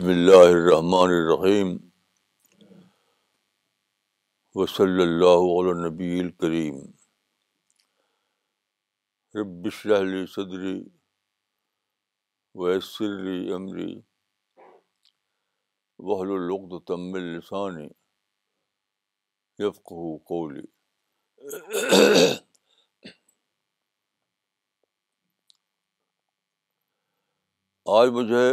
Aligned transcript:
بسم 0.00 0.08
اللہ 0.08 0.42
الرحمن 0.50 1.10
الرحیم 1.14 1.70
وصلی 4.60 5.02
اللہ 5.02 5.48
علی 5.56 5.72
نبی 5.80 6.18
الکریم 6.20 6.78
رب 9.40 9.66
اشرح 9.70 10.00
لی 10.12 10.24
صدری 10.34 10.72
ویسر 12.62 13.18
لی 13.24 13.52
امری 13.54 13.92
وحل 16.08 16.30
العقد 16.38 16.86
تم 16.88 17.14
لسانی 17.16 17.86
یفقہ 19.64 20.16
قولی 20.32 20.66
آج 28.00 28.08
مجھے 28.18 28.46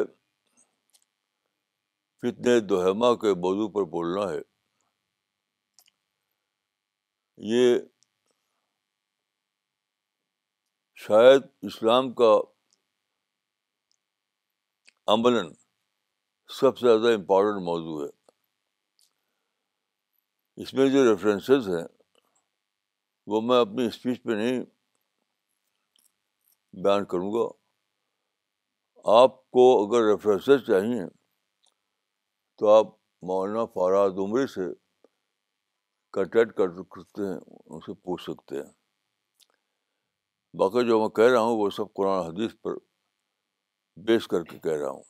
فتنے 2.21 2.59
دوہما 2.67 3.13
کے 3.21 3.34
موضوع 3.45 3.67
پر 3.73 3.84
بولنا 3.89 4.30
ہے 4.31 4.39
یہ 7.49 7.77
شاید 11.07 11.41
اسلام 11.70 12.12
کا 12.21 12.31
عملاً 15.13 15.49
سب 16.59 16.77
سے 16.77 16.88
زیادہ 16.88 17.13
امپورٹنٹ 17.16 17.63
موضوع 17.66 18.02
ہے 18.03 18.09
اس 20.63 20.73
میں 20.73 20.88
جو 20.93 21.04
ریفرنسز 21.09 21.68
ہیں 21.70 21.85
وہ 23.34 23.41
میں 23.49 23.59
اپنی 23.62 23.85
اسپیچ 23.87 24.21
پہ 24.24 24.31
نہیں 24.40 24.63
بیان 26.84 27.05
کروں 27.12 27.31
گا 27.34 27.46
آپ 29.21 29.40
کو 29.57 29.63
اگر 29.84 30.09
ریفرنسز 30.12 30.65
چاہیے 30.68 31.04
تو 32.58 32.68
آپ 32.70 32.86
مولانا 33.30 33.66
فاراد 33.74 34.18
عمری 34.22 34.46
سے 34.54 34.62
کنٹیکٹ 36.13 36.55
کر 36.58 36.70
سکتے 36.96 37.26
ہیں 37.27 37.36
ان 37.66 37.80
سے 37.86 37.94
پوچھ 38.04 38.22
سکتے 38.24 38.62
ہیں 38.62 38.72
باقی 40.60 40.86
جو 40.88 40.99
میں 40.99 41.10
کہہ 41.16 41.30
رہا 41.32 41.40
ہوں 41.40 41.58
وہ 41.58 41.70
سب 41.76 41.94
قرآن 41.96 42.26
حدیث 42.27 42.52
پر 42.64 42.76
بیس 44.08 44.27
کر 44.27 44.44
کے 44.52 44.58
کہہ 44.64 44.80
رہا 44.82 44.90
ہوں 44.90 45.04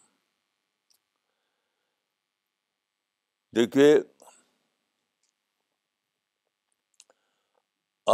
دیکھیے 3.56 3.96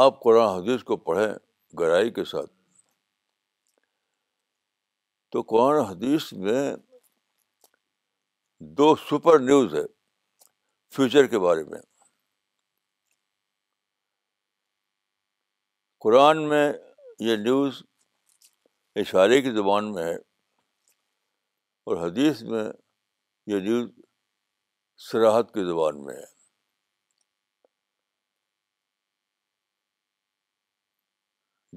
آپ 0.03 0.21
قرآن 0.23 0.47
حدیث 0.57 0.83
کو 0.91 0.97
پڑھیں 1.09 1.27
گہرائی 1.79 2.11
کے 2.13 2.23
ساتھ 2.35 2.51
تو 5.31 5.41
قرآن 5.53 5.83
حدیث 5.85 6.31
میں 6.47 6.61
دو 8.77 8.95
سپر 8.95 9.37
نیوز 9.39 9.73
ہے 9.75 9.81
فیوچر 10.95 11.25
کے 11.27 11.39
بارے 11.45 11.63
میں 11.69 11.79
قرآن 16.03 16.43
میں 16.49 16.63
یہ 17.27 17.35
نیوز 17.43 17.81
اشارے 19.01 19.41
کی 19.41 19.51
زبان 19.55 19.91
میں 19.93 20.03
ہے 20.03 20.15
اور 21.85 21.97
حدیث 22.05 22.41
میں 22.51 22.63
یہ 23.53 23.59
نیوز 23.69 23.89
سراحت 25.09 25.53
کی 25.53 25.65
زبان 25.71 26.03
میں 26.05 26.15
ہے 26.15 26.31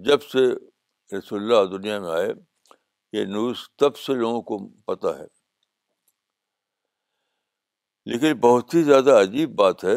جب 0.09 0.23
سے 0.33 0.47
رسول 1.19 1.43
اللہ 1.43 1.71
دنیا 1.79 1.99
میں 2.01 2.11
آئے 2.21 2.29
یہ 3.19 3.25
نیوز 3.33 3.69
تب 3.79 3.97
سے 4.07 4.15
لوگوں 4.21 4.43
کو 4.51 4.67
پتہ 4.93 5.17
ہے 5.21 5.35
لیکن 8.11 8.35
بہت 8.41 8.75
ہی 8.75 8.83
زیادہ 8.85 9.13
عجیب 9.21 9.55
بات 9.59 9.83
ہے 9.85 9.95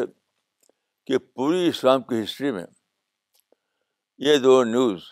کہ 1.06 1.18
پوری 1.18 1.66
اسلام 1.68 2.02
کی 2.04 2.22
ہسٹری 2.22 2.50
میں 2.52 2.64
یہ 4.26 4.36
دو 4.46 4.62
نیوز 4.70 5.02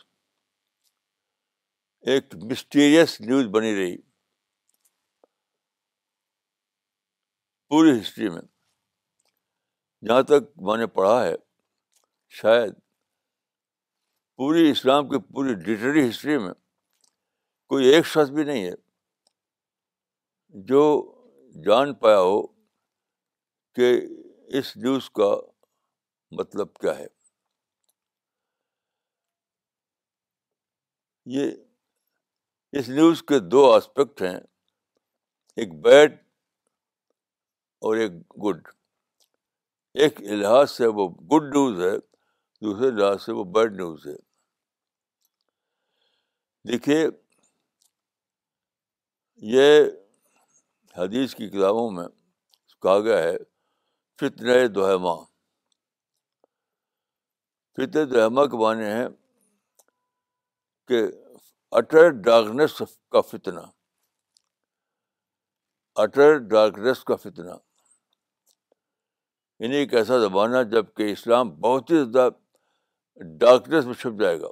ایک 2.12 2.34
مسٹیریس 2.50 3.20
نیوز 3.20 3.46
بنی 3.54 3.74
رہی 3.76 3.96
پوری 7.70 7.98
ہسٹری 8.00 8.28
میں 8.36 8.42
جہاں 10.08 10.22
تک 10.32 10.50
میں 10.66 10.76
نے 10.78 10.86
پڑھا 10.98 11.22
ہے 11.26 11.34
شاید 12.42 12.72
پوری 14.36 14.70
اسلام 14.70 15.08
کی 15.08 15.18
پوری 15.32 15.54
ڈیٹری 15.62 16.08
ہسٹری 16.08 16.38
میں 16.46 16.52
کوئی 17.68 17.86
ایک 17.94 18.06
شخص 18.06 18.30
بھی 18.36 18.44
نہیں 18.44 18.64
ہے 18.70 18.74
جو 20.72 20.84
جان 21.64 21.94
پایا 22.04 22.20
ہو 22.20 22.40
کہ 23.78 23.90
اس 24.58 24.76
نیوز 24.76 25.08
کا 25.16 25.24
مطلب 26.38 26.68
کیا 26.76 26.96
ہے 26.98 27.06
یہ 31.34 32.78
اس 32.78 32.88
نیوز 32.88 33.22
کے 33.28 33.38
دو 33.54 33.62
آسپیکٹ 33.72 34.22
ہیں 34.22 34.34
ایک 35.60 35.74
بیڈ 35.84 36.16
اور 37.86 37.96
ایک 38.04 38.12
گڈ 38.46 38.68
ایک 40.02 40.20
لحاظ 40.22 40.70
سے 40.70 40.86
وہ 40.98 41.08
گڈ 41.32 41.44
نیوز 41.54 41.80
ہے 41.84 41.96
دوسرے 42.66 42.90
لحاظ 42.98 43.22
سے 43.24 43.32
وہ 43.40 43.44
بیڈ 43.58 43.76
نیوز 43.80 44.06
ہے 44.06 44.14
دیکھیے 46.72 46.98
یہ 49.52 49.78
حدیث 50.98 51.34
کی 51.34 51.48
کتابوں 51.56 51.90
میں 52.00 52.08
کہا 52.82 52.98
گیا 53.04 53.22
ہے 53.22 53.36
فتن 54.20 54.46
دہیما 54.74 55.14
فتن 57.76 58.10
دہما 58.12 58.44
کے 58.52 58.56
معنی 58.62 58.84
ہے 58.84 59.04
کہ 60.88 61.02
اٹر 61.78 62.10
ڈارکنیس 62.24 62.74
کا 63.12 63.20
فتنہ 63.30 63.60
اٹر 66.02 66.36
ڈارکنیس 66.54 67.04
کا 67.04 67.16
فتنہ 67.24 67.56
یعنی 69.60 69.76
ایک 69.76 69.94
ایسا 70.00 70.18
زمانہ 70.26 70.62
جب 70.72 70.92
کہ 70.96 71.10
اسلام 71.12 71.50
بہت 71.60 71.90
ہی 71.90 72.02
زیادہ 72.04 72.28
ڈارکنیس 73.38 73.84
میں 73.86 73.94
چھپ 74.00 74.20
جائے 74.20 74.40
گا 74.40 74.50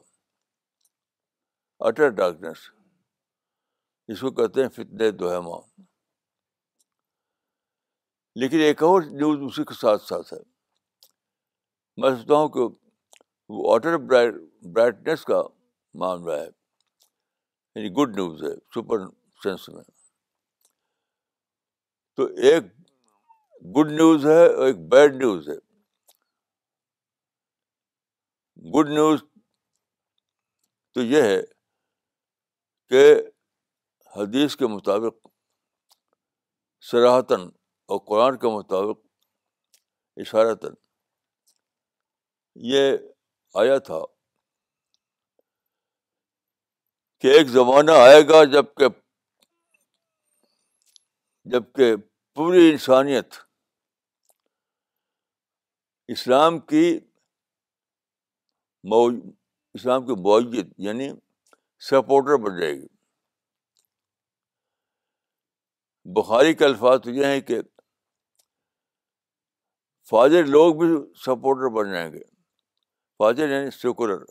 اٹر 1.89 2.09
ڈارکنیس 2.23 2.69
اس 4.15 4.21
کو 4.21 4.31
کہتے 4.41 4.63
ہیں 4.63 4.69
فتن 4.77 5.19
دوہما 5.19 5.59
لیکن 8.41 8.61
ایک 8.61 8.83
اور 8.83 9.03
نیوز 9.03 9.39
اسی 9.45 9.65
کے 9.69 9.75
ساتھ 9.75 10.03
ساتھ 10.07 10.33
ہے 10.33 10.39
میں 12.01 12.09
سمجھتا 12.11 12.35
ہوں 12.35 12.49
کہ 12.57 12.61
واٹر 13.67 13.97
برائٹنیس 14.09 15.25
کا 15.31 15.41
معاملہ 16.03 16.33
ہے 16.41 16.45
یعنی 16.45 17.89
گڈ 18.01 18.17
نیوز 18.17 18.43
ہے 18.49 18.55
سپر 18.75 19.07
سینس 19.43 19.69
میں 19.77 19.83
تو 22.17 22.27
ایک 22.51 22.65
گڈ 23.79 23.91
نیوز 24.03 24.27
ہے 24.27 24.45
اور 24.53 24.67
ایک 24.67 24.87
بیڈ 24.93 25.15
نیوز 25.23 25.49
ہے 25.49 25.57
گڈ 28.77 28.89
نیوز 28.99 29.23
تو 30.95 31.03
یہ 31.03 31.23
ہے 31.33 31.41
کہ 32.91 33.05
حدیث 34.21 34.57
کے 34.57 34.67
مطابق 34.77 35.27
سراہتاً 36.91 37.49
اور 37.93 37.99
قرآن 38.07 38.37
کے 38.39 38.47
مطابق 38.57 39.05
اشارہ 40.21 40.55
تن 40.63 40.73
یہ 42.71 42.95
آیا 43.63 43.77
تھا 43.89 43.99
کہ 47.21 47.33
ایک 47.37 47.49
زمانہ 47.57 47.91
آئے 48.07 48.23
گا 48.29 48.43
جب 48.53 48.75
کہ 48.79 48.89
جب 51.53 51.65
کہ 51.77 51.95
پوری 52.37 52.69
انسانیت 52.71 53.35
اسلام 56.15 56.59
کی 56.73 56.87
اسلام 59.75 60.07
کی 60.09 60.15
معیت 60.25 60.67
یعنی 60.89 61.09
سپورٹر 61.91 62.37
بن 62.43 62.59
جائے 62.59 62.73
گی 62.75 62.87
بخاری 66.21 66.55
کے 66.55 66.65
الفاظ 66.65 67.01
تو 67.05 67.11
یہ 67.11 67.27
ہیں 67.27 67.41
کہ 67.47 67.61
فادر 70.11 70.45
لوگ 70.47 70.75
بھی 70.79 70.87
سپورٹر 71.25 71.69
بن 71.77 71.91
جائیں 71.93 72.13
گے 72.13 72.21
فادر 73.19 73.49
یعنی 73.51 73.71
سیکولر 73.81 74.23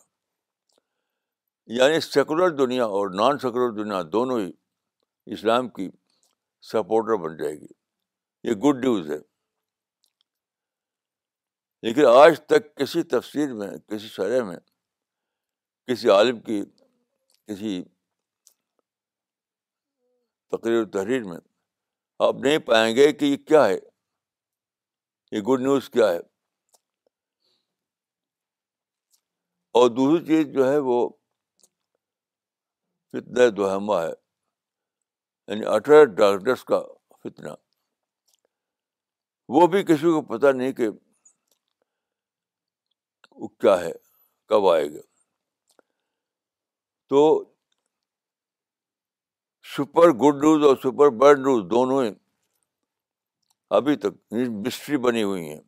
یعنی 1.77 1.99
سیکولر 2.01 2.49
دنیا 2.57 2.85
اور 2.99 3.09
نان 3.21 3.37
سیکولر 3.39 3.71
دنیا 3.83 4.01
دونوں 4.11 4.39
ہی 4.39 4.51
اسلام 5.33 5.67
کی 5.77 5.89
سپورٹر 6.71 7.15
بن 7.23 7.35
جائے 7.37 7.53
گی 7.59 7.67
یہ 8.49 8.53
گڈ 8.65 8.83
نیوز 8.83 9.09
ہے 9.11 9.17
لیکن 11.87 12.05
آج 12.19 12.39
تک 12.49 12.73
کسی 12.77 13.03
تفسیر 13.15 13.53
میں 13.53 13.67
کسی 13.89 14.07
شرح 14.07 14.43
میں 14.47 14.57
کسی 15.87 16.09
عالم 16.09 16.39
کی 16.47 16.61
کسی 17.47 17.81
تقریر 20.55 20.81
و 20.81 20.85
تحریر 20.97 21.23
میں 21.23 21.37
آپ 22.27 22.35
نہیں 22.43 22.57
پائیں 22.71 22.95
گے 22.95 23.11
کہ 23.13 23.25
یہ 23.25 23.37
کیا 23.47 23.67
ہے 23.67 23.77
یہ 25.35 25.41
گڈ 25.47 25.61
نیوز 25.61 25.89
کیا 25.93 26.07
ہے 26.11 26.17
اور 29.79 29.89
دوسری 29.95 30.25
چیز 30.25 30.53
جو 30.53 30.69
ہے 30.71 30.77
وہ 30.89 30.97
فتنا 33.17 33.47
دوہمہ 33.57 33.95
ہے 34.01 34.07
یعنی 34.09 35.65
اٹر 35.73 36.05
ڈاکٹرس 36.21 36.63
کا 36.71 36.79
فتنا 37.23 37.53
وہ 39.57 39.65
بھی 39.75 39.83
کسی 39.93 40.09
کو 40.13 40.21
پتہ 40.33 40.51
نہیں 40.59 40.71
کہ 40.79 40.87
وہ 43.39 43.47
کیا 43.65 43.79
ہے 43.81 43.91
کب 44.49 44.67
آئے 44.75 44.85
گا 44.93 45.01
تو 47.13 47.25
سپر 49.75 50.09
گڈ 50.23 50.43
نیوز 50.45 50.63
اور 50.67 50.75
سپر 50.85 51.09
بیڈ 51.25 51.39
نیوز 51.47 51.69
دونوں 51.75 52.03
ابھی 53.77 53.95
تک 53.95 54.33
مسٹری 54.65 54.97
بنی 55.05 55.23
ہوئی 55.23 55.47
ہیں 55.47 55.61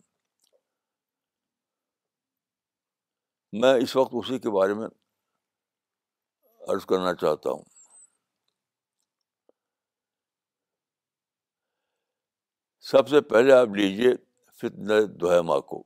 میں 3.61 3.73
اس 3.83 3.95
وقت 3.95 4.11
اسی 4.19 4.37
کے 4.39 4.49
بارے 4.59 4.73
میں 4.79 4.87
عرض 6.73 6.85
کرنا 6.85 7.13
چاہتا 7.21 7.49
ہوں 7.51 7.63
سب 12.89 13.07
سے 13.09 13.21
پہلے 13.31 13.53
آپ 13.53 13.69
لیجیے 13.75 14.13
فتن 14.61 14.89
دوہما 15.21 15.59
کو 15.71 15.81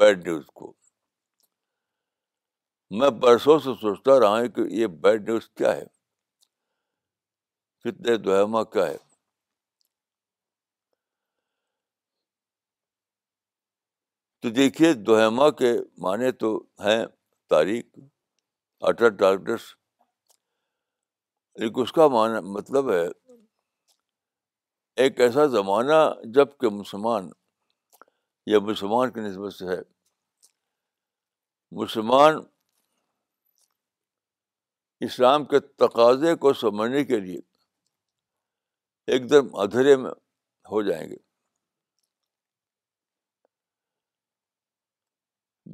بیڈ 0.00 0.26
نیوز 0.26 0.46
کو 0.54 0.72
میں 2.98 3.10
برسوں 3.20 3.58
سے 3.64 3.74
سوچتا 3.80 4.18
رہا 4.20 4.38
ہوں 4.38 4.48
کہ 4.54 4.60
یہ 4.80 4.86
بیڈ 5.02 5.28
نیوز 5.28 5.48
کیا 5.58 5.74
ہے 5.76 5.84
فتن 7.84 8.24
دوہما 8.24 8.64
کیا 8.72 8.86
ہے 8.86 8.96
تو 14.42 14.48
دیکھیے 14.56 14.92
دوہما 15.06 15.48
کے 15.58 15.72
معنی 16.02 16.30
تو 16.40 16.48
ہیں 16.84 17.04
تاریخ 17.50 17.84
اٹر 18.88 19.08
ڈارکنیس 19.22 19.60
ایک 21.62 21.78
اس 21.82 21.92
کا 21.92 22.06
معنی 22.14 22.40
مطلب 22.52 22.90
ہے 22.92 23.04
ایک 25.02 25.20
ایسا 25.26 25.44
زمانہ 25.56 25.98
جب 26.34 26.56
کہ 26.60 26.68
مسلمان 26.76 27.28
یا 28.52 28.58
مسلمان 28.70 29.10
کی 29.12 29.20
نسبت 29.20 29.52
سے 29.54 29.66
ہے 29.68 29.80
مسلمان 31.82 32.40
اسلام 35.08 35.44
کے 35.52 35.58
تقاضے 35.84 36.34
کو 36.46 36.52
سمجھنے 36.64 37.04
کے 37.10 37.20
لیے 37.26 37.38
ایک 39.12 39.30
دم 39.30 39.54
ادھیرے 39.66 39.96
میں 39.96 40.10
ہو 40.70 40.82
جائیں 40.88 41.08
گے 41.10 41.16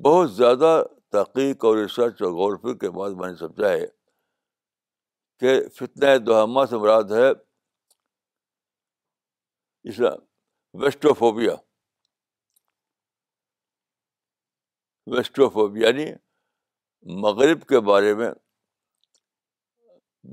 بہت 0.05 0.33
زیادہ 0.33 0.71
تحقیق 1.13 1.65
اور 1.65 1.77
ریسرچ 1.77 2.23
اور 2.23 2.31
غور 2.39 2.57
فکر 2.63 2.77
کے 2.79 2.91
بعد 2.97 3.11
میں 3.21 3.29
نے 3.29 3.35
سمجھا 3.37 3.69
ہے 3.73 3.85
کہ 5.41 5.55
فتنہ 5.79 6.65
سے 6.71 6.77
مراد 6.79 7.11
ہے 7.17 7.29
اسلام 9.93 10.25
ویسٹوفوبیا 10.83 11.55
ویسٹوفوبیا 15.17 15.89
یعنی 15.89 16.05
مغرب 17.23 17.63
کے 17.69 17.81
بارے 17.91 18.15
میں 18.21 18.31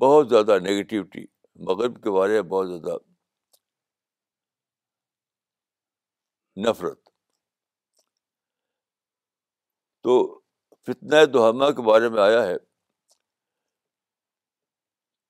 بہت 0.02 0.28
زیادہ 0.28 0.58
نگیٹیوٹی 0.62 1.24
مغرب 1.68 2.02
کے 2.04 2.10
بارے 2.18 2.40
میں 2.40 2.48
بہت 2.50 2.68
زیادہ 2.68 2.96
نفرت 6.68 7.03
تو 10.04 10.14
فتنہ 10.86 11.24
دہامہ 11.34 11.70
کے 11.76 11.82
بارے 11.82 12.08
میں 12.14 12.20
آیا 12.22 12.42
ہے 12.46 12.56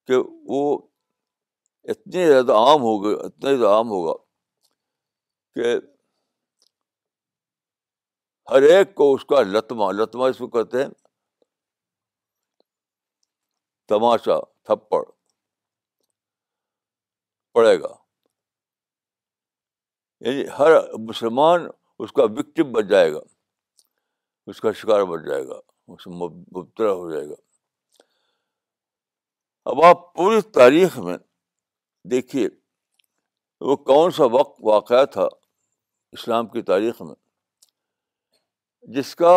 کہ 0.07 0.17
وہ 0.53 0.63
اتنے 1.93 2.27
زیادہ 2.29 2.53
عام 2.63 2.81
ہوگا 2.83 3.09
اتنا 3.27 3.51
زیادہ 3.55 3.71
عام 3.75 3.89
ہوگا 3.91 4.13
کہ 5.55 5.75
ہر 8.51 8.63
ایک 8.71 8.95
کو 9.01 9.13
اس 9.15 9.25
کا 9.33 9.43
لتما 9.53 9.91
لتما 9.99 10.27
اس 10.33 10.39
کو 10.39 10.47
کہتے 10.57 10.83
ہیں 10.83 10.89
تماشا 13.93 14.39
تھپڑ 14.41 15.05
پڑے 17.55 17.79
گا 17.81 17.95
یعنی 20.29 20.45
ہر 20.59 20.77
مسلمان 21.09 21.69
اس 22.05 22.13
کا 22.13 22.23
وکٹم 22.39 22.73
بن 22.73 22.89
جائے 22.89 23.13
گا 23.13 23.21
اس 24.51 24.61
کا 24.61 24.73
شکار 24.81 25.03
بن 25.11 25.25
جائے 25.29 25.47
گا 25.49 25.59
میں 25.89 25.97
مبتلا 26.29 26.91
ہو 26.93 27.11
جائے 27.13 27.29
گا 27.29 27.35
اب 29.71 29.83
آپ 29.85 30.13
پوری 30.15 30.41
تاریخ 30.55 30.99
میں 31.07 31.17
دیکھیے 32.11 32.49
وہ 33.69 33.77
کون 33.91 34.11
سا 34.17 34.25
وقت 34.33 34.59
واقعہ 34.71 35.05
تھا 35.13 35.27
اسلام 36.19 36.47
کی 36.49 36.63
تاریخ 36.73 37.01
میں 37.03 37.15
جس 38.97 39.15
کا 39.17 39.33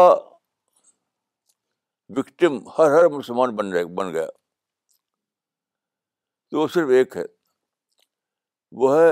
وکٹم 2.18 2.58
ہر 2.78 2.98
ہر 2.98 3.08
مسلمان 3.12 3.56
بن 3.56 3.72
جائے 3.72 3.86
بن 4.00 4.14
گیا 4.14 4.26
تو 6.50 6.60
وہ 6.60 6.68
صرف 6.74 6.90
ایک 6.98 7.18
ہے 7.18 7.24
وہ 8.82 8.96
ہے 8.98 9.08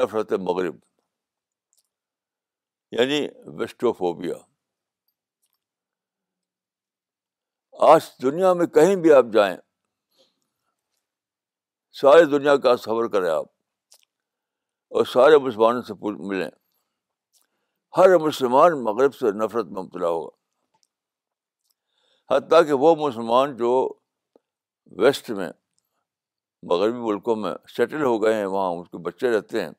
نفرت 0.00 0.32
مغرب 0.46 0.76
یعنی 2.98 3.26
ویسٹوفوبیا 3.58 4.34
آج 7.84 8.02
دنیا 8.22 8.52
میں 8.54 8.66
کہیں 8.74 8.94
بھی 8.96 9.12
آپ 9.12 9.24
جائیں 9.32 9.56
سارے 12.00 12.24
دنیا 12.24 12.54
کا 12.66 12.76
سفر 12.76 13.08
کریں 13.12 13.28
آپ 13.30 13.46
اور 14.96 15.04
سارے 15.12 15.38
مسلمانوں 15.44 15.82
سے 15.88 15.94
ملیں 16.28 16.50
ہر 17.96 18.16
مسلمان 18.26 18.82
مغرب 18.84 19.14
سے 19.14 19.30
نفرت 19.44 19.66
میں 19.66 19.82
مبتلا 19.82 20.08
ہوگا 20.08 20.34
حتیٰ 22.36 22.62
کہ 22.66 22.72
وہ 22.84 22.94
مسلمان 23.06 23.46
جو 23.56 23.72
ویسٹ 25.02 25.30
میں 25.30 25.50
مغربی 26.70 26.98
ملکوں 27.00 27.36
میں 27.44 27.54
سیٹل 27.76 28.02
ہو 28.04 28.18
گئے 28.22 28.34
ہیں 28.34 28.44
وہاں 28.46 28.70
اس 28.80 28.88
کے 28.90 28.98
بچے 29.08 29.26
رہتے 29.36 29.56
ہیں 29.62 29.70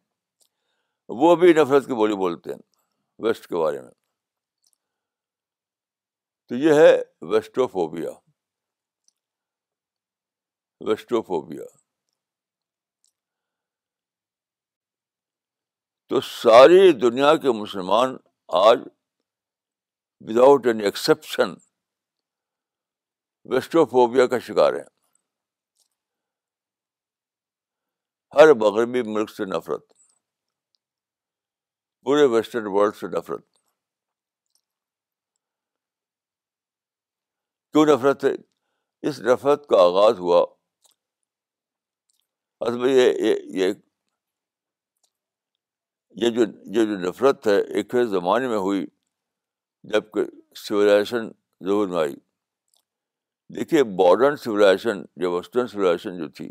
وہ 1.24 1.30
بھی 1.44 1.54
نفرت 1.62 1.86
کی 1.88 1.94
بولی 1.96 2.16
بولتے 2.24 2.50
ہیں 2.54 2.60
ویسٹ 3.24 3.46
کے 3.48 3.56
بارے 3.64 3.82
میں 3.82 3.92
تو 6.50 6.56
یہ 6.56 6.74
ہے 6.80 6.92
ویسٹو 7.32 7.66
فوبیا 7.68 8.10
ویسٹو 10.90 11.22
فوبیا 11.30 11.64
تو 16.10 16.22
ساری 16.28 16.92
دنیا 17.00 17.36
کے 17.46 17.52
مسلمان 17.62 18.16
آج 18.66 18.86
وداؤٹ 20.28 20.68
اینی 20.68 20.84
ایکسیپشن 20.90 21.54
ویسٹو 23.54 23.86
فوبیا 23.96 24.28
کا 24.36 24.40
شکار 24.48 24.74
ہے 24.74 24.86
ہر 28.38 28.54
مغربی 28.64 29.02
ملک 29.12 29.30
سے 29.30 29.46
نفرت 29.58 29.86
پورے 32.04 32.26
ویسٹرن 32.36 32.68
ورلڈ 32.76 32.96
سے 32.96 33.08
نفرت 33.18 33.46
کیوں 37.78 37.86
نفرت 37.86 38.24
ہے 38.26 38.30
اس 39.10 39.20
نفرت 39.22 39.68
کا 39.70 39.82
آغاز 39.82 40.20
ہوا 40.20 40.40
اصل 42.66 42.78
میں 42.80 42.94
یہ 42.94 43.72
جو 46.36 46.42
یہ 46.42 46.86
جو 46.86 46.98
نفرت 47.08 47.48
ہے 47.48 47.56
ایک 47.80 47.96
زمانے 48.14 48.48
میں 48.48 48.58
ہوئی 48.68 48.86
جب 49.92 50.10
کہ 50.14 50.22
سویلائزیشن 50.68 51.28
ضرور 51.68 51.88
میں 51.88 51.98
آئی 52.02 52.16
دیکھیے 53.58 53.84
ماڈرن 54.00 54.36
سویلائزیشن 54.46 55.02
جو 55.22 55.32
ویسٹرن 55.36 55.68
سویلائزیشن 55.74 56.18
جو 56.20 56.28
تھی 56.40 56.50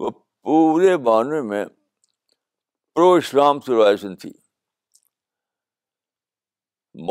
وہ 0.00 0.10
پورے 0.10 0.96
بانوے 1.08 1.40
میں 1.52 1.64
پرو 2.94 3.12
اسلام 3.22 3.60
سویلائزیشن 3.66 4.16
تھی 4.24 4.32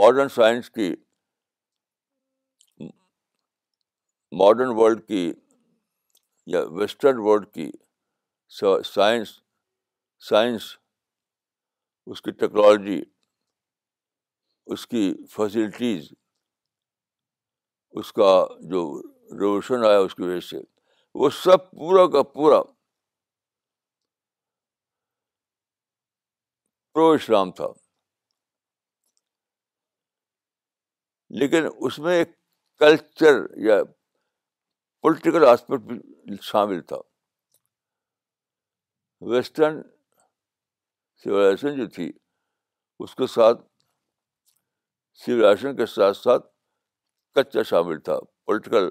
ماڈرن 0.01 0.29
سائنس 0.35 0.69
کی 0.77 0.93
ماڈرن 4.39 4.69
ورلڈ 4.77 5.01
کی 5.07 5.25
یا 6.53 6.61
ویسٹرن 6.77 7.17
ورلڈ 7.25 7.47
کی 7.53 7.69
سائنس 8.91 9.29
سائنس 10.29 10.63
اس 12.11 12.21
کی 12.21 12.31
ٹیکنالوجی 12.39 12.99
اس 14.73 14.85
کی 14.93 15.03
فیسلٹیز 15.35 16.07
اس 18.01 18.11
کا 18.19 18.31
جو 18.69 18.81
ریولیوشن 19.39 19.85
آیا 19.89 19.97
اس 20.05 20.15
کی 20.15 20.23
وجہ 20.23 20.39
سے 20.49 20.57
وہ 21.21 21.29
سب 21.43 21.69
پورا 21.71 22.05
کا 22.13 22.23
پورا 22.33 22.61
پرو 26.93 27.09
اسلام 27.11 27.51
تھا 27.59 27.67
لیکن 31.39 31.67
اس 31.77 31.99
میں 32.05 32.17
ایک 32.17 32.31
کلچر 32.79 33.43
یا 33.65 33.81
پولیٹیکل 35.03 35.43
آسپیکٹ 35.45 35.81
بھی 35.87 36.35
شامل 36.41 36.81
تھا 36.89 36.97
ویسٹرن 39.31 39.81
سولیزیشن 41.23 41.75
جو 41.77 41.87
تھی 41.95 42.07
اس 43.03 43.15
کے 43.15 43.27
ساتھ 43.33 43.61
سولیزیشن 45.25 45.75
کے 45.77 45.85
ساتھ 45.95 46.17
ساتھ 46.17 46.45
کچا 47.35 47.63
شامل 47.73 47.99
تھا 48.07 48.17
پولیٹیکل 48.45 48.89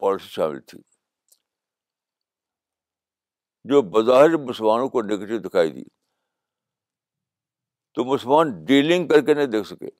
پالیسی 0.00 0.28
شامل 0.28 0.60
تھی 0.70 0.78
جو 3.70 3.82
بظاہر 3.96 4.36
مسلمانوں 4.52 4.88
کو 4.96 5.02
نگیٹو 5.02 5.38
دکھائی 5.48 5.70
دی 5.72 5.84
تو 7.94 8.04
مسلمان 8.12 8.50
ڈیلنگ 8.64 9.08
کر 9.08 9.24
کے 9.26 9.34
نہیں 9.34 9.52
دیکھ 9.56 9.66
سکے 9.68 9.96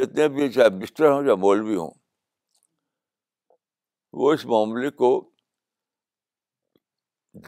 جتنے 0.00 0.28
بھی 0.36 0.48
چاہے 0.52 0.68
مسٹر 0.82 1.10
ہوں 1.12 1.26
یا 1.26 1.34
مولوی 1.46 1.76
ہوں 1.76 1.97
وہ 4.16 4.32
اس 4.32 4.44
معاملے 4.46 4.90
کو 5.00 5.08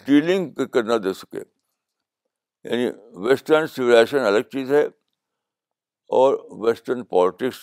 ڈیلنگ 0.07 0.67
کرنا 0.73 0.97
دے 1.05 1.13
سکے 1.15 1.39
یعنی 1.39 2.89
ویسٹرن 3.29 3.67
سویلائزیشن 3.67 4.25
الگ 4.27 4.43
چیز 4.53 4.73
ہے 4.73 4.83
اور 6.19 6.35
ویسٹرن 6.67 7.05
پالیٹکس 7.15 7.59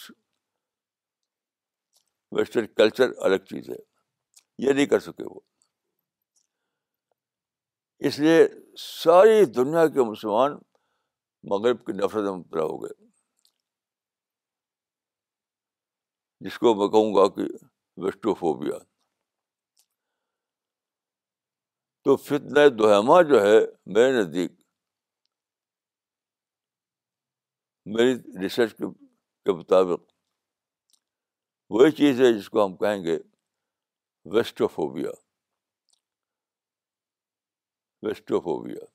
ویسٹرن 2.37 2.65
کلچر 2.77 3.11
الگ 3.25 3.43
چیز 3.49 3.69
ہے 3.69 3.75
یہ 4.67 4.73
نہیں 4.73 4.85
کر 4.93 4.99
سکے 4.99 5.23
وہ 5.33 5.39
اس 8.07 8.19
لیے 8.19 8.45
ساری 8.79 9.43
دنیا 9.59 9.85
کے 9.93 10.09
مسلمان 10.09 10.57
مغرب 11.51 11.85
کی 11.85 11.91
نفرت 11.93 12.23
میں 12.23 12.31
مبتلا 12.31 12.63
ہو 12.63 12.83
گئے 12.83 12.93
جس 16.47 16.57
کو 16.59 16.73
میں 16.75 16.87
کہوں 16.93 17.13
گا 17.15 17.27
کہ 17.35 17.45
ویسٹوفوبیا 18.03 18.77
تو 22.05 22.15
فتنہ 22.25 22.67
دوہما 22.79 23.21
جو 23.29 23.41
ہے 23.41 23.57
میرے 23.93 24.11
نزدیک 24.21 24.51
میری 27.95 28.13
ریسرچ 28.41 28.75
کے 28.79 29.51
مطابق 29.59 30.03
وہی 31.75 31.91
چیز 31.95 32.21
ہے 32.21 32.31
جس 32.37 32.49
کو 32.49 32.65
ہم 32.65 32.75
کہیں 32.83 33.03
گے 33.03 33.17
ویسٹوفوبیا 34.33 35.09
ویسٹوفوبیا 38.07 38.85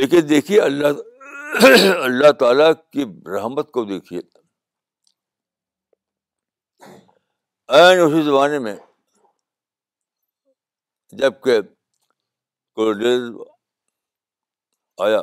لیکن 0.00 0.28
دیکھیے 0.28 0.60
اللہ 0.62 1.66
اللہ 2.04 2.30
تعالیٰ 2.40 2.72
کی 2.92 3.04
رحمت 3.34 3.70
کو 3.72 3.84
دیکھیے 3.84 4.20
اسی 7.80 8.22
زمانے 8.22 8.58
میں 8.64 8.74
جب 11.20 11.40
کہ 11.42 11.56
آیا 15.04 15.20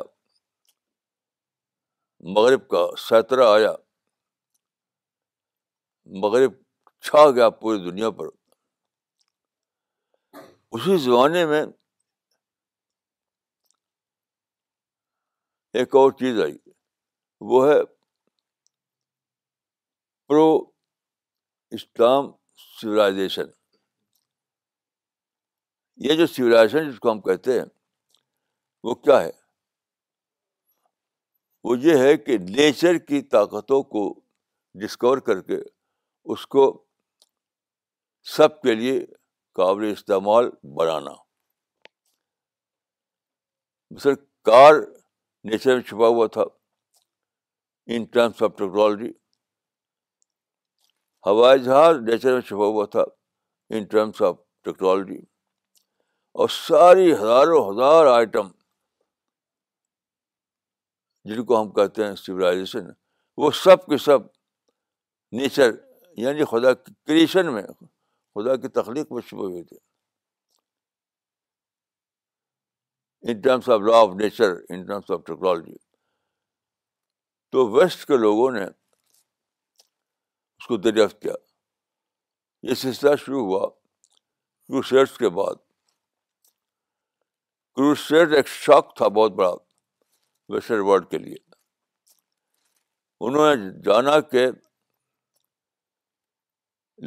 مغرب 2.38 2.66
کا 2.70 2.78
سترہ 3.08 3.46
آیا 3.50 3.70
مغرب 6.24 6.52
چھا 7.06 7.30
گیا 7.36 7.48
پوری 7.60 7.78
دنیا 7.88 8.10
پر 8.18 8.26
اسی 10.72 10.96
زمانے 11.04 11.44
میں 11.52 11.62
ایک 15.80 15.94
اور 16.02 16.10
چیز 16.18 16.40
آئی 16.42 16.56
وہ 17.52 17.66
ہے 17.68 17.78
پرو 20.28 20.50
اسلام 21.78 22.32
سولاشن 22.80 23.50
یہ 26.08 26.14
جو 26.18 26.26
سولاشن 26.26 26.90
جس 26.90 26.98
کو 27.00 27.10
ہم 27.12 27.20
کہتے 27.20 27.58
ہیں 27.58 27.64
وہ 28.84 28.94
کیا 28.94 29.20
ہے 29.22 29.30
وہ 31.64 31.76
یہ 31.82 31.98
ہے 32.02 32.16
کہ 32.16 32.36
نیچر 32.56 32.98
کی 33.08 33.20
طاقتوں 33.34 33.82
کو 33.94 34.02
ڈسکور 34.82 35.18
کر 35.26 35.40
کے 35.50 35.56
اس 36.32 36.46
کو 36.54 36.64
سب 38.36 38.60
کے 38.62 38.74
لیے 38.74 38.94
قابل 39.58 39.90
استعمال 39.90 40.48
بنانا 40.78 41.10
سر 44.02 44.14
کار 44.48 44.74
نیچر 45.50 45.74
میں 45.74 45.82
چھپا 45.88 46.06
ہوا 46.08 46.26
تھا 46.32 46.42
ان 47.94 48.04
ٹرمس 48.14 48.42
آف 48.42 48.50
ٹیکنالوجی 48.58 49.10
ہوائی 51.26 51.58
جہاز 51.62 51.96
نیچر 52.06 52.32
میں 52.32 52.40
چھپا 52.40 52.66
ہوا 52.66 52.84
تھا 52.92 53.02
ان 53.74 53.84
ٹرمس 53.90 54.22
آف 54.28 54.36
ٹیکنالوجی 54.64 55.18
اور 56.40 56.48
ساری 56.66 57.12
ہزاروں 57.20 57.60
ہزار 57.72 58.06
آئٹم 58.16 58.48
جن 61.30 61.44
کو 61.44 61.60
ہم 61.60 61.70
کہتے 61.72 62.04
ہیں 62.06 62.14
سولائزیشن 62.16 62.86
وہ 63.42 63.50
سب 63.62 63.84
کے 63.86 63.98
سب 64.04 64.22
نیچر 65.38 65.70
یعنی 66.22 66.44
خدا 66.50 66.72
کی 66.74 66.92
کریشن 67.06 67.52
میں 67.54 67.62
خدا 67.72 68.56
کی 68.62 68.68
تخلیق 68.80 69.12
میں 69.12 69.22
چھپے 69.28 69.36
ہوئے 69.44 69.62
تھے 69.62 69.76
in 73.30 73.40
terms 73.42 73.68
of 73.68 73.80
law 73.90 74.00
of 74.00 74.14
nature 74.22 74.54
in 74.68 74.86
terms 74.86 75.10
of 75.10 75.20
technology 75.26 75.76
تو 77.52 77.68
ویسٹ 77.70 78.04
کے 78.08 78.16
لوگوں 78.16 78.50
نے 78.52 78.64
اس 80.60 80.66
کو 80.66 80.76
دریافت 80.76 81.20
کیا 81.22 81.34
یہ 82.68 82.74
سلسلہ 82.78 83.10
شروع 83.24 83.42
ہوا 83.44 83.68
کروشیٹس 83.68 85.16
کے 85.18 85.28
بعد 85.36 85.54
کروشر 87.76 88.32
ایک 88.36 88.48
شوق 88.54 88.94
تھا 88.96 89.08
بہت 89.18 89.32
بڑا 89.38 89.50
ویسٹرن 90.54 90.80
ورلڈ 90.88 91.08
کے 91.10 91.18
لیے 91.18 91.36
انہوں 93.28 93.54
نے 93.56 93.70
جانا 93.84 94.18
کہ 94.34 94.46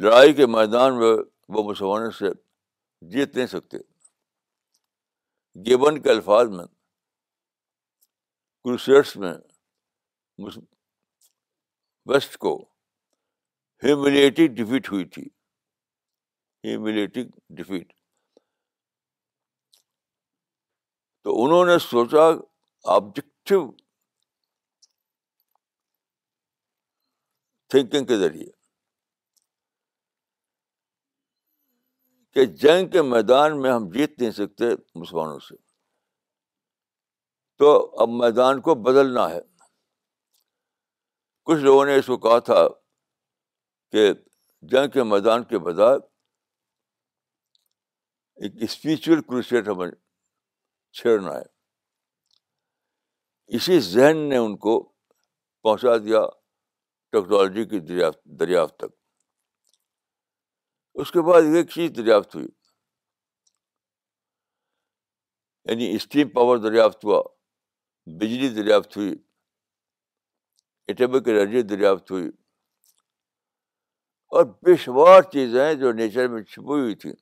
لڑائی 0.02 0.34
کے 0.40 0.46
میدان 0.56 0.98
میں 0.98 1.14
وہ 1.54 1.62
مسلمانوں 1.70 2.10
سے 2.18 2.30
جیت 3.14 3.36
نہیں 3.36 3.46
سکتے 3.56 3.78
گیبن 5.66 6.00
کے 6.02 6.10
الفاظ 6.10 6.48
میں 6.58 6.64
کروشیٹس 8.64 9.16
میں 9.24 9.34
ویسٹ 12.10 12.36
کو 12.46 12.58
ہیوملیٹنگ 13.84 14.54
ڈیفیٹ 14.56 14.90
ہوئی 14.90 15.04
تھی 15.14 15.22
ہیوملیٹنگ 16.64 17.30
ڈیفیٹ 17.56 17.92
تو 21.24 21.42
انہوں 21.44 21.64
نے 21.66 21.78
سوچا 21.86 22.28
آبجیکٹو 22.94 23.58
تھنکنگ 27.70 28.06
کے 28.06 28.16
ذریعے 28.18 28.50
کہ 32.34 32.44
جنگ 32.64 32.88
کے 32.90 33.02
میدان 33.08 33.60
میں 33.62 33.72
ہم 33.72 33.88
جیت 33.90 34.18
نہیں 34.20 34.30
سکتے 34.38 34.70
مسلمانوں 35.00 35.38
سے 35.48 35.54
تو 37.62 37.74
اب 38.02 38.08
میدان 38.22 38.60
کو 38.60 38.74
بدلنا 38.88 39.28
ہے 39.30 39.40
کچھ 41.46 41.60
لوگوں 41.60 41.84
نے 41.86 41.94
اس 41.96 42.06
کو 42.06 42.16
کہا 42.28 42.38
تھا 42.48 42.54
کہ 43.94 44.06
جنگ 44.70 44.90
کے 44.94 45.02
میدان 45.08 45.42
کے 45.50 45.58
بجائے 45.64 45.96
ایک 48.46 48.56
اسپریچل 48.66 49.20
کروسیٹ 49.28 49.68
ہمیں 49.68 49.90
چھیڑنا 51.00 51.34
ہے 51.34 51.44
اسی 53.56 53.76
ذہن 53.90 54.22
نے 54.28 54.36
ان 54.46 54.54
کو 54.66 54.72
پہنچا 55.66 55.94
دیا 56.04 56.22
ٹیکنالوجی 57.12 57.64
کی 57.72 57.78
دریافت 57.92 58.20
دریافت 58.40 58.74
تک 58.84 58.92
اس 61.02 61.08
کے 61.16 61.20
بعد 61.28 61.40
ایک 61.60 61.66
چیز 61.78 61.88
دریافت 61.96 62.30
ہوئی 62.34 62.48
یعنی 65.64 65.86
اسٹیم 65.96 66.26
پاور 66.38 66.56
دریافت 66.68 66.98
ہوا 67.04 67.20
بجلی 68.20 68.48
دریافت 68.60 68.90
ہوئی 68.96 69.12
ایٹمک 70.92 71.24
انرجی 71.28 71.62
دریافت 71.74 72.06
ہوئی 72.10 72.28
اور 74.36 74.44
بے 74.66 74.74
شمار 74.82 75.20
چیزیں 75.32 75.60
ہیں 75.64 75.74
جو 75.80 75.90
نیچر 75.98 76.28
میں 76.28 76.40
چھپی 76.42 76.78
ہوئی 76.80 76.94
تھیں 77.02 77.12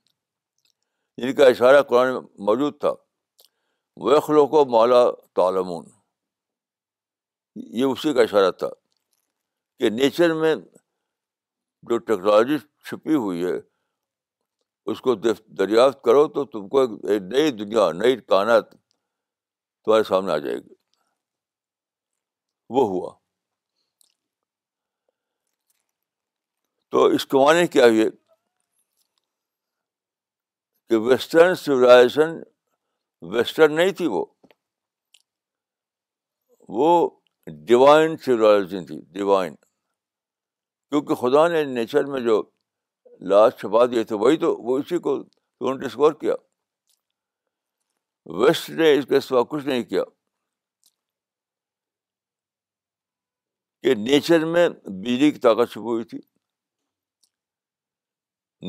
جن 1.23 1.35
کا 1.37 1.47
اشارہ 1.47 1.81
قرآن 1.89 2.13
میں 2.13 2.21
موجود 2.51 2.79
تھا 2.81 2.93
وہ 4.05 4.47
کو 4.55 4.65
مالا 4.77 5.03
تالمون 5.41 5.85
یہ 7.81 7.85
اسی 7.91 8.13
کا 8.15 8.23
اشارہ 8.23 8.51
تھا 8.63 8.69
کہ 9.79 9.91
نیچر 10.01 10.33
میں 10.45 10.55
جو 11.91 11.99
ٹیکنالوجی 12.07 12.59
چھپی 12.89 13.15
ہوئی 13.29 13.45
ہے 13.45 13.55
اس 14.91 15.01
کو 15.09 15.15
دریافت 15.15 16.03
کرو 16.05 16.27
تو 16.37 16.45
تم 16.55 16.69
کو 16.69 16.81
ایک 16.93 17.23
نئی 17.33 17.51
دنیا 17.63 17.91
نئی 18.03 18.17
کانت 18.35 18.71
تمہارے 18.73 20.03
سامنے 20.15 20.33
آ 20.33 20.39
جائے 20.47 20.57
گی 20.57 20.75
وہ 22.79 22.87
ہوا 22.95 23.15
تو 26.93 27.05
اس 27.17 27.25
کو 27.27 27.45
معنی 27.45 27.67
کیا 27.75 27.85
یہ 27.97 28.09
ویسٹرن 31.11 31.55
سولاشن 31.61 32.33
ویسٹرن 33.35 33.75
نہیں 33.77 33.93
تھی 34.01 34.07
وہ 36.77 36.89
ڈیوائن 37.69 38.17
تھی 38.25 38.93
ڈیوائن 38.99 39.55
کیونکہ 39.55 41.15
خدا 41.23 41.47
نے 41.53 41.63
نیچر 41.73 42.05
میں 42.13 42.21
جو 42.27 42.43
لاش 43.31 43.53
چھپا 43.61 43.85
دیے 43.93 44.05
تھے 44.11 44.17
وہی 44.25 44.37
تو 44.45 44.55
وہ 44.69 44.79
اسی 44.79 44.99
کو 45.07 45.17
ڈسکور 45.85 46.13
کیا 46.21 46.35
ویسٹ 48.43 48.69
نے 48.83 48.93
اس 48.99 49.07
کے 49.09 49.21
سوا 49.29 49.43
کچھ 49.51 49.65
نہیں 49.67 49.83
کیا 49.95 50.03
کہ 53.83 53.95
نیچر 54.11 54.45
میں 54.57 54.69
بجلی 54.87 55.31
کی 55.31 55.39
طاقت 55.49 55.71
چھپی 55.71 55.85
ہوئی 55.91 56.05
تھی 56.13 56.21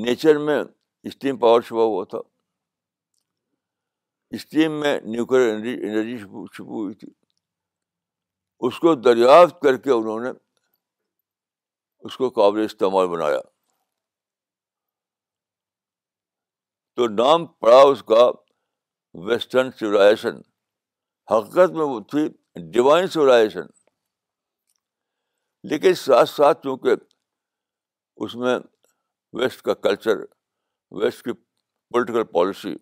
نیچر 0.01 0.37
میں 0.45 0.61
اسٹیم 1.07 1.37
پاور 1.39 1.61
چھپا 1.61 1.83
ہوا 1.83 2.03
تھا 2.09 2.17
اسٹیم 4.35 4.79
میں 4.79 4.99
نیوکلیر 5.01 5.53
انرجی 5.57 6.17
چھپی 6.19 6.63
ہوئی 6.69 6.93
تھی 7.01 7.07
اس 8.67 8.79
کو 8.79 8.93
دریافت 8.95 9.59
کر 9.61 9.77
کے 9.85 9.91
انہوں 9.91 10.19
نے 10.23 10.29
اس 12.07 12.17
کو 12.17 12.29
قابل 12.39 12.63
استعمال 12.63 13.07
بنایا 13.07 13.39
تو 16.95 17.07
نام 17.21 17.45
پڑا 17.65 17.79
اس 17.91 18.03
کا 18.07 18.29
ویسٹرن 19.27 19.71
سولاشن 19.79 20.37
حقیقت 21.31 21.71
میں 21.77 21.85
وہ 21.91 21.99
تھی 22.11 22.27
ڈیوائن 22.71 23.07
سولاشن 23.15 23.67
لیکن 25.69 25.93
ساتھ 26.05 26.29
ساتھ 26.29 26.63
چونکہ 26.63 26.95
اس 28.25 28.35
میں 28.43 28.57
ویسٹ 29.39 29.61
کا 29.65 29.73
کلچر 29.87 30.17
ویسٹ 31.01 31.23
کی 31.25 31.31
پولیٹیکل 31.93 32.23
پالیسی 32.33 32.73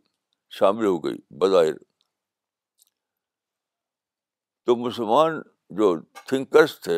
شامل 0.57 0.85
ہو 0.85 0.97
گئی 1.03 1.15
بظاہر 1.41 1.75
تو 4.65 4.75
مسلمان 4.75 5.41
جو 5.81 5.95
تھنکرس 6.27 6.79
تھے 6.83 6.97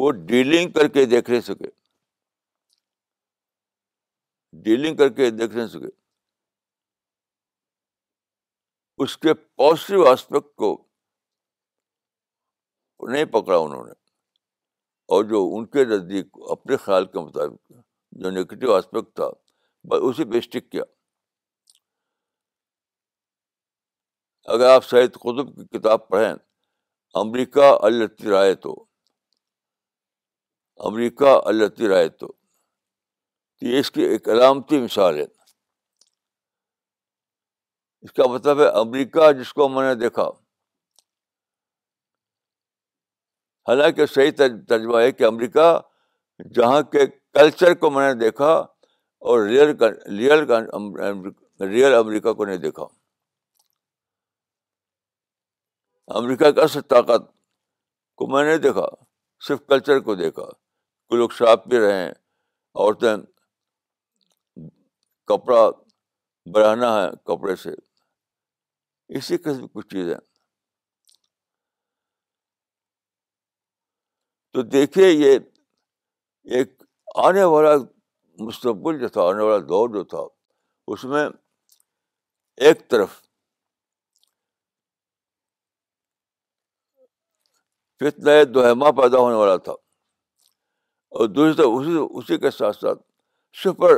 وہ 0.00 0.10
ڈیلنگ 0.26 0.70
کر 0.72 0.88
کے 0.96 1.04
دیکھ 1.14 1.30
نہیں 1.30 1.40
سکے 1.46 1.70
ڈیلنگ 4.64 4.96
کر 4.96 5.08
کے 5.20 5.30
دیکھ 5.38 5.54
نہیں 5.56 5.66
سکے 5.76 5.90
اس 9.04 9.16
کے 9.18 9.34
پازیٹیو 9.34 10.04
آسپیکٹ 10.10 10.54
کو 10.62 10.70
نہیں 13.12 13.24
پکڑا 13.38 13.56
انہوں 13.58 13.84
نے 13.86 13.92
اور 15.14 15.24
جو 15.30 15.40
ان 15.56 15.64
کے 15.76 15.84
نزدیک 15.94 16.36
اپنے 16.52 16.76
خیال 16.84 17.06
کے 17.14 17.18
مطابق 17.24 17.72
جو 18.20 18.30
نگیٹو 18.30 18.72
آسپیکٹ 18.74 19.08
تھا 19.16 19.26
اسے 20.08 20.24
اسٹک 20.38 20.64
کیا 20.72 20.82
اگر 24.54 24.70
آپ 24.74 24.82
قطب 24.88 25.46
کی 25.56 25.64
کتاب 25.78 26.00
پڑھیں 26.08 26.32
امریکہ 27.22 27.64
امریکہ 27.72 27.78
التی 27.84 28.00
التی 31.50 31.84
رائے 31.88 31.94
رائے 31.94 32.08
تو 32.10 32.26
تو 32.28 33.60
یہ 33.66 33.76
اس 33.80 33.90
کی 33.90 34.02
ایک 34.02 34.28
علامتی 34.34 34.76
مثال 34.84 35.14
ہے 35.20 35.24
اس 38.02 38.12
کا 38.12 38.24
مطلب 38.32 38.60
ہے 38.60 38.68
امریکہ 38.80 39.30
جس 39.40 39.52
کو 39.54 39.68
میں 39.68 39.82
نے 39.88 39.94
دیکھا 40.00 40.28
حالانکہ 43.68 44.06
صحیح 44.14 44.30
تجربہ 44.38 45.00
ہے 45.00 45.10
کہ 45.12 45.24
امریکہ 45.24 45.64
جہاں 46.54 46.80
کے 46.92 47.02
کلچر 47.38 47.74
کو 47.82 47.90
میں 47.90 48.06
نے 48.12 48.18
دیکھا 48.20 48.50
اور 49.30 49.46
ریئل 49.48 49.70
ریئل 50.18 50.44
ریئل 51.70 51.94
امریکہ 51.96 52.32
کو 52.32 52.44
نہیں 52.44 52.56
دیکھا 52.64 52.84
امریکہ 56.20 56.50
کا 56.50 56.62
اصل 56.62 56.80
طاقت 56.94 57.30
کو 58.22 58.26
میں 58.32 58.42
نے 58.44 58.56
دیکھا 58.66 58.86
صرف 59.46 59.60
کلچر 59.68 60.00
کو 60.08 60.14
دیکھا 60.14 60.42
کوئی 60.44 61.18
لوگ 61.18 61.30
شاپ 61.38 61.64
پہ 61.70 61.80
ہیں 61.92 62.08
عورتیں 62.10 63.16
کپڑا 65.30 65.62
بڑھانا 66.54 66.92
ہے 67.02 67.08
کپڑے 67.32 67.56
سے 67.62 67.70
اسی 69.18 69.36
قسم 69.44 69.66
کچھ 69.74 69.88
چیزیں 69.94 70.14
تو 74.52 74.62
دیکھیے 74.74 75.08
یہ 75.10 75.38
ایک 76.56 76.81
آنے 77.24 77.42
والا 77.52 77.74
مستقبل 78.46 78.98
جو 79.00 79.08
تھا 79.14 79.22
آنے 79.28 79.42
والا 79.42 79.58
دور 79.68 79.88
جو 79.94 80.02
تھا 80.12 80.18
اس 80.92 81.04
میں 81.12 81.28
ایک 82.66 82.88
طرف 82.90 83.20
فتنہ 88.04 88.42
دوہما 88.54 88.90
پیدا 89.02 89.18
ہونے 89.18 89.36
والا 89.36 89.56
تھا 89.66 89.72
اور 91.18 91.26
دوسری 91.28 91.54
طرف 91.56 92.06
اسی 92.18 92.38
کے 92.38 92.50
ساتھ 92.50 92.76
ساتھ 92.76 93.02
سپر 93.62 93.94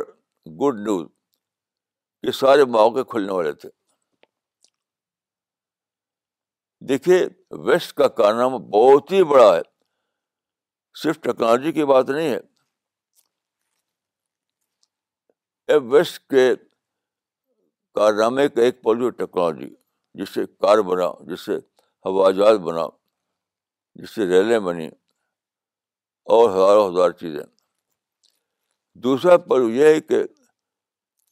گڈ 0.60 0.80
نیوز 0.86 1.06
یہ 2.26 2.32
سارے 2.40 2.64
مواقع 2.64 3.02
کھلنے 3.10 3.32
والے 3.32 3.52
تھے 3.62 3.68
دیکھیے 6.88 7.22
ویسٹ 7.66 7.92
کا 7.96 8.08
کارنامہ 8.20 8.58
بہت 8.72 9.10
ہی 9.12 9.22
بڑا 9.34 9.54
ہے 9.54 9.60
صرف 11.02 11.20
ٹیکنالوجی 11.20 11.72
کی 11.72 11.84
بات 11.92 12.10
نہیں 12.10 12.30
ہے 12.32 12.40
ایش 15.72 16.18
کے 16.30 16.52
کارنامے 17.94 18.48
کا 18.48 18.62
ایک 18.62 18.82
پولیو 18.82 19.10
ٹیکنالوجی 19.10 19.74
جس 20.20 20.34
سے 20.34 20.44
کار 20.60 20.78
بنا 20.88 21.06
جس 21.32 21.40
سے 21.46 21.54
ہوا 22.06 22.30
جہاز 22.30 22.58
بنا 22.64 22.86
جس 24.02 24.10
سے 24.14 24.26
ریلیں 24.28 24.58
بنی 24.66 24.86
اور 26.36 26.48
ہزاروں 26.50 26.88
ہزار 26.90 27.10
چیزیں 27.20 27.42
دوسرا 29.04 29.36
پہلو 29.48 29.68
یہ 29.70 29.86
ہے 29.94 30.00
کہ 30.00 30.22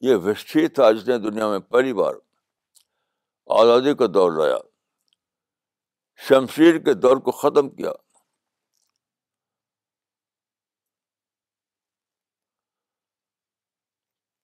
یہ 0.07 0.15
وسٹری 0.23 0.67
تھا 0.77 0.91
جس 0.91 1.07
نے 1.07 1.17
دنیا 1.29 1.49
میں 1.49 1.59
پہلی 1.75 1.93
بار 2.01 2.13
آزادی 3.59 3.93
کا 3.99 4.05
دور 4.13 4.31
لایا 4.39 4.57
شمشیر 6.27 6.77
کے 6.85 6.93
دور 6.93 7.17
کو 7.27 7.31
ختم 7.41 7.69
کیا 7.75 7.91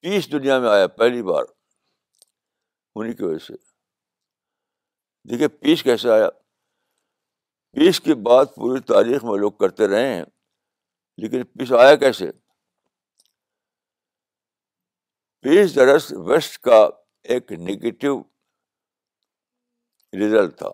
پیس 0.02 0.32
دنیا 0.32 0.60
میں 0.62 0.70
آیا 0.70 0.88
پہلی 0.98 1.22
بار 1.30 1.46
انہیں 2.96 3.14
کی 3.14 3.24
وجہ 3.24 3.38
سے 3.46 3.54
دیکھیے 5.30 5.48
پیس 5.48 5.84
کیسے 5.84 6.10
آیا 6.12 6.30
پیس 7.76 8.00
کی 8.02 8.14
بات 8.30 8.56
پوری 8.56 8.80
تاریخ 8.94 9.24
میں 9.26 9.38
لوگ 9.40 9.52
کرتے 9.64 9.88
رہے 9.88 10.14
ہیں 10.14 10.24
لیکن 11.22 11.44
پیس 11.58 11.72
آیا 11.80 11.96
کیسے 12.04 12.30
پیس 15.44 15.76
درس 15.76 16.12
ویسٹ 16.30 16.58
کا 16.64 16.80
ایک 17.34 17.52
نگیٹو 17.70 18.20
ریزلٹ 20.20 20.58
تھا 20.58 20.72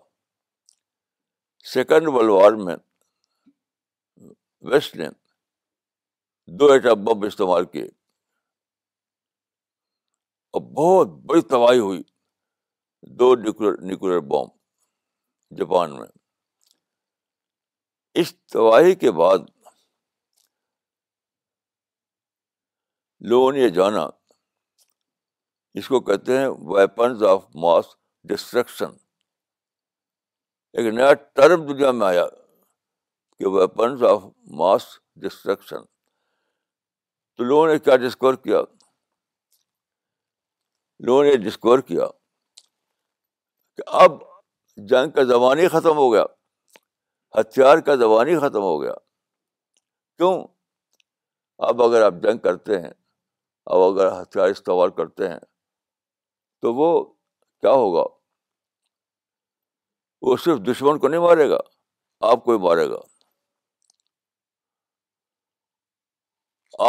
سیکنڈ 1.72 2.08
ورلڈ 2.14 2.30
وار 2.30 2.52
میں 2.64 2.76
ویسٹ 4.72 4.96
نے 4.96 5.08
دو 6.60 6.70
ایٹم 6.72 7.04
بمب 7.04 7.24
استعمال 7.26 7.64
کیے 7.72 7.86
اور 10.54 10.60
بہت 10.76 11.08
بڑی 11.28 11.40
تباہی 11.52 11.78
ہوئی 11.78 12.02
دو 13.18 13.34
نیوکلیر 13.42 13.76
نیوکلیر 13.86 14.20
بام 14.30 14.46
جاپان 15.56 15.94
میں 15.98 16.06
اس 18.20 18.34
تباہی 18.52 18.94
کے 19.04 19.10
بعد 19.20 19.38
لوگوں 23.30 23.52
نے 23.52 23.60
یہ 23.60 23.68
جانا 23.78 24.06
اس 25.78 25.88
کو 25.88 26.00
کہتے 26.00 26.38
ہیں 26.38 26.46
ویپنز 26.74 27.22
آف 27.30 27.44
ماس 27.62 27.86
ڈسٹرکشن 28.28 28.92
ایک 30.78 30.92
نیا 30.94 31.12
ٹرم 31.34 31.66
دنیا 31.72 31.90
میں 31.98 32.06
آیا 32.06 32.26
کہ 33.38 33.48
ویپنز 33.56 34.02
آف 34.10 34.22
ماس 34.58 34.86
ڈسٹرکشن 35.22 35.84
تو 37.36 37.44
لوگوں 37.44 37.66
نے 37.72 37.78
کیا 37.78 37.96
ڈسکور 38.06 38.34
کیا 38.44 38.60
لوگوں 41.04 41.24
نے 41.24 41.36
ڈسکور 41.44 41.78
کیا 41.88 42.06
کہ 43.76 43.82
اب 44.02 44.12
جنگ 44.90 45.10
کا 45.16 45.22
زبان 45.32 45.58
ہی 45.58 45.66
ختم 45.68 45.96
ہو 45.96 46.12
گیا 46.12 46.24
ہتھیار 47.40 47.78
کا 47.86 47.94
زبان 48.02 48.28
ہی 48.28 48.36
ختم 48.40 48.62
ہو 48.62 48.80
گیا 48.82 48.92
کیوں 50.16 50.32
اب 51.68 51.82
اگر 51.82 52.02
آپ 52.02 52.14
جنگ 52.22 52.38
کرتے 52.44 52.80
ہیں 52.80 52.90
اب 53.74 53.80
اگر 53.82 54.12
ہتھیار 54.20 54.48
استعمال 54.50 54.90
کرتے 54.96 55.28
ہیں 55.28 55.38
تو 56.62 56.74
وہ 56.74 56.88
کیا 57.60 57.70
ہوگا 57.82 58.02
وہ 60.26 60.36
صرف 60.44 60.58
دشمن 60.68 60.98
کو 60.98 61.08
نہیں 61.08 61.20
مارے 61.20 61.48
گا 61.50 61.58
آپ 62.30 62.44
کو 62.44 62.52
ہی 62.56 62.58
مارے 62.68 62.88
گا 62.90 63.00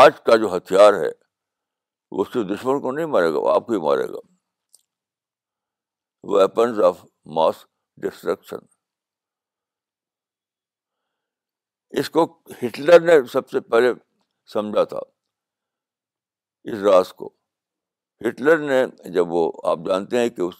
آج 0.03 0.21
کا 0.25 0.35
جو 0.35 0.55
ہتھیار 0.55 0.93
ہے 1.03 1.09
اس 2.21 2.29
کے 2.33 2.43
دشمن 2.55 2.79
کو 2.81 2.91
نہیں 2.95 3.05
مارے 3.15 3.31
گا 3.33 3.39
وہ 3.43 3.49
آپ 3.53 3.65
کو 3.65 3.73
ہی 3.73 3.79
مارے 3.85 4.07
گا 4.13 4.19
ویپنز 6.33 6.79
آف 6.83 7.03
ماس 7.35 7.65
ڈسٹرکشن 8.03 8.65
اس 11.99 12.09
کو 12.09 12.25
ہٹلر 12.61 12.99
نے 13.01 13.11
سب 13.31 13.49
سے 13.49 13.59
پہلے 13.73 13.91
سمجھا 14.53 14.83
تھا 14.93 14.99
اس 16.71 16.79
راز 16.85 17.13
کو 17.13 17.33
ہٹلر 18.27 18.57
نے 18.67 18.83
جب 19.13 19.31
وہ 19.33 19.51
آپ 19.71 19.79
جانتے 19.87 20.19
ہیں 20.19 20.29
کہ 20.35 20.41
اس 20.41 20.55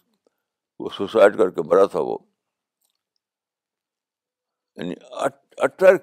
وہ 0.80 0.90
سوسائڈ 0.98 1.38
کر 1.38 1.50
کے 1.52 1.62
مرا 1.70 1.86
تھا 1.92 2.00
وہ 2.10 2.18
یعنی 4.80 4.94
اٹر 5.64 5.96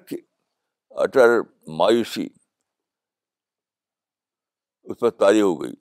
اٹر 1.03 1.39
مایوسی 1.77 2.27
اس 4.91 4.99
پر 4.99 5.09
تاری 5.19 5.41
ہو 5.41 5.53
گئی 5.61 5.71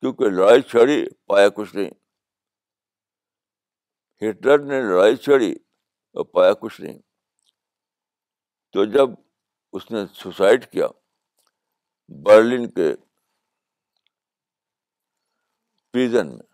کیونکہ 0.00 0.28
لڑائی 0.30 0.62
چھڑی 0.70 1.04
پایا 1.28 1.48
کچھ 1.56 1.74
نہیں 1.76 1.90
ہٹلر 4.24 4.58
نے 4.66 4.80
لڑائی 4.82 5.16
چھڑی 5.24 5.50
اور 6.16 6.24
پایا 6.34 6.52
کچھ 6.60 6.80
نہیں 6.80 6.98
تو 8.72 8.84
جب 8.94 9.10
اس 9.76 9.90
نے 9.90 10.04
سوسائڈ 10.14 10.66
کیا 10.72 10.86
برلن 12.24 12.68
کے 12.70 12.88
پریزن 15.92 16.28
میں 16.34 16.46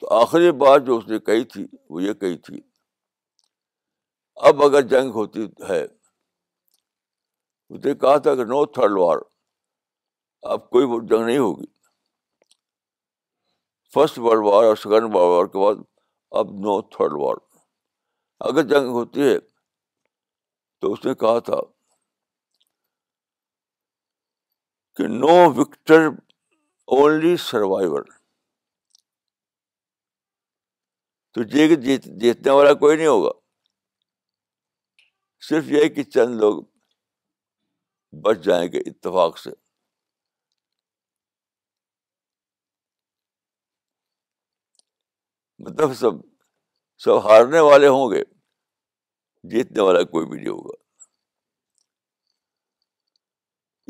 تو 0.00 0.14
آخری 0.20 0.50
بات 0.60 0.86
جو 0.86 0.96
اس 0.98 1.06
نے 1.08 1.18
کہی 1.28 1.44
تھی 1.52 1.66
وہ 1.90 2.02
یہ 2.02 2.12
کہی 2.24 2.36
تھی 2.48 2.60
اب 4.48 4.62
اگر 4.62 4.80
جنگ 4.94 5.10
ہوتی 5.20 5.44
ہے 5.68 5.82
اس 7.70 7.84
نے 7.84 7.94
کہا 8.00 8.16
تھا 8.24 8.34
کہ 8.34 8.44
نو 8.44 8.64
تھرڈ 8.72 8.98
وار 8.98 9.18
اب 10.52 10.68
کوئی 10.70 10.86
جنگ 11.08 11.24
نہیں 11.26 11.38
ہوگی 11.38 11.66
فرسٹ 13.94 14.18
ورلڈ 14.18 14.44
وار 14.46 14.64
اور 14.64 14.76
سیکنڈ 14.76 15.14
ورلڈ 15.14 15.14
وار 15.30 15.46
کے 15.52 15.58
بعد 15.64 15.82
اب 16.38 16.50
نو 16.64 16.80
تھرڈ 16.96 17.12
وار 17.20 17.36
اگر 18.48 18.66
جنگ 18.72 18.88
ہوتی 18.92 19.22
ہے 19.28 19.38
تو 20.80 20.92
اس 20.92 21.04
نے 21.04 21.14
کہا 21.24 21.38
تھا 21.48 21.60
کہ 24.96 25.06
نو 25.08 25.34
وکٹر 25.60 26.06
اونلی 26.96 27.36
سروائیور 27.44 28.02
تو 31.34 31.42
جیتنے 31.54 32.50
والا 32.50 32.72
کوئی 32.84 32.96
نہیں 32.96 33.06
ہوگا 33.06 33.30
صرف 35.48 35.70
یہ 35.70 35.88
کہ 35.94 36.02
چند 36.02 36.40
لوگ 36.40 36.62
بچ 38.22 38.44
جائیں 38.44 38.66
گے 38.72 38.78
اتفاق 38.90 39.38
سے 39.38 39.50
مطلب 45.64 45.92
سب 45.96 46.14
سب 47.04 47.24
ہارنے 47.28 47.60
والے 47.68 47.88
ہوں 47.88 48.10
گے 48.12 48.22
جیتنے 49.54 49.82
والا 49.82 50.02
کوئی 50.10 50.26
بھی 50.26 50.36
نہیں 50.38 50.48
ہوگا 50.48 50.76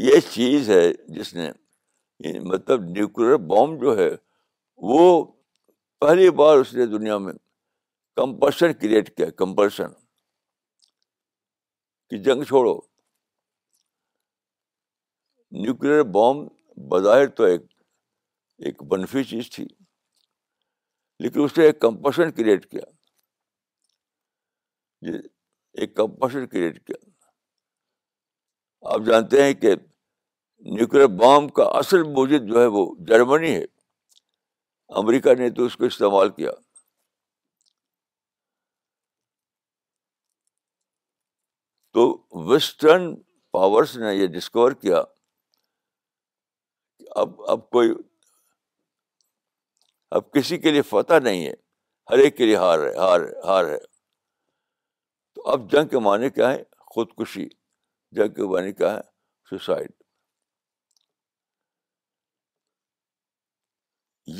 یہ 0.06 0.20
چیز 0.30 0.70
ہے 0.70 0.84
جس 1.18 1.34
نے 1.34 1.50
مطلب 2.52 2.82
نیوکل 2.94 3.36
بام 3.50 3.76
جو 3.80 3.96
ہے 3.98 4.08
وہ 4.90 5.00
پہلی 6.00 6.30
بار 6.40 6.56
اس 6.58 6.72
نے 6.74 6.86
دنیا 6.98 7.18
میں 7.26 7.32
کمپلشن 8.16 8.72
کریٹ 8.80 9.16
کیا 9.16 9.28
کمپلشن 9.42 9.92
کہ 12.10 12.18
جنگ 12.22 12.42
چھوڑو 12.48 12.78
نیوکلیر 15.62 16.02
بام 16.14 16.38
بظاہر 16.90 17.26
تو 17.38 17.44
ایک 17.44 18.82
بنفی 18.92 19.22
چیز 19.24 19.50
تھی 19.54 19.66
لیکن 21.22 21.40
اس 21.44 21.56
نے 21.58 21.64
ایک 21.64 21.80
کمپشن 21.80 22.30
کریٹ 22.38 22.66
کیا 22.70 22.84
جی، 25.10 25.12
ایک 25.80 25.94
کمپشن 25.96 26.46
کریٹ 26.54 26.84
کیا 26.86 26.96
آپ 28.94 29.00
جانتے 29.06 29.42
ہیں 29.42 29.52
کہ 29.60 29.74
نیوکل 30.74 31.06
بام 31.20 31.48
کا 31.58 31.64
اصل 31.78 32.02
موجود 32.16 32.48
جو 32.48 32.60
ہے 32.60 32.66
وہ 32.78 32.84
جرمنی 33.08 33.54
ہے 33.54 33.64
امریکہ 35.02 35.34
نے 35.38 35.50
تو 35.58 35.64
اس 35.66 35.76
کو 35.76 35.84
استعمال 35.84 36.28
کیا 36.40 36.50
تو 41.94 42.06
ویسٹرن 42.52 43.14
پاورس 43.52 43.96
نے 43.96 44.14
یہ 44.14 44.26
ڈسکور 44.36 44.72
کیا 44.82 45.02
اب 47.22 47.40
اب 47.50 47.68
کوئی 47.70 47.90
اب 50.18 50.30
کسی 50.32 50.56
کے 50.58 50.70
لیے 50.70 50.82
فتح 50.88 51.18
نہیں 51.22 51.44
ہے 51.46 51.52
ہر 52.10 52.18
ایک 52.18 52.36
کے 52.36 52.46
لیے 52.46 52.56
ہار 52.56 52.78
ہے 52.78 52.92
ہار 52.98 53.20
ہار 53.44 53.64
ہے 53.70 53.76
تو 55.34 55.48
اب 55.50 55.70
جنگ 55.72 55.88
کے 55.88 55.98
معنی 56.06 56.30
کیا 56.38 56.50
ہے 56.52 56.62
خودکشی 56.94 57.48
جنگ 58.18 58.34
کے 58.34 58.48
معنی 58.54 58.72
کیا 58.72 58.92
ہے 58.94 59.00
سوسائڈ 59.50 59.90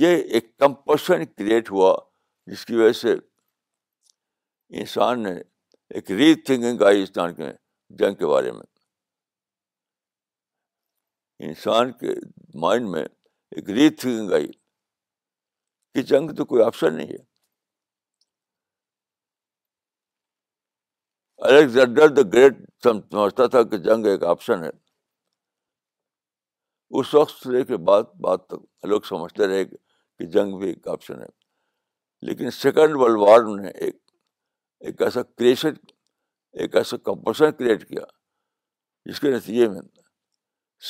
یہ 0.01 0.17
ایک 0.35 0.57
کمپشن 0.59 1.25
کریٹ 1.37 1.71
ہوا 1.71 1.95
جس 2.51 2.65
کی 2.67 2.77
وجہ 2.77 2.93
سے 3.01 3.15
انسان 4.81 5.23
نے 5.23 5.35
ایک 5.95 6.11
ری 6.21 6.35
تھنکنگ 6.45 6.83
آئی 6.87 7.03
اس 7.03 7.13
طرح 7.13 7.31
جنگ 7.99 8.15
کے 8.15 8.27
بارے 8.27 8.51
میں 8.53 8.73
انسان 11.47 11.93
کے 12.01 12.13
مائنڈ 12.63 12.89
میں 12.89 13.05
ایک 13.05 13.71
ری 13.71 13.89
تھنکنگ 13.91 14.33
آئی 14.35 14.47
کہ 15.95 16.03
جنگ 16.03 16.35
تو 16.37 16.45
کوئی 16.45 16.63
آپشن 16.63 16.97
نہیں 16.97 17.13
ہے 17.13 17.23
الیگزینڈر 21.49 22.09
دا 22.15 22.23
گریٹ 22.33 22.59
سمجھتا 22.83 23.47
تھا 23.53 23.63
کہ 23.71 23.79
جنگ 23.89 24.07
ایک 24.07 24.23
آپشن 24.25 24.63
ہے 24.65 24.71
اس 27.01 27.15
وقت 27.15 27.47
کے 27.69 27.77
بعد 27.85 28.03
بات 28.25 28.47
تک 28.47 28.85
لوگ 28.89 29.01
سمجھتے 29.09 29.47
رہے 29.47 29.65
کہ 29.65 30.27
جنگ 30.37 30.59
بھی 30.59 30.69
ایک 30.69 30.89
آپشن 30.89 31.21
ہے 31.21 31.27
لیکن 32.27 32.51
سیکنڈ 32.61 32.97
ورلڈ 32.97 33.19
وار 33.21 33.43
نے 33.63 33.69
ایک 33.69 33.83
ایک 33.97 35.01
ایک 35.01 35.03
ایسا 35.03 35.21
ایسا 35.45 35.71
کریشن 36.73 36.97
کمپلشن 37.05 37.53
کریٹ 37.59 37.89
کیا 37.89 38.05
جس 39.11 39.21
کے 39.21 39.31
نتیجے 39.37 39.69
میں 39.69 39.81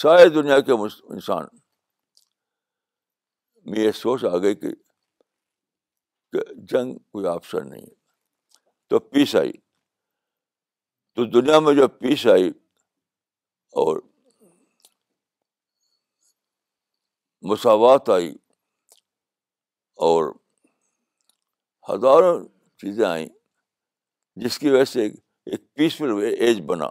سارے 0.02 0.28
دنیا 0.34 0.58
کے 0.68 0.72
انسان 1.14 1.44
میں 3.70 3.78
یہ 3.80 3.90
سوچ 4.02 4.24
آ 4.24 4.36
گئی 4.42 4.54
کہ 4.62 4.70
جنگ 6.72 6.96
کوئی 7.12 7.26
آپشن 7.32 7.68
نہیں 7.70 7.82
ہے 7.82 8.56
تو 8.90 8.98
پیس 9.10 9.34
آئی 9.42 9.52
تو 11.16 11.24
دنیا 11.38 11.58
میں 11.66 11.74
جب 11.80 11.98
پیس 11.98 12.26
آئی 12.34 12.48
اور 13.84 14.00
مساوات 17.50 18.10
آئی 18.16 18.30
اور 20.08 20.32
ہزاروں 21.90 22.34
چیزیں 22.80 23.04
آئیں 23.08 23.26
جس 24.44 24.58
کی 24.58 24.70
وجہ 24.70 24.84
سے 24.96 25.06
ایک 25.06 25.72
پیسفل 25.76 26.22
ایج 26.30 26.60
بنا 26.72 26.88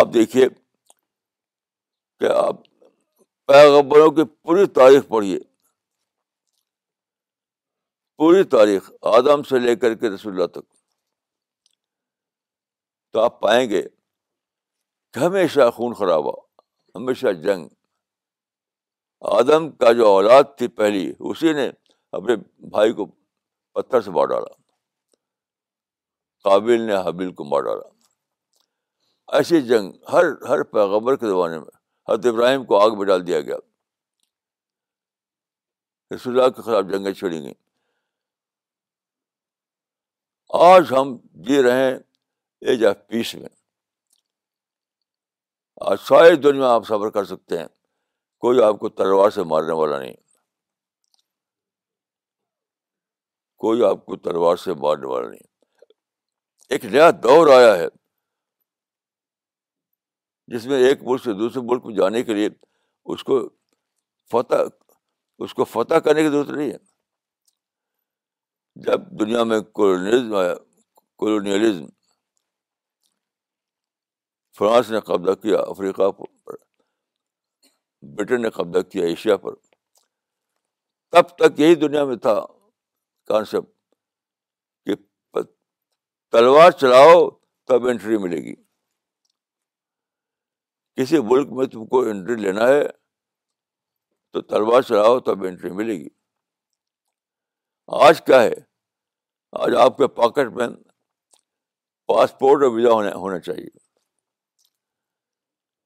آپ 0.00 0.14
دیکھیے 0.14 0.46
کہ 2.20 2.30
آپ 2.36 2.60
پیغبروں 3.46 4.10
کی 4.12 4.24
پوری 4.24 4.66
تاریخ 4.80 5.06
پڑھیے 5.08 5.38
پوری 8.18 8.42
تاریخ 8.56 8.90
آدم 9.16 9.42
سے 9.48 9.58
لے 9.66 9.74
کر 9.82 9.94
کے 9.96 10.08
رسول 10.10 10.32
اللہ 10.32 10.46
تک 10.58 10.64
تو 13.12 13.20
آپ 13.22 13.40
پائیں 13.40 13.68
گے 13.70 13.82
کہ 15.12 15.18
ہمیشہ 15.18 15.68
خون 15.76 15.94
خرابہ 15.98 16.32
ہمیشہ 16.94 17.32
جنگ 17.44 17.68
آدم 19.38 19.70
کا 19.82 19.92
جو 20.00 20.08
اولاد 20.14 20.44
تھی 20.58 20.68
پہلی 20.80 21.10
اسی 21.30 21.52
نے 21.52 21.68
اپنے 22.18 22.36
بھائی 22.74 22.92
کو 22.98 23.06
پتھر 23.74 24.00
سے 24.00 24.10
مار 24.10 24.26
ڈالا 24.28 24.52
قابل 26.48 26.80
نے 26.86 26.96
حبیل 27.06 27.32
کو 27.40 27.44
مار 27.44 27.62
ڈالا 27.62 27.88
ایسی 29.36 29.60
جنگ 29.72 29.90
ہر 30.12 30.24
ہر 30.48 30.62
پیغبر 30.76 31.16
کے 31.22 31.26
زمانے 31.28 31.58
میں 31.58 31.76
حضرت 32.08 32.26
ابراہیم 32.26 32.64
کو 32.64 32.78
آگ 32.82 32.96
میں 32.98 33.06
ڈال 33.06 33.26
دیا 33.26 33.40
گیا 33.46 33.56
رسول 36.14 36.38
اللہ 36.38 36.50
کے 36.56 36.62
خلاف 36.62 36.84
جنگیں 36.92 37.12
چھڑی 37.12 37.42
گئیں 37.42 37.54
آج 40.66 40.92
ہم 40.98 41.16
جی 41.48 41.62
رہے 41.62 41.82
ہیں 41.84 41.98
ایج 42.68 42.84
آف 42.90 42.96
پیس 43.08 43.34
میں 43.34 43.48
آج 45.90 45.98
ساری 46.06 46.36
دنیا 46.46 46.70
آپ 46.74 46.86
سفر 46.88 47.10
کر 47.14 47.24
سکتے 47.32 47.58
ہیں 47.58 47.66
کوئی 48.44 48.62
آپ 48.64 48.78
کو 48.80 48.88
تلوار 49.00 49.30
سے 49.36 49.42
مارنے 49.52 49.72
والا 49.80 49.98
نہیں 49.98 50.14
کوئی 53.64 53.84
آپ 53.84 54.04
کو 54.06 54.16
تلوار 54.28 54.56
سے 54.64 54.74
مارنے 54.86 55.06
والا 55.06 55.28
نہیں 55.28 55.46
ایک 56.74 56.84
نیا 56.84 57.10
دور 57.22 57.52
آیا 57.58 57.76
ہے 57.78 57.86
جس 60.52 60.66
میں 60.66 60.76
ایک 60.88 61.02
ملک 61.06 61.20
سے 61.24 61.32
دوسرے 61.38 61.60
ملک 61.70 61.86
میں 61.86 61.90
جانے 61.94 62.20
کے 62.24 62.34
لیے 62.34 62.48
اس 63.12 63.22
کو 63.30 63.36
فتح 64.32 64.60
اس 65.46 65.50
کو 65.54 65.62
فتح 65.72 65.98
کرنے 66.04 66.22
کی 66.22 66.28
ضرورت 66.28 66.48
نہیں 66.56 66.70
ہے 66.72 66.78
جب 68.86 68.98
دنیا 69.20 69.42
میں 69.50 69.56
آیا 70.40 70.54
کولونیلزم 71.22 71.86
فرانس 74.58 74.86
نے 74.90 75.00
قبضہ 75.10 75.34
کیا 75.42 75.58
افریقہ 75.72 76.06
پر 76.18 76.26
برٹن 78.16 78.38
نے 78.42 78.50
قبضہ 78.60 78.80
کیا 78.92 79.04
ایشیا 79.06 79.34
پر 79.44 79.52
تب 81.14 81.24
تک 81.42 81.50
یہی 81.60 81.74
دنیا 81.82 82.02
میں 82.04 82.16
تھا 82.28 82.36
کانسیپٹ 83.32 83.70
کہ 84.86 84.92
تلوار 86.36 86.70
چلاؤ 86.84 87.14
تب 87.68 87.80
انٹری 87.88 88.16
ملے 88.24 88.40
گی 88.44 88.54
کسی 90.98 91.18
ملک 91.30 91.48
میں 91.56 91.64
تم 91.72 91.84
کو 91.86 91.98
انٹری 92.10 92.34
لینا 92.42 92.66
ہے 92.68 92.82
تو 94.32 94.40
تلوار 94.52 94.82
چلاؤ 94.86 95.18
تب 95.26 95.42
انٹری 95.48 95.70
ملے 95.80 95.94
گی 95.98 96.08
آج 98.06 98.20
کیا 98.26 98.40
ہے 98.42 98.54
آج 99.64 99.74
آپ 99.84 99.96
کے 99.96 100.06
پاکٹ 100.16 100.48
میں 100.56 100.66
پاسپورٹ 102.08 102.62
اور 102.62 102.72
ویزا 102.76 102.92
ہونا 102.94 103.12
ہونا 103.24 103.38
چاہیے 103.48 103.68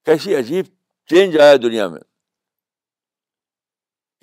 کیسی 0.09 0.35
عجیب 0.37 0.67
چینج 1.11 1.39
آیا 1.41 1.57
دنیا 1.63 1.87
میں 1.89 2.01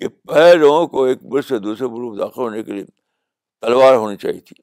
کہ 0.00 0.08
پہلے 0.28 0.54
لوگوں 0.64 0.86
کو 0.96 1.04
ایک 1.04 1.22
ملک 1.32 1.46
سے 1.48 1.58
دوسرے 1.68 1.86
ملک 1.92 2.18
داخل 2.20 2.40
ہونے 2.40 2.62
کے 2.62 2.72
لیے 2.72 2.84
تلوار 3.60 3.94
ہونی 4.02 4.16
چاہیے 4.26 4.40
تھی 4.50 4.56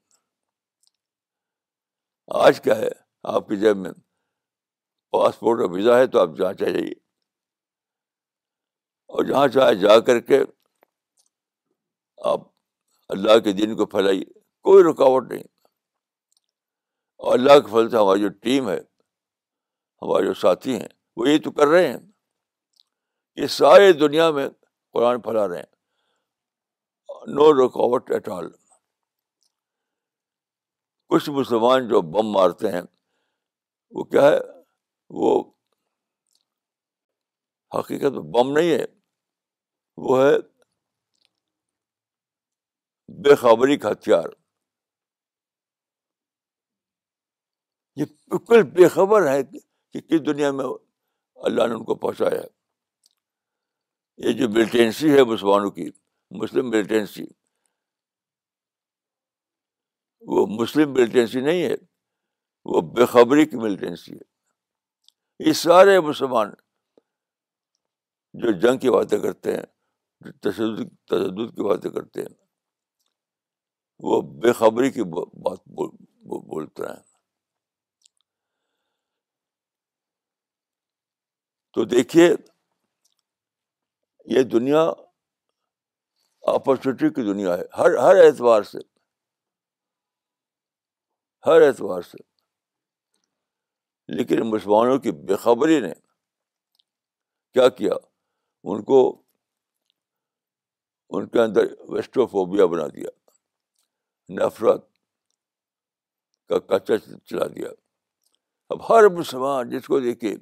آج 2.44 2.60
کیا 2.64 2.76
ہے 2.78 2.90
آپ 3.36 3.48
کی 3.48 3.56
جیب 3.64 3.76
میں 3.86 3.90
پاسپورٹ 5.12 5.60
اور 5.60 5.70
ویزا 5.74 5.98
ہے 5.98 6.06
تو 6.14 6.20
آپ 6.20 6.36
جہاں 6.38 6.52
چاہے 6.52 6.72
جائیے 6.72 6.92
اور 9.14 9.24
جہاں 9.24 9.46
چاہے 9.54 9.74
جا 9.84 9.98
کر 10.08 10.18
کے 10.30 10.40
آپ 12.32 12.40
اللہ 13.14 13.38
کے 13.44 13.52
دین 13.60 13.76
کو 13.76 13.86
پھیلائیے 13.94 14.24
کوئی 14.68 14.82
رکاوٹ 14.84 15.30
نہیں 15.30 15.42
اور 17.26 17.38
اللہ 17.38 17.58
کے 17.66 17.88
سے 17.88 17.96
ہماری 17.96 18.20
جو 18.22 18.28
ٹیم 18.48 18.68
ہے 18.70 18.76
ہمارے 20.02 20.26
جو 20.26 20.34
ساتھی 20.42 20.74
ہیں 20.80 20.88
وہ 21.16 21.28
یہ 21.28 21.38
تو 21.44 21.50
کر 21.52 21.66
رہے 21.68 21.88
ہیں 21.88 21.96
یہ 23.40 23.46
سارے 23.56 23.92
دنیا 24.02 24.30
میں 24.38 24.48
قرآن 24.92 25.20
پھیلا 25.22 25.46
رہے 25.48 25.56
ہیں 25.58 27.32
نو 27.38 27.52
رکاوٹ 27.64 28.10
ایٹ 28.16 28.28
آل 28.36 28.48
کچھ 31.10 31.28
مسلمان 31.40 31.88
جو 31.88 32.00
بم 32.14 32.30
مارتے 32.32 32.70
ہیں 32.72 32.80
وہ 33.98 34.04
کیا 34.14 34.28
ہے 34.30 34.38
وہ 35.16 35.38
حقیقت 37.78 38.12
میں 38.12 38.22
بم 38.32 38.50
نہیں 38.58 38.70
ہے 38.70 38.84
وہ 40.08 40.20
ہے 40.22 40.36
بے 43.22 43.34
خبری 43.36 43.76
کا 43.78 43.90
ہتھیار 43.92 44.28
یہ 48.00 48.04
بالکل 48.28 48.62
بے 48.74 48.88
خبر 48.88 49.26
ہے 49.32 49.42
کہ 49.44 50.00
کس 50.00 50.26
دنیا 50.26 50.50
میں 50.58 50.64
اللہ 51.48 51.66
نے 51.66 51.74
ان 51.74 51.84
کو 51.84 51.94
پہنچایا 51.94 52.40
ہے 52.40 54.26
یہ 54.28 54.32
جو 54.38 54.48
ملیٹینسی 54.54 55.10
ہے 55.16 55.24
مسلمانوں 55.32 55.70
کی 55.70 55.88
مسلم 56.40 56.70
ملیٹینسی 56.70 57.24
وہ 60.32 60.46
مسلم 60.60 60.92
ملیٹینسی 60.92 61.40
نہیں 61.40 61.62
ہے 61.68 61.74
وہ 62.70 62.80
بے 62.94 63.06
خبری 63.10 63.44
کی 63.46 63.56
ملیٹینسی 63.56 64.12
ہے 64.12 64.26
یہ 65.46 65.52
سارے 65.52 65.98
مسلمان 66.08 66.50
جو 68.42 68.52
جنگ 68.60 68.78
کی 68.78 68.90
باتیں 68.90 69.18
کرتے 69.22 69.54
ہیں 69.54 69.62
جو 70.24 70.30
تشدد 70.48 70.90
تشدد 71.10 71.54
کی 71.56 71.68
باتیں 71.68 71.90
کرتے 71.90 72.20
ہیں 72.22 72.34
وہ 74.08 74.20
بے 74.42 74.52
خبری 74.58 74.90
کی 74.90 75.02
بات 75.44 75.58
بولتے 75.74 76.82
ہیں 76.86 76.96
تو 81.74 81.84
دیکھیے 81.94 82.28
یہ 84.34 84.42
دنیا 84.52 84.82
اپرچونیٹی 86.54 87.10
کی 87.14 87.22
دنیا 87.32 87.56
ہے 87.58 87.62
ہر 87.78 87.96
ہر 88.04 88.24
اعتبار 88.24 88.62
سے 88.72 88.78
ہر 91.46 91.66
اعتبار 91.66 92.02
سے 92.10 92.16
لیکن 94.16 94.40
مسلمانوں 94.50 94.98
کی 94.98 95.10
بے 95.26 95.36
خبری 95.36 95.78
نے 95.80 95.92
کیا 97.54 97.68
کیا 97.78 97.94
ان 98.70 98.82
کو 98.84 99.00
ان 101.16 101.26
کے 101.34 101.40
اندر 101.40 101.64
ویسٹوفوبیا 101.88 102.66
بنا 102.72 102.86
دیا 102.94 103.08
نفرت 104.38 104.86
کا 106.48 106.58
کچا 106.68 106.96
چلا 107.24 107.46
دیا 107.54 107.68
اب 108.74 108.90
ہر 108.90 109.08
مسلمان 109.18 109.70
جس 109.70 109.86
کو 109.86 110.00
دیکھے 110.00 110.34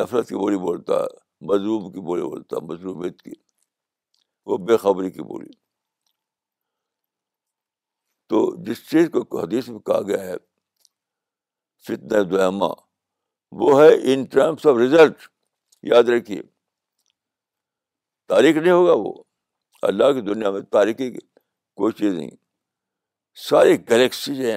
نفرت 0.00 0.28
کی 0.28 0.34
بولی 0.36 0.56
بولتا 0.58 1.00
ہے 1.02 1.06
مظلوم 1.52 1.90
کی 1.92 2.00
بولی 2.06 2.22
بولتا 2.22 2.56
ہے 2.56 2.64
مظلومیت 2.72 3.22
کی 3.22 3.32
وہ 4.50 4.56
بے 4.66 4.76
خبری 4.82 5.10
کی 5.10 5.22
بولی 5.32 5.50
تو 8.28 8.44
جس 8.66 8.88
چیز 8.90 9.08
کو 9.12 9.40
حدیث 9.40 9.68
میں 9.68 9.78
کہا 9.88 10.00
گیا 10.08 10.20
ہے 10.26 10.34
فتنا 11.86 12.22
دوما 12.30 12.66
وہ 13.60 13.80
ہے 13.82 13.88
ان 14.12 14.24
ٹرمس 14.30 14.66
آف 14.70 14.76
ریزلٹ 14.78 15.26
یاد 15.92 16.08
رکھیے 16.14 16.40
تاریخ 18.32 18.56
نہیں 18.56 18.72
ہوگا 18.72 18.92
وہ 19.02 19.12
اللہ 19.88 20.12
کی 20.16 20.20
دنیا 20.30 20.50
میں 20.50 20.60
تاریخی 20.76 21.10
کوئی 21.80 21.92
چیز 22.00 22.12
نہیں 22.14 22.30
ساری 23.48 23.76
گلیکسی 23.90 24.34
جو 24.36 24.56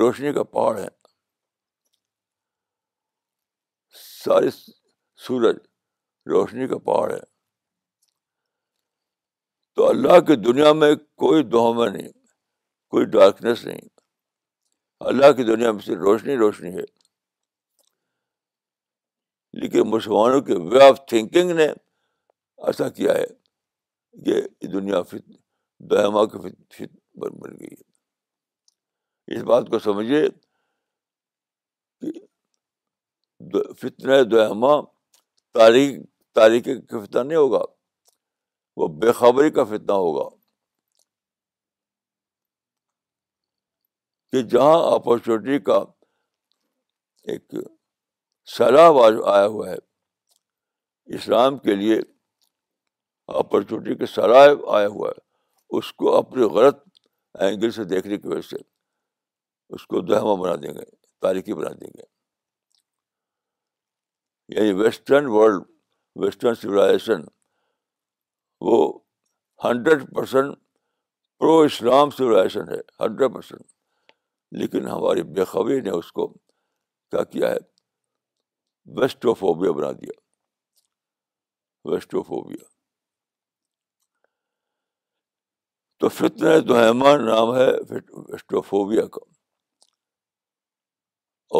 روشنی 0.00 0.32
کا 0.32 0.42
پہاڑ 0.56 0.78
ہے 0.78 0.86
سارے 4.24 4.50
سورج 5.26 5.56
روشنی 6.32 6.66
کا 6.72 6.78
پہاڑ 6.90 7.12
ہے 7.12 7.20
تو 9.76 9.88
اللہ 9.88 10.20
کی 10.26 10.36
دنیا 10.48 10.72
میں 10.82 10.94
کوئی 11.24 11.42
دہام 11.56 11.82
نہیں 11.84 12.10
کوئی 12.94 13.04
ڈارکنیس 13.16 13.64
نہیں 13.66 13.88
اللہ 15.10 15.32
کی 15.36 15.42
دنیا 15.44 15.70
میں 15.72 15.80
سے 15.86 15.94
روشنی 16.02 16.34
روشنی 16.36 16.72
ہے 16.74 16.82
لیکن 19.62 19.88
مسلمانوں 19.90 20.40
کے 20.46 20.54
وے 20.72 20.80
آف 20.88 21.00
تھنکنگ 21.08 21.50
نے 21.56 21.66
ایسا 22.70 22.88
کیا 22.98 23.12
ہے 23.14 23.26
کہ 24.24 24.66
دنیا 24.72 25.00
فت 25.02 25.86
فت 25.88 26.36
فت 26.36 26.76
کی 26.76 26.84
بن 27.20 27.36
بن 27.42 27.54
ہے 27.64 29.34
اس 29.36 29.42
بات 29.50 29.68
کو 29.70 29.78
سمجھیے 29.88 30.22
کہ 32.00 33.62
فتن 33.82 34.12
دہما 34.30 34.74
تاریخ 35.58 35.98
تاریخ 36.40 36.64
کا 36.90 37.04
فتنہ 37.04 37.22
نہیں 37.22 37.38
ہوگا 37.38 37.62
وہ 38.80 38.88
بے 39.02 39.12
خبری 39.20 39.50
کا 39.58 39.64
فتنہ 39.72 39.96
ہوگا 40.04 40.28
کہ 44.34 44.40
جہاں 44.52 44.78
اپرچونیٹی 44.94 45.58
کا 45.64 45.74
ایک 47.32 47.54
سیلاب 48.56 48.96
آیا 49.32 49.46
ہوا 49.46 49.68
ہے 49.70 49.74
اسلام 51.16 51.58
کے 51.66 51.74
لیے 51.74 51.98
اپرچونیٹی 53.42 53.94
کے 53.98 54.06
سیلاب 54.12 54.66
آیا 54.78 54.86
ہوا 54.94 55.08
ہے 55.10 55.76
اس 55.78 55.92
کو 56.02 56.16
اپنے 56.16 56.46
غلط 56.56 56.78
اینگل 57.44 57.70
سے 57.76 57.84
دیکھنے 57.92 58.16
کی 58.18 58.28
وجہ 58.28 58.40
سے 58.48 58.56
اس 59.76 59.86
کو 59.92 60.00
دہما 60.08 60.34
بنا 60.42 60.54
دیں 60.62 60.72
گے 60.78 60.84
تاریخی 61.26 61.54
بنا 61.60 61.70
دیں 61.80 61.90
گے 61.98 62.02
یعنی 64.56 64.72
ویسٹرن 64.82 65.26
ورلڈ 65.36 65.62
ویسٹرن 66.24 66.54
سولاشن 66.64 67.20
وہ 68.70 68.82
hundred 69.64 70.02
percent 70.16 70.56
pro 71.38 71.58
Islam 71.70 72.10
civilization 72.18 72.72
ہے 72.74 72.80
ہنڈریڈ 73.04 73.34
پرسینٹ 73.34 73.66
لیکن 74.60 74.86
ہماری 74.88 75.22
بےخبری 75.36 75.80
نے 75.84 75.90
اس 75.98 76.10
کو 76.16 76.26
کیا 77.10 77.22
کیا 77.30 77.50
ہے 77.50 77.56
ویسٹو 79.00 79.32
فوبیا 79.40 79.70
بنا 79.78 79.90
دیا 80.00 80.12
ویسٹو 81.90 82.22
فوبیا 82.28 82.64
تو 86.00 86.08
فطر 86.18 86.60
دہمان 86.68 87.24
نام 87.26 87.54
ہے 87.56 87.68
ویسٹو 87.92 88.60
فوبیا 88.68 89.06
کا 89.16 89.24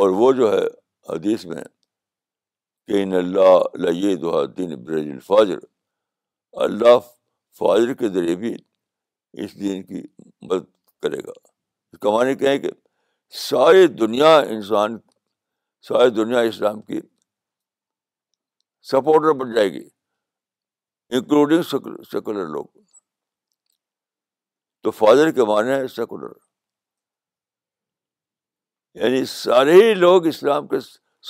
اور 0.01 0.11
وہ 0.21 0.31
جو 0.41 0.53
ہے 0.53 0.65
حدیث 1.13 1.45
میں 1.53 1.65
کہ 2.87 3.03
ان 3.03 3.13
اللہ 3.23 4.45
دین 4.57 4.75
برج 4.85 5.53
اللہ 6.69 6.99
فاجر 7.59 7.93
کے 8.01 8.09
ذریعے 8.15 8.37
بھی 8.47 8.55
اس 9.45 9.61
دین 9.61 9.83
کی 9.87 10.03
مدد 10.49 10.71
کرے 11.03 11.19
گا 11.27 11.33
کمانے 12.05 12.35
کہیں 12.37 12.59
کہ 12.59 12.71
ساری 13.43 13.87
دنیا 14.01 14.37
انسان 14.39 14.99
ساری 15.89 16.11
دنیا 16.17 16.41
اسلام 16.49 16.81
کی 16.83 17.01
سپورٹر 18.91 19.33
بن 19.39 19.53
جائے 19.55 19.73
گی 19.73 19.83
انکلوڈنگ 21.17 21.63
سیکولر 22.11 22.47
لوگ 22.51 22.65
تو 24.83 24.91
فادر 24.91 25.31
کے 25.39 25.45
معنی 25.49 25.71
ہے 25.71 25.87
سیکولر 25.95 26.33
یعنی 29.03 29.25
سارے 29.35 29.73
ہی 29.83 29.93
لوگ 29.95 30.27
اسلام 30.27 30.67
کے 30.69 30.81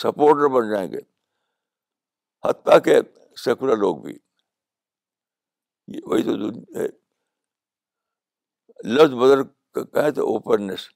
سپورٹر 0.03 0.49
بن 0.55 0.71
جائیں 0.71 0.87
گے 0.93 1.01
حتیٰ 2.49 2.79
کہ 2.85 2.99
سیکولر 3.45 3.77
لوگ 3.87 4.03
بھی 4.05 4.19
وہی 6.07 6.23
تو 6.25 6.37
لط 8.97 9.17
بدر 9.23 9.43
تو 10.15 10.27
اوپننیس 10.33 10.89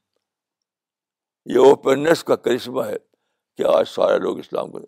یہ 1.55 1.67
اوپننیس 1.69 2.21
کا 2.29 2.37
کرشمہ 2.47 2.83
ہے 2.85 2.97
کہ 3.57 3.63
آج 3.75 3.85
سارے 3.89 4.17
لوگ 4.23 4.35
اسلام 4.39 4.67
کو 4.71 4.79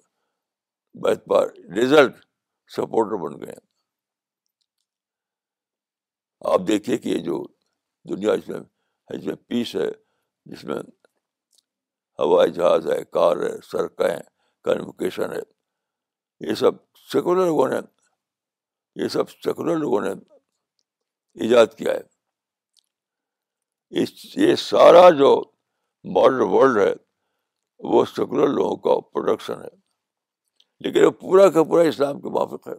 بار 1.32 1.46
ریزلٹ 1.76 2.14
سپورٹر 2.76 3.16
بن 3.22 3.32
گئے 3.40 3.50
ہیں 3.52 3.64
آپ 6.54 6.60
دیکھیے 6.68 6.94
کہ 7.04 7.08
یہ 7.08 7.20
جو 7.28 7.36
دنیا 8.08 8.32
اس 8.40 8.46
میں 8.48 8.60
اس 9.16 9.22
میں 9.26 9.34
پیس 9.48 9.68
ہے 9.76 9.88
جس 10.50 10.60
میں 10.64 10.76
ہوائی 12.18 12.50
جہاز 12.52 12.86
ہے 12.92 13.00
کار 13.18 13.36
ہے 13.42 13.52
سڑکیں 13.70 14.16
کنوکیشن 14.64 15.28
ہے 15.32 15.40
یہ 16.48 16.54
سب 16.62 16.72
سیکولر 17.12 17.44
لوگوں 17.46 17.68
نے 17.68 17.76
یہ 19.02 19.08
سب 19.16 19.30
سیکولر 19.30 19.74
لوگوں 19.86 20.00
نے 20.08 20.12
ایجاد 21.44 21.66
کیا 21.78 21.92
ہے 21.94 22.04
اس 24.02 24.10
یہ 24.36 24.54
سارا 24.64 25.04
جو 25.18 25.30
ماڈرن 26.14 26.40
ورلڈ 26.50 26.76
ہے 26.86 26.92
وہ 27.92 28.04
سیکولر 28.04 28.48
لوگوں 28.48 28.76
کا 28.84 28.98
پروڈکشن 29.12 29.60
ہے 29.62 29.68
لیکن 30.84 31.04
وہ 31.04 31.10
پورا 31.20 31.48
کا 31.52 31.62
پورا 31.68 31.82
اسلام 31.88 32.20
کے 32.20 32.28
موافق 32.30 32.68
ہے 32.68 32.74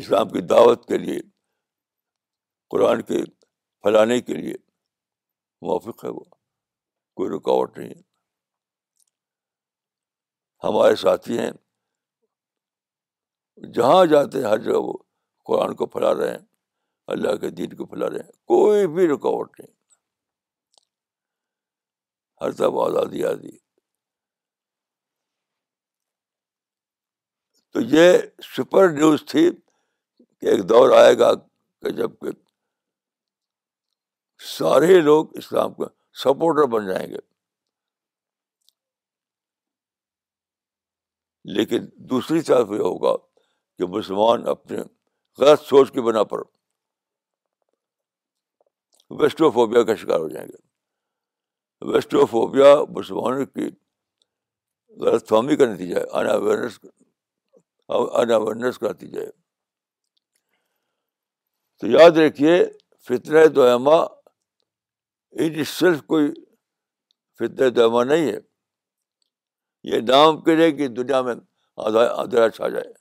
اسلام 0.00 0.28
کی 0.28 0.40
دعوت 0.50 0.86
کے 0.88 0.98
لیے 0.98 1.18
قرآن 2.70 3.02
کے 3.10 3.22
پھیلانے 3.82 4.20
کے 4.20 4.34
لیے 4.34 4.54
موافق 5.66 6.04
ہے 6.04 6.08
وہ 6.10 6.24
کوئی 7.16 7.30
رکاوٹ 7.36 7.78
نہیں 7.78 7.90
ہے 7.94 8.02
ہمارے 10.64 10.94
ساتھی 10.96 11.38
ہیں 11.38 11.50
جہاں 13.74 14.04
جاتے 14.10 14.38
ہیں 14.38 14.44
ہر 14.50 14.58
جگہ 14.58 14.78
وہ 14.84 14.92
قرآن 15.46 15.74
کو 15.76 15.86
پھیلا 15.86 16.14
رہے 16.18 16.30
ہیں 16.30 16.44
اللہ 17.14 17.36
کے 17.40 17.50
دین 17.60 17.76
کو 17.76 17.86
پھیلا 17.86 18.08
رہے 18.10 18.22
ہیں 18.24 18.32
کوئی 18.52 18.86
بھی 18.94 19.06
رکاوٹ 19.12 19.60
نہیں 19.60 19.72
ہر 22.44 22.50
طرف 22.52 22.72
آزادی 22.86 23.22
آزادی 23.24 23.56
تو 27.72 27.80
یہ 27.94 28.18
سپر 28.56 28.88
نیوز 28.98 29.24
تھی 29.30 29.50
کہ 30.40 30.46
ایک 30.50 30.68
دور 30.68 30.90
آئے 30.98 31.14
گا 31.18 31.34
کہ 31.34 31.90
جب 32.00 32.18
کہ 32.22 32.30
سارے 34.48 35.00
لوگ 35.00 35.36
اسلام 35.42 35.72
کے 35.74 35.84
سپورٹر 36.22 36.66
بن 36.74 36.86
جائیں 36.86 37.06
گے 37.10 37.18
لیکن 41.56 41.86
دوسری 42.10 42.40
طرف 42.50 42.68
یہ 42.72 42.82
ہوگا 42.88 43.16
کہ 43.78 43.86
مسلمان 43.96 44.46
اپنے 44.48 44.76
غلط 45.38 45.62
سوچ 45.70 45.92
کی 45.92 46.02
بنا 46.10 46.22
پر 46.34 46.42
ویسٹو 49.20 49.50
فوبیا 49.56 49.82
کا 49.90 49.94
شکار 50.04 50.20
ہو 50.20 50.28
جائیں 50.28 50.46
گے 50.48 50.56
ویسٹروفوبیا 51.92 52.68
مسلمانوں 52.96 53.44
کی 53.46 53.68
غلط 55.04 55.28
فہمی 55.28 55.56
کا 55.56 55.66
نتیجہ 55.72 55.96
ہے 55.98 56.02
ان 56.16 56.26
اویئرنیس 56.30 56.78
ان 57.96 58.30
اویئرنیس 58.36 58.78
کا 58.78 58.90
نتیجہ 58.90 59.20
ہے 59.20 59.30
تو 61.80 61.86
یاد 61.98 62.16
رکھیے 62.18 62.54
فتنہ 63.08 63.44
دوما 63.54 63.96
ان 65.44 65.62
صرف 65.78 66.02
کوئی 66.12 66.30
فتنہ 67.38 67.68
دوئمہ 67.78 68.04
نہیں 68.12 68.30
ہے 68.32 68.38
یہ 69.92 70.00
نام 70.12 70.40
کے 70.44 70.54
لیے 70.56 70.70
کہ 70.76 70.88
دنیا 71.00 71.20
میں 71.26 71.34
آدھا 71.86 72.48
چھا 72.56 72.68
جائے 72.76 72.92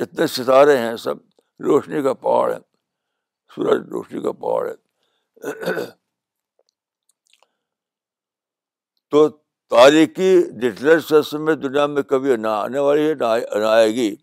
جتنے 0.00 0.26
ستارے 0.36 0.76
ہیں 0.78 0.96
سب 1.08 1.18
روشنی 1.66 2.02
کا 2.02 2.12
پہاڑ 2.26 2.52
ہے 2.52 2.58
سورج 3.54 3.86
روشنی 3.92 4.20
کا 4.22 4.32
پہاڑ 4.44 4.66
ہے 4.68 5.84
تو 9.10 9.28
تاریخی 9.74 10.32
ڈٹلر 10.60 11.00
سرس 11.08 11.32
میں 11.46 11.54
دنیا 11.64 11.86
میں 11.94 12.02
کبھی 12.12 12.36
نہ 12.36 12.48
آنے 12.48 12.78
والی 12.86 13.08
ہے 13.08 13.14
نہ 13.20 13.64
آئے 13.66 13.88
گی 13.94 14.14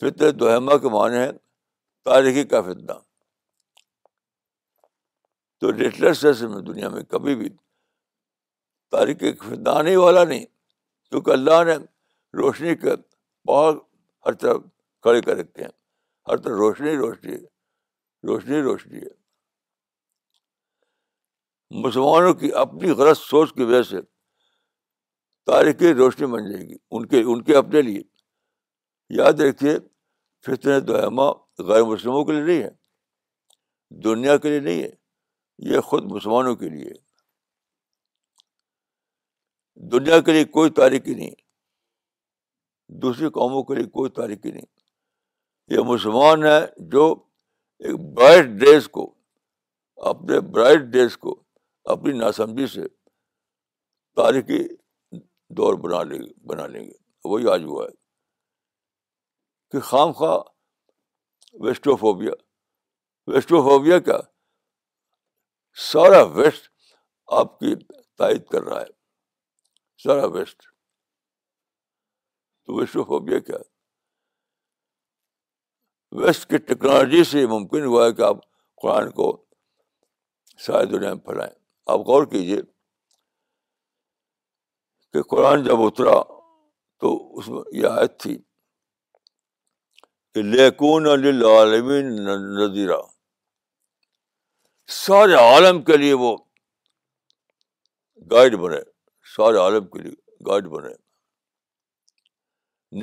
فطر 0.00 0.30
دوہمہ 0.40 0.76
کے 0.82 0.88
معنی 0.92 1.16
ہے 1.16 1.30
تاریخی 2.04 2.44
کا 2.52 2.60
فتنہ 2.68 2.92
تو 5.60 5.70
ڈٹلر 5.80 6.12
سسم 6.24 6.50
میں 6.54 6.60
دنیا 6.70 6.88
میں 6.88 7.02
کبھی 7.12 7.34
بھی 7.36 7.48
تاریخی 8.92 9.32
فتنہ 9.42 9.68
آنے 9.78 9.96
والا 9.96 10.24
نہیں 10.24 10.44
کیونکہ 11.10 11.30
اللہ 11.30 11.62
نے 11.66 11.76
روشنی 12.40 12.74
کے 12.84 12.94
بہت 13.48 13.82
ہر 14.26 14.32
طرف 14.40 14.62
کھڑے 15.02 15.20
کر 15.26 15.36
رکھے 15.36 15.62
ہیں 15.62 15.70
ہر 16.28 16.36
طرف 16.36 16.58
روشنی 16.58 16.96
روشنی 16.96 17.36
روشنی 18.26 18.60
روشنی 18.62 18.98
ہے 18.98 19.18
مسلمانوں 21.78 22.32
کی 22.34 22.52
اپنی 22.60 22.90
غلط 22.98 23.18
سوچ 23.18 23.52
کی 23.54 23.62
وجہ 23.62 23.82
سے 23.90 24.00
تاریخی 25.46 25.92
روشنی 25.94 26.26
بن 26.32 26.50
جائے 26.52 26.62
گی 26.68 26.74
ان 26.90 27.06
کے 27.08 27.20
ان 27.22 27.42
کے 27.44 27.56
اپنے 27.56 27.82
لیے 27.82 28.02
یاد 29.16 29.40
رکھیے 29.40 29.76
فطر 30.46 30.80
پھر 30.86 31.62
غیر 31.68 31.82
مسلموں 31.84 32.24
کے 32.24 32.32
لیے 32.32 32.42
نہیں 32.46 32.62
ہے 32.62 32.70
دنیا 34.04 34.36
کے 34.36 34.48
لیے 34.48 34.60
نہیں 34.60 34.82
ہے 34.82 35.70
یہ 35.72 35.80
خود 35.90 36.04
مسلمانوں 36.12 36.54
کے 36.56 36.68
لیے 36.68 36.92
دنیا 39.92 40.20
کے 40.20 40.32
لیے 40.32 40.44
کوئی 40.56 40.70
تاریخی 40.80 41.14
نہیں 41.14 41.30
دوسری 43.02 43.28
قوموں 43.38 43.62
کے 43.64 43.74
لیے 43.74 43.86
کوئی 43.98 44.10
تاریخی 44.20 44.50
نہیں 44.50 44.66
یہ 45.76 45.82
مسلمان 45.92 46.44
ہے 46.44 46.60
جو 46.92 47.12
ایک 47.86 48.00
برائٹ 48.14 48.46
ڈیز 48.64 48.88
کو 48.98 49.12
اپنے 50.10 50.40
برائٹ 50.50 50.80
ڈیز 50.92 51.16
کو 51.18 51.40
اپنی 51.92 52.12
ناسمجھی 52.18 52.66
سے 52.74 52.86
تاریخی 54.18 54.58
دور 55.60 55.74
بنا 55.86 56.02
لے 56.10 56.18
بنا 56.48 56.66
لیں 56.74 56.84
گے 56.84 57.28
وہی 57.32 57.48
آج 57.52 57.64
ہوا 57.70 57.84
ہے 57.84 57.92
کہ 59.72 59.80
خام 59.88 60.12
خواہ 60.20 60.38
ویسٹو 61.64 61.96
فوبیا 62.02 62.32
ویسٹو 63.32 63.62
فوبیا 63.68 63.98
کیا 64.08 64.18
سارا 65.90 66.22
ویسٹ 66.38 66.68
آپ 67.40 67.58
کی 67.58 67.74
تائید 68.22 68.46
کر 68.52 68.62
رہا 68.68 68.80
ہے 68.80 70.04
سارا 70.04 70.26
ویسٹ 70.38 70.66
ویسٹو 72.78 73.04
فوبیا 73.10 73.38
کیا 73.50 73.58
ویسٹ 76.22 76.48
کی 76.50 76.58
ٹیکنالوجی 76.72 77.22
سے 77.32 77.46
ممکن 77.56 77.84
ہوا 77.92 78.06
ہے 78.06 78.12
کہ 78.18 78.22
آپ 78.28 78.48
قرآن 78.82 79.10
کو 79.20 79.28
ساری 80.66 80.86
دنیا 80.96 81.12
میں 81.14 81.24
پھیلائیں 81.26 81.58
آپ 81.92 82.00
غور 82.08 82.24
کیجیے 82.32 82.58
کہ 85.12 85.20
قرآن 85.30 85.62
جب 85.64 85.80
اترا 85.84 86.16
تو 87.02 87.06
اس 87.38 87.46
میں 87.54 87.62
یہ 87.78 87.86
آیت 87.88 88.12
تھی 88.22 88.34
کہ 90.34 90.40
لیکون 90.50 91.04
نظیرہ 92.58 93.00
سارے 94.98 95.34
عالم 95.44 95.76
کے 95.88 95.94
لیے 96.02 96.12
وہ 96.24 96.30
گائیڈ 98.34 98.52
بنے 98.66 98.80
سارے 99.36 99.58
عالم 99.66 99.84
کے 99.94 99.98
لیے 100.06 100.14
گائڈ 100.50 100.64
بنے 100.76 100.92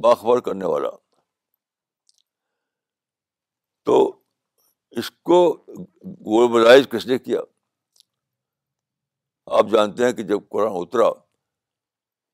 باخبر 0.04 0.40
کرنے 0.48 0.66
والا 0.72 0.90
تو 3.90 3.98
اس 5.02 5.12
کو 5.30 5.40
گلوبلائز 5.68 6.88
کس 6.92 7.06
نے 7.08 7.18
کیا 7.28 7.40
آپ 9.60 9.70
جانتے 9.76 10.06
ہیں 10.06 10.14
کہ 10.20 10.24
جب 10.34 10.40
قرآن 10.56 10.76
اترا 10.82 11.10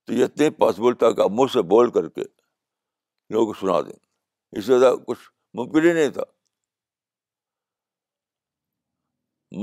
تو 0.06 0.14
یہ 0.20 0.24
اتنے 0.26 0.50
پاسبل 0.66 0.94
تھا 1.04 1.12
کہ 1.18 1.22
آپ 1.22 1.32
مجھ 1.42 1.52
سے 1.52 1.62
بول 1.76 1.92
کر 2.00 2.08
کے 2.16 2.24
لوگوں 2.26 3.46
کو 3.54 3.60
سنا 3.66 3.80
دیں 3.90 4.00
اس 4.58 4.66
سے 4.66 4.80
زیادہ 4.80 4.96
کچھ 5.08 5.28
ممکن 5.58 5.86
ہی 5.86 5.94
نہیں 5.94 6.10
تھا 6.18 6.24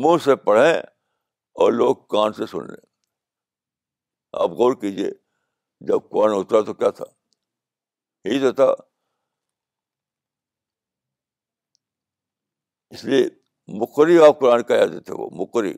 منہ 0.03 0.23
سے 0.25 0.37
پڑھیں 0.47 0.73
اور 1.65 1.73
لوگ 1.73 1.97
کان 2.15 2.33
سے 2.33 2.47
سن 2.47 2.67
لیں 2.69 2.85
آپ 4.43 4.51
غور 4.59 4.75
کیجیے 4.81 5.11
جب 5.89 6.09
قرآن 6.11 6.35
اترا 6.37 6.61
تو 6.65 6.75
کیا 6.75 6.91
تھا 6.99 7.05
یہی 8.29 8.39
تو 8.41 8.53
تھا 8.61 8.65
اس 12.97 13.05
لیے 13.05 13.25
مکری 13.81 14.19
آپ 14.27 14.39
قرآن 14.41 14.63
کا 14.63 14.77
یاد 14.77 15.03
تھے 15.07 15.15
وہ 15.19 15.29
مقری 15.41 15.73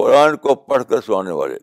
قرآن 0.00 0.36
کو 0.46 0.54
پڑھ 0.70 0.82
کر 0.88 1.00
سنانے 1.00 1.30
والے 1.40 1.58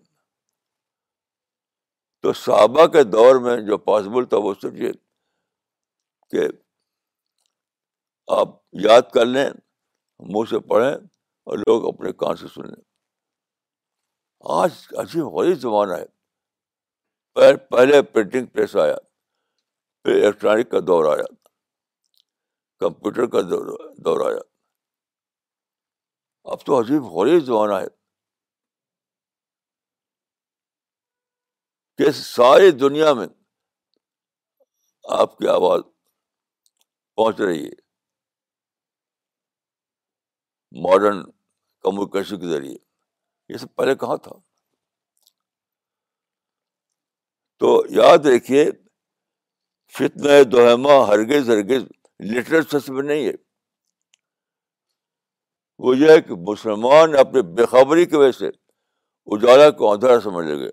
تو 2.24 2.34
صحابہ 2.44 2.86
کے 2.92 3.04
دور 3.04 3.36
میں 3.46 3.58
جو 3.68 3.78
پاسبل 3.90 4.26
تھا 4.30 4.38
وہ 4.44 4.54
سوچیے 4.62 4.92
کہ 6.32 6.48
آپ 8.38 8.50
یاد 8.90 9.02
کر 9.14 9.26
لیں 9.26 9.50
منہ 10.34 10.50
سے 10.50 10.60
پڑھیں 10.70 10.92
اور 10.96 11.58
لوگ 11.58 11.88
اپنے 11.94 12.12
کان 12.20 12.36
سے 12.38 12.48
سن 12.54 12.68
لیں 12.68 12.82
آج 14.62 14.72
عجیب 15.02 15.26
غریب 15.36 15.60
زمانہ 15.60 15.94
ہے 16.00 17.56
پہلے 17.76 18.02
پرنٹنگ 18.14 18.46
پریس 18.54 18.76
آیا 18.84 18.96
پھر 20.04 20.14
الیکٹرانک 20.22 20.70
کا 20.72 20.80
دور 20.88 21.06
آیا 21.16 21.24
کمپیوٹر 22.80 23.28
کا 23.36 23.42
دور 23.50 23.78
دور 24.06 24.26
آیا 24.30 24.40
اب 26.54 26.64
تو 26.66 26.80
عجیب 26.80 27.12
ہو 27.12 27.26
رہی 27.26 27.40
زمانہ 27.46 27.74
ہے 27.82 27.88
کہ 31.98 32.12
ساری 32.22 32.72
دنیا 32.78 33.14
میں 33.20 33.28
آپ 35.20 35.38
کی 35.38 35.48
آواز 35.56 35.82
پہنچ 37.18 37.40
رہی 37.40 37.66
ہے 37.66 37.82
ماڈرن 40.82 41.22
کمیونیکیشن 41.86 42.40
کے 42.40 42.48
ذریعے 42.50 42.76
یہ 43.54 43.58
سب 43.58 43.76
پہلے 43.76 43.96
کہاں 44.04 44.16
تھا 44.24 44.32
تو 47.60 47.82
یاد 47.96 48.26
رکھیے 48.36 48.70
فتن 49.98 50.52
دوہما 50.52 50.94
ہرگز 51.08 51.50
ہرگز 51.50 51.84
لٹرل 52.32 52.62
سچ 52.72 52.90
میں 52.90 53.04
نہیں 53.04 53.26
ہے 53.28 53.34
وہ 55.86 55.96
یہ 55.98 56.10
ہے 56.12 56.22
کہ 56.22 56.36
مسلمان 56.48 57.16
اپنی 57.20 57.42
بے 57.56 57.66
خبری 57.72 58.06
کی 58.06 58.16
وجہ 58.16 58.32
سے 58.38 58.48
اجالا 59.36 59.70
کو 59.82 59.96
سمجھ 60.24 60.46
لے 60.48 60.56
گئے 60.60 60.72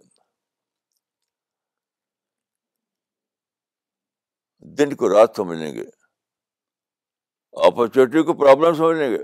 دن 4.78 4.94
کو 4.96 5.09
رات 5.09 5.36
سمجھ 5.36 5.59
لیں 5.59 5.72
گے 5.74 5.84
اپرچونیٹی 7.66 8.22
کو 8.26 8.34
پرابلم 8.40 8.74
سمجھ 8.78 8.96
لیں 8.96 9.11
گے 9.12 9.22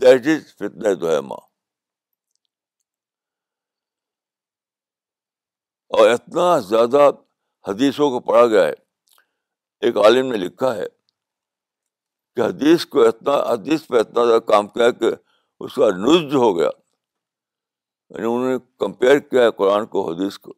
دیٹ 0.00 0.26
از 0.34 0.52
فتنا 0.56 0.92
دوہما 1.00 1.34
اور 5.98 6.08
اتنا 6.10 6.58
زیادہ 6.68 7.08
حدیثوں 7.68 8.08
کو 8.10 8.20
پڑھا 8.30 8.46
گیا 8.46 8.62
ہے 8.66 8.72
ایک 9.86 9.96
عالم 10.04 10.30
نے 10.32 10.36
لکھا 10.38 10.74
ہے 10.76 10.84
کہ 12.36 12.40
حدیث 12.40 12.86
کو 12.92 13.06
اتنا 13.08 13.34
حدیث 13.50 13.86
پہ 13.88 13.96
اتنا 14.00 14.24
زیادہ 14.26 14.40
کام 14.50 14.68
کیا 14.68 14.90
کہ 14.90 15.10
اس 15.64 15.74
کا 15.74 15.88
نزد 15.96 16.32
ہو 16.34 16.56
گیا 16.58 16.68
یعنی 18.10 18.24
انہوں 18.26 18.50
نے 18.52 18.56
کمپیئر 18.84 19.18
کیا 19.18 19.42
ہے 19.42 19.50
قرآن 19.56 19.86
کو 19.92 20.10
حدیث 20.10 20.38
کو 20.38 20.52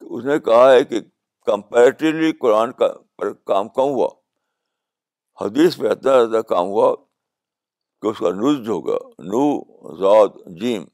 کہ 0.00 0.04
اس 0.16 0.24
نے 0.24 0.38
کہا 0.50 0.70
ہے 0.72 0.82
کہ 0.84 1.00
کمپیریٹیولی 1.46 2.32
قرآن 2.40 2.72
کا 2.78 2.92
پر 3.18 3.32
کام 3.50 3.68
کم 3.78 3.88
ہوا 3.96 4.08
حدیث 5.40 5.78
میں 5.78 5.90
اتنا 5.90 6.12
زیادہ 6.24 6.40
کام 6.52 6.66
ہوا 6.66 6.94
کہ 8.02 8.06
اس 8.06 8.18
کا 8.18 8.30
نز 8.34 8.64
جو 8.66 8.72
ہوگا 8.72 8.96
نو 9.30 9.42
زاد 10.00 10.38
جیم 10.60 10.84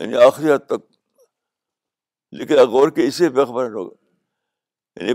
یعنی 0.00 0.14
آخری 0.26 0.52
حد 0.52 0.66
تک 0.66 0.84
لیکن 2.38 2.58
غور 2.74 2.90
کے 2.98 3.06
اسے 3.06 3.28
بےخبر 3.38 3.72
ہوگا 3.74 5.00
یعنی 5.00 5.14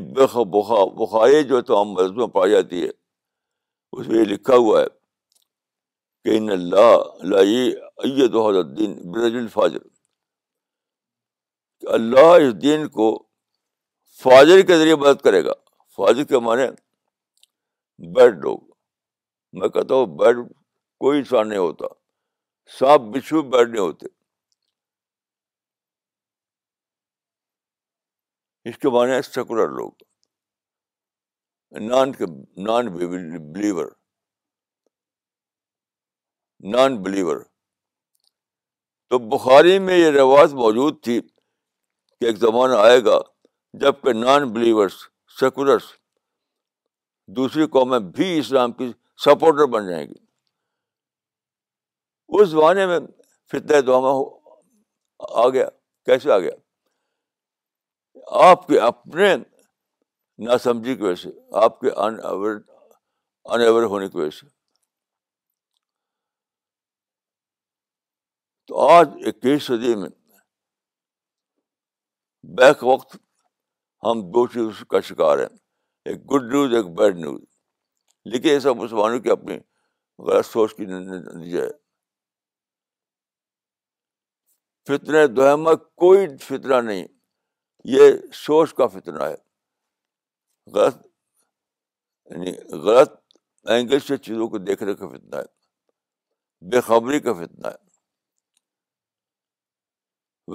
بخاری 1.06 1.44
جو 1.52 1.62
تمام 1.70 1.92
مذہب 1.94 2.16
میں 2.18 2.28
پائی 2.36 2.52
جاتی 2.52 2.82
ہے 2.84 2.90
اس 3.92 4.08
میں 4.08 4.18
یہ 4.20 4.24
لکھا 4.34 4.56
ہوا 4.56 4.82
ہے 4.82 4.86
کہ 6.26 6.38
ان 6.38 6.50
اللہ 6.52 8.08
برج 8.32 9.36
الفاجر 9.44 9.86
اللہ 11.98 12.32
اس 12.46 12.54
دین 12.62 12.88
کو 12.98 13.10
فاجر 14.24 14.62
کے 14.68 14.78
ذریعے 14.78 14.96
مدد 15.06 15.22
کرے 15.24 15.44
گا 15.46 15.54
فاجر 15.96 16.24
کے 16.32 16.40
معنی 16.48 16.66
بیڈ 18.16 18.44
لوگ 18.44 18.60
میں 19.60 19.68
کہتا 19.70 19.96
ہوں 19.96 20.06
بیڈ 20.18 20.38
کوئی 21.02 21.20
انسان 21.20 21.48
نہیں 21.50 21.60
ہوتا 21.60 21.86
سانپ 22.78 23.02
بچھو 23.16 23.42
بیڈ 23.50 23.70
نہیں 23.70 23.82
ہوتے 23.82 24.06
اس 28.70 28.78
کے 28.78 28.90
بعد 28.96 29.22
سیکولر 29.34 29.70
لوگ 29.78 30.04
non 31.90 32.12
non 32.68 32.88
believer 32.96 33.88
non 36.74 37.02
believer 37.04 37.38
تو 39.10 39.20
بخاری 39.36 39.78
میں 39.86 39.98
یہ 39.98 40.10
رواج 40.18 40.54
موجود 40.54 41.02
تھی 41.04 41.20
کہ 41.22 42.26
ایک 42.26 42.38
زمانہ 42.38 42.76
آئے 42.88 43.04
گا 43.06 43.20
جب 43.82 44.02
کہ 44.04 44.14
نان 44.24 44.52
بلیورس 44.54 44.94
سیکولرس 45.40 45.84
دوسری 47.36 47.66
قومیں 47.72 48.00
بھی 48.16 48.38
اسلام 48.40 48.72
کی 48.74 48.92
سپورٹر 49.24 49.66
بن 49.72 49.88
جائیں 49.90 50.06
گی 50.08 50.18
اس 52.40 52.50
زمانے 52.50 52.86
میں 52.88 53.00
فتح 53.52 53.92
آ 55.44 55.48
گیا 55.50 55.68
کیسے 56.06 56.32
آ 56.32 56.38
گیا 56.40 56.52
آپ 58.50 58.66
کے 58.68 58.80
اپنے 58.88 59.36
ناسمجھی 60.46 60.96
کی 60.96 61.04
وجہ 61.04 61.16
سے 61.22 61.30
آپ 61.64 61.80
کے 61.80 61.92
انویر 62.06 63.84
ہونے 63.90 64.08
کی 64.10 64.18
وجہ 64.18 64.30
سے 64.40 64.48
تو 68.68 68.80
آج 68.90 69.08
اکیس 69.28 69.64
صدی 69.68 69.96
میں 69.96 70.10
بیک 72.58 72.84
وقت 72.84 73.16
ہم 74.06 74.22
دو 74.32 74.46
چیزوں 74.54 74.86
کا 74.90 75.00
شکار 75.10 75.38
ہیں 75.40 75.56
ایک 76.10 76.20
گڈ 76.32 76.44
نیوز 76.52 76.74
ایک 76.76 76.86
بیڈ 76.98 77.18
نیوز 77.20 77.40
لیکن 78.32 78.48
یہ 78.48 78.60
سب 78.66 78.76
مسلمانوں 78.82 79.20
کی 79.24 79.30
اپنی 79.32 79.56
غلط 80.28 80.46
سوچ 80.46 80.74
کی 80.76 80.86
نتیجہ 80.86 81.62
ہے 81.64 81.70
فتنہ 84.88 85.26
دوہمہ 85.36 85.74
کوئی 86.04 86.28
فطرہ 86.46 86.80
نہیں 86.82 87.06
یہ 87.96 88.14
سوچ 88.46 88.74
کا 88.74 88.88
فتنہ 88.94 89.24
ہے 89.24 89.36
غلط 90.78 91.06
یعنی 92.32 92.52
غلط 92.86 93.16
اینگل 93.74 94.00
سے 94.08 94.18
چیزوں 94.28 94.48
کو 94.50 94.58
دیکھنے 94.70 94.94
کا 95.00 95.08
فتنا 95.16 95.38
ہے 95.40 96.70
بے 96.70 96.82
خبری 96.90 97.20
کا 97.28 97.34
فتنا 97.42 97.68
ہے 97.68 97.86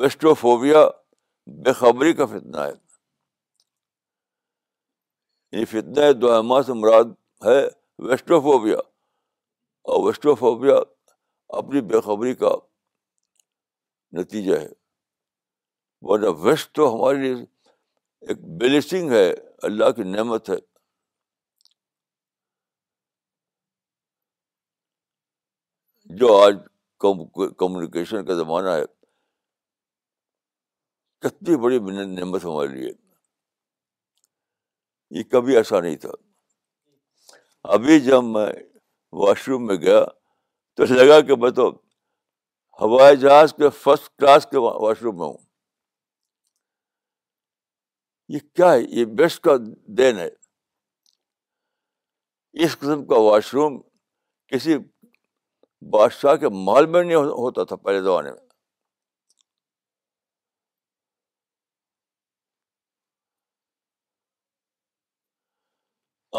ویسٹوفوبیا 0.03 0.89
خبری 1.81 2.13
کا 2.19 2.27
فتنا 2.35 2.67
ہے 2.67 2.73
یعنی 5.53 5.65
فتنہ 5.71 6.11
دو 6.21 6.63
سے 6.67 6.73
مراد 6.73 7.05
ہے 7.45 7.57
ویسٹوفوبیا 8.09 8.77
اور 9.93 10.05
ویسٹوفوبیا 10.07 10.75
اپنی 10.77 11.59
اپنی 11.59 11.81
بےخبری 11.91 12.35
کا 12.43 12.53
نتیجہ 14.19 14.57
ہے 14.59 14.69
ورنہ 16.09 16.29
ویسٹ 16.45 16.73
تو 16.75 16.89
ہمارے 16.95 17.19
لیے 17.23 17.35
ایک 18.29 18.41
بلیسنگ 18.61 19.11
ہے 19.13 19.29
اللہ 19.69 19.91
کی 19.97 20.03
نعمت 20.15 20.49
ہے 20.51 20.57
جو 26.21 26.37
آج 26.41 26.57
کمیونیکیشن 27.03 28.25
کا 28.27 28.35
زمانہ 28.43 28.71
ہے 28.79 28.85
کتنی 31.29 31.57
بڑی 31.63 31.79
نعمت 32.07 32.45
ہمارے 32.45 32.69
لیے 32.77 32.93
یہ 35.19 35.23
کبھی 35.31 35.57
ایسا 35.57 35.81
نہیں 35.81 35.97
تھا 36.03 36.11
ابھی 37.75 37.99
جب 38.05 38.25
میں 38.35 38.47
واش 39.23 39.49
روم 39.49 39.67
میں 39.67 39.75
گیا 39.81 40.05
تو 40.77 40.85
لگا 40.99 41.21
کہ 41.31 41.37
میں 41.43 41.51
تو 41.59 41.69
ہوائی 42.81 43.17
جہاز 43.25 43.53
کے 43.57 43.71
فرسٹ 43.81 44.09
کلاس 44.19 44.47
کے 44.51 44.59
واش 44.67 45.03
روم 45.03 45.19
میں 45.19 45.27
ہوں 45.27 45.37
یہ 48.37 48.39
کیا 48.55 48.73
ہے 48.73 48.81
یہ 49.01 49.05
بیسٹ 49.19 49.41
کا 49.49 49.57
دین 49.99 50.19
ہے 50.19 50.29
اس 52.65 52.79
قسم 52.79 53.05
کا 53.11 53.17
واش 53.29 53.53
روم 53.55 53.81
کسی 54.53 54.79
بادشاہ 55.95 56.35
کے 56.45 56.49
محل 56.65 56.87
میں 56.95 57.03
نہیں 57.11 57.17
ہوتا 57.45 57.65
تھا 57.71 57.77
پہلے 57.85 58.01
زمانے 58.09 58.31
میں 58.33 58.45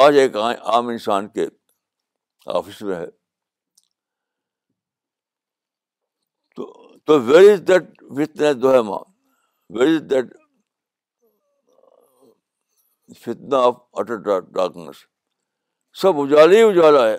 آج 0.04 0.18
ایک 0.20 0.36
عام 0.68 0.88
انسان 0.92 1.28
کے 1.38 1.46
آفس 2.58 2.82
میں 2.88 2.96
ہے 2.96 3.10
تو 6.56 7.16
از 7.16 7.30
دیٹ 7.68 8.42
دو 8.62 8.74
ہے 8.74 8.82
ماں 8.90 9.00
از 9.84 10.02
دیٹ 10.10 10.34
فتنا 13.22 13.58
آف 13.70 13.78
اٹر 14.02 14.18
ڈارکنیس 14.56 15.04
سب 16.02 16.22
اجالا 16.26 16.52
ہی 16.58 16.62
اجالا 16.72 17.08
ہے 17.10 17.16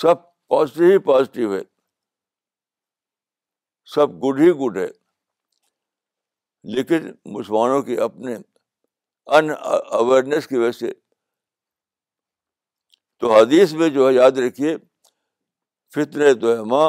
سب 0.00 0.22
پازیٹیو 0.54 0.90
ہی 0.90 0.98
پازیٹیو 1.10 1.54
ہے 1.54 1.60
سب 3.94 4.12
گڈ 4.24 4.38
ہی 4.44 4.50
گڈ 4.64 4.76
ہے 4.84 4.88
لیکن 6.76 7.10
مسلمانوں 7.38 7.82
کی 7.90 8.00
اپنے 8.10 8.34
ان 9.38 9.50
اویئرنیس 9.88 10.46
کی 10.48 10.56
وجہ 10.62 10.70
سے 10.78 10.92
تو 13.18 13.32
حدیث 13.34 13.72
میں 13.80 13.88
جو 13.90 14.08
ہے 14.08 14.14
یاد 14.14 14.38
رکھیے 14.46 14.76
فطر 15.94 16.32
دوہما 16.40 16.80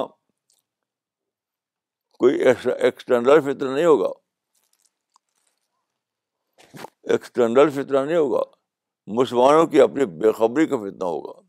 کوئی 2.19 2.35
ایکسٹرنل 2.47 3.39
فطر 3.45 3.73
نہیں 3.73 3.85
ہوگا 3.85 4.09
ایکسٹرنل 7.13 7.69
فطر 7.75 8.05
نہیں 8.05 8.17
ہوگا 8.17 8.41
مسلمانوں 9.19 9.65
کی 9.73 9.81
اپنی 9.81 10.05
بےخبری 10.23 10.65
کا 10.67 10.77
فتنا 10.77 11.05
ہوگا 11.05 11.39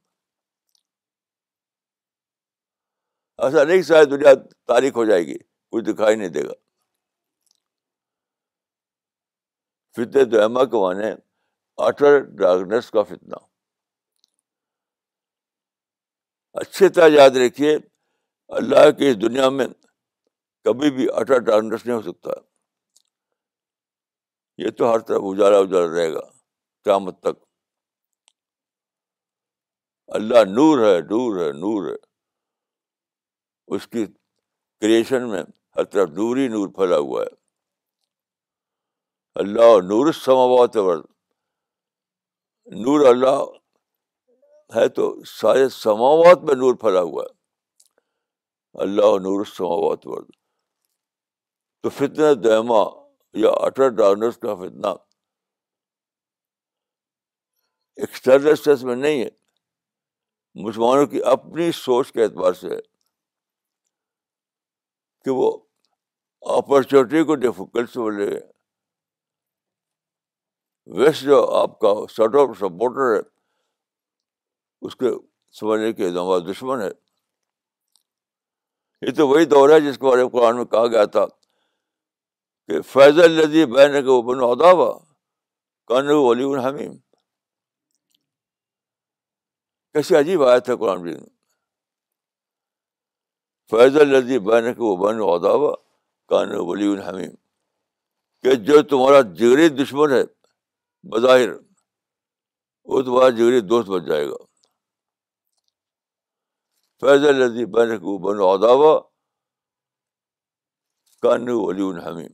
ایسا 3.47 3.65
نہیں 3.65 3.83
شاید 3.89 4.11
دنیا 4.11 4.35
تاریخ 4.73 4.97
ہو 4.97 5.05
جائے 5.05 5.27
گی 5.27 5.39
کوئی 5.39 5.83
دکھائی 5.93 6.17
نہیں 6.17 6.29
دے 6.37 6.45
گا 6.49 6.53
فطر 9.97 10.25
دوہما 10.25 11.17
اٹر 11.87 12.19
ڈارکنیس 12.39 12.91
کا 12.91 13.03
فتنہ 13.09 13.48
اچھے 16.63 16.89
طرح 16.89 17.09
یاد 17.15 17.37
رکھیے 17.45 17.77
اللہ 18.59 18.91
کی 18.99 19.09
اس 19.09 19.21
دنیا 19.23 19.49
میں 19.57 19.67
کبھی 20.65 20.91
بھی 20.97 21.07
اٹا 21.19 21.39
ڈرس 21.59 21.85
نہیں 21.87 21.97
ہو 21.97 22.03
سکتا 22.13 22.31
یہ 24.63 24.71
تو 24.79 24.93
ہر 24.93 24.99
طرف 25.09 25.23
اجالا 25.33 25.59
اجالا 25.59 25.91
رہے 25.97 26.13
گا 26.15 26.21
قیامت 26.85 27.21
تک 27.23 27.43
اللہ 30.19 30.45
نور 30.55 30.79
ہے 30.87 30.99
نور 31.11 31.39
ہے 31.45 31.51
نور 31.61 31.89
ہے 31.91 31.95
اس 33.77 33.87
کی 33.89 34.05
کریشن 34.07 35.29
میں 35.31 35.43
ہر 35.77 35.85
طرف 35.95 36.09
نور 36.17 36.37
ہی 36.37 36.47
نور 36.49 36.69
پھیلا 36.77 36.97
ہوا 36.99 37.23
ہے 37.23 37.37
اللہ 39.43 39.77
نور 39.89 40.13
سماوات 40.25 40.77
ورد 40.77 41.05
نور 42.85 43.07
اللہ 43.09 43.43
ہے 44.77 44.89
تو 44.97 45.13
سارے 45.27 45.69
سماوات 45.75 46.43
میں 46.49 46.55
نور 46.55 46.75
پھیلا 46.81 47.01
ہوا 47.03 47.23
ہے 47.25 47.37
اللہ 48.83 49.17
نور 49.27 49.45
سماوات 49.57 50.03
تو 51.83 51.91
فتنہ 51.99 52.33
دہما 52.45 52.83
یا 53.45 53.51
اٹر 53.67 53.89
ڈارنس 54.01 54.37
کا 54.43 54.55
فتنا 54.65 54.89
ایکسٹرنل 58.03 58.49
اسٹریس 58.53 58.83
میں 58.85 58.97
نہیں 58.97 59.25
ہے 59.25 59.29
مسلمانوں 60.67 61.07
کی 61.07 61.23
اپنی 61.33 61.71
سوچ 61.79 62.13
کے 62.13 62.23
اعتبار 62.25 62.53
سے 62.61 62.69
ہے 62.75 62.79
کہ 65.25 65.31
وہ 65.39 65.51
اپرچونیٹی 66.59 67.23
کو 67.31 67.35
ڈیفیکلٹ 67.45 67.91
سے 67.91 67.99
بولے 68.01 68.29
ویسٹ 70.99 71.23
جو 71.25 71.41
آپ 71.57 71.79
کا 71.81 71.95
سٹ 72.17 72.37
آف 72.41 72.57
سپورٹر 72.59 73.15
ہے 73.17 73.21
اس 74.85 74.97
کے 74.97 75.11
سمجھنے 75.59 75.93
کے 75.93 76.07
اعظم 76.07 76.39
دشمن 76.51 76.81
ہے 76.83 76.91
یہ 79.07 79.15
تو 79.17 79.27
وہی 79.29 79.45
دور 79.55 79.71
ہے 79.71 79.81
جس 79.81 79.99
کے 79.99 80.05
بارے 80.07 80.23
میں 80.23 80.31
قرآن 80.31 80.57
میں 80.57 80.65
کہا 80.75 80.87
گیا 80.93 81.05
تھا 81.17 81.27
کہ 82.69 82.81
فیض 82.93 83.19
الدی 83.25 83.65
بین 83.75 83.93
کو 84.07 84.21
بن 84.29 84.43
اداوا 84.51 84.91
کان 85.89 86.09
ولی 86.11 86.45
الحمیم 86.53 86.97
کیسی 89.93 90.17
عجیب 90.17 90.43
آیا 90.45 90.59
تھا 90.69 90.77
قرآن 90.83 91.05
جی 91.07 91.15
فیض 93.71 93.97
الدی 94.01 94.39
بین 94.51 94.73
وہ 94.79 94.97
بن 95.05 95.21
اداوا 95.29 95.75
کان 96.31 96.55
ولی 96.69 96.91
الحمیم 96.93 97.31
کہ 98.43 98.55
جو 98.67 98.83
تمہارا 98.91 99.21
جگری 99.39 99.69
دشمن 99.83 100.13
ہے 100.13 100.23
بظاہر 101.13 101.49
وہ 102.91 103.03
تمہارا 103.03 103.29
جگری 103.39 103.61
دوست 103.73 103.89
بن 103.89 104.05
جائے 104.09 104.27
گا 104.29 104.47
فیض 107.01 107.25
لذی 107.39 107.65
بن 107.75 107.91
بن 108.23 108.39
اداوا 108.51 108.93
کان 111.23 111.47
علی 111.63 111.83
انحمی 111.89 112.27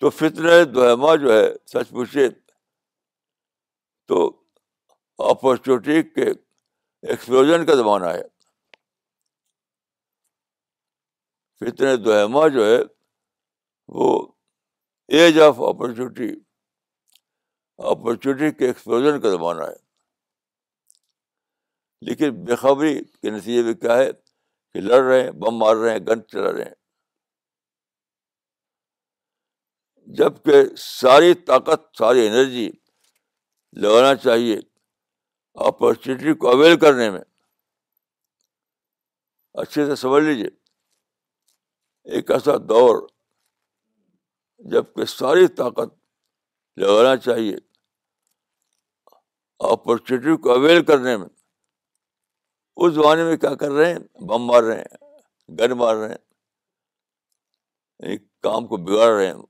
تو 0.00 0.10
فطر 0.18 0.44
دوہما 0.74 1.14
جو 1.22 1.32
ہے 1.32 1.46
سچ 1.72 1.88
پوچھے 1.96 2.28
تو 4.08 4.18
اپرچونیٹی 5.30 6.02
کے 6.14 6.28
ایکسپلوژن 7.10 7.66
کا 7.66 7.74
زمانہ 7.80 8.06
ہے 8.16 8.22
فطر 11.60 11.96
دوہما 12.04 12.46
جو 12.54 12.64
ہے 12.70 12.80
وہ 13.98 14.08
ایج 15.18 15.40
آف 15.46 15.60
اپرچونیٹی 15.68 16.30
اپرچونیٹی 17.92 18.52
کے 18.58 18.66
ایکسپلوژن 18.66 19.20
کا 19.20 19.30
زمانہ 19.36 19.62
ہے 19.70 19.78
لیکن 22.08 22.44
بے 22.44 22.54
خبری 22.56 22.94
کے 23.04 23.30
نتیجے 23.30 23.62
میں 23.62 23.72
کیا 23.80 23.96
ہے 23.96 24.10
کہ 24.72 24.80
لڑ 24.80 25.00
رہے 25.02 25.22
ہیں 25.22 25.30
بم 25.40 25.58
مار 25.58 25.76
رہے 25.76 25.90
ہیں 25.92 25.98
گن 26.08 26.22
چلا 26.32 26.52
رہے 26.52 26.64
ہیں 26.64 26.78
جبکہ 30.18 30.62
ساری 30.84 31.34
طاقت 31.50 31.84
ساری 31.98 32.26
انرجی 32.26 32.68
لگانا 33.82 34.14
چاہیے 34.22 34.58
اپرچونیٹی 35.66 36.34
کو 36.42 36.50
اویل 36.50 36.78
کرنے 36.84 37.10
میں 37.10 37.20
اچھے 39.62 39.86
سے 39.86 39.96
سمجھ 39.96 40.22
لیجیے 40.24 40.48
ایک 42.14 42.30
ایسا 42.30 42.56
دور 42.68 43.00
جب 44.72 44.92
کہ 44.94 45.04
ساری 45.16 45.46
طاقت 45.60 45.92
لگانا 46.80 47.16
چاہیے 47.26 47.56
اپرچونیٹی 49.70 50.36
کو 50.42 50.52
اویل 50.54 50.84
کرنے 50.90 51.16
میں 51.16 51.28
اس 52.84 52.92
زمانے 52.94 53.22
میں 53.24 53.36
کیا 53.36 53.54
کر 53.60 53.70
رہے 53.70 53.92
ہیں 53.92 53.98
بم 54.28 54.44
مار 54.46 54.62
رہے 54.62 54.76
ہیں 54.78 55.56
گن 55.58 55.72
مار 55.78 55.94
رہے 55.96 56.14
ہیں 58.08 58.16
کام 58.42 58.66
کو 58.66 58.76
بگاڑ 58.86 59.08
رہے 59.14 59.26
ہیں 59.26 59.42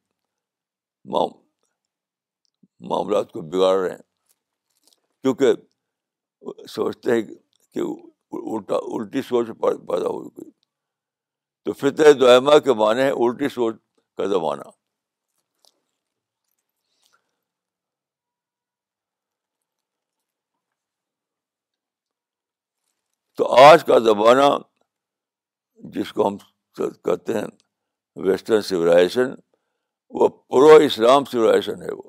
معاملات 2.91 3.31
کو 3.33 3.41
بگاڑ 3.53 3.77
رہے 3.79 3.91
ہیں 3.91 4.55
کیونکہ 5.23 6.65
سوچتے 6.75 7.13
ہیں 7.15 7.23
کہ 7.75 7.81
الٹا 8.33 8.77
الٹی 8.99 9.23
سوچ 9.29 9.47
پیدا 9.63 10.05
ہو 10.09 10.29
چکی 10.29 10.51
تو 11.65 11.73
فطر 11.85 12.13
دعمہ 12.21 12.59
کے 12.65 12.73
معنی 12.85 13.03
ہے 13.03 13.11
الٹی 13.11 13.49
سوچ 13.59 13.77
کا 14.17 14.27
زمانہ 14.37 14.69
تو 23.41 23.47
آج 23.61 23.85
کا 23.87 23.99
زمانہ 24.05 24.47
جس 25.93 26.13
کو 26.13 26.27
ہم 26.27 26.37
کہتے 27.05 27.35
ہیں 27.35 27.47
ویسٹرن 28.25 28.63
سولاشن 28.63 29.31
وہ 30.15 30.29
پرو 30.29 30.67
اسلام 30.87 31.25
سولاشن 31.31 31.83
ہے 31.83 31.93
وہ 31.95 32.03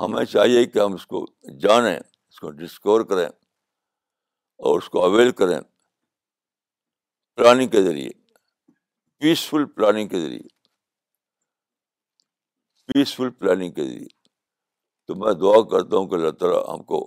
ہمیں 0.00 0.24
چاہیے 0.34 0.64
کہ 0.74 0.78
ہم 0.78 0.94
اس 0.94 1.06
کو 1.06 1.24
جانیں 1.66 1.96
اس 1.98 2.38
کو 2.40 2.50
ڈسکور 2.60 3.04
کریں 3.10 3.26
اور 3.26 4.78
اس 4.82 4.88
کو 4.90 5.04
اویل 5.04 5.30
کریں 5.42 5.58
پلاننگ 7.36 7.68
کے 7.74 7.82
ذریعے 7.90 8.10
پیسفل 9.20 9.66
پلاننگ 9.74 10.08
کے 10.14 10.20
ذریعے 10.20 10.48
پیسفل 12.92 13.30
پلاننگ 13.40 13.72
کے 13.80 13.84
ذریعے 13.88 14.08
تو 15.06 15.14
میں 15.24 15.32
دعا 15.42 15.62
کرتا 15.76 15.96
ہوں 15.96 16.08
کہ 16.08 16.14
اللہ 16.22 16.30
تعالیٰ 16.44 16.62
ہم 16.72 16.82
کو 16.94 17.06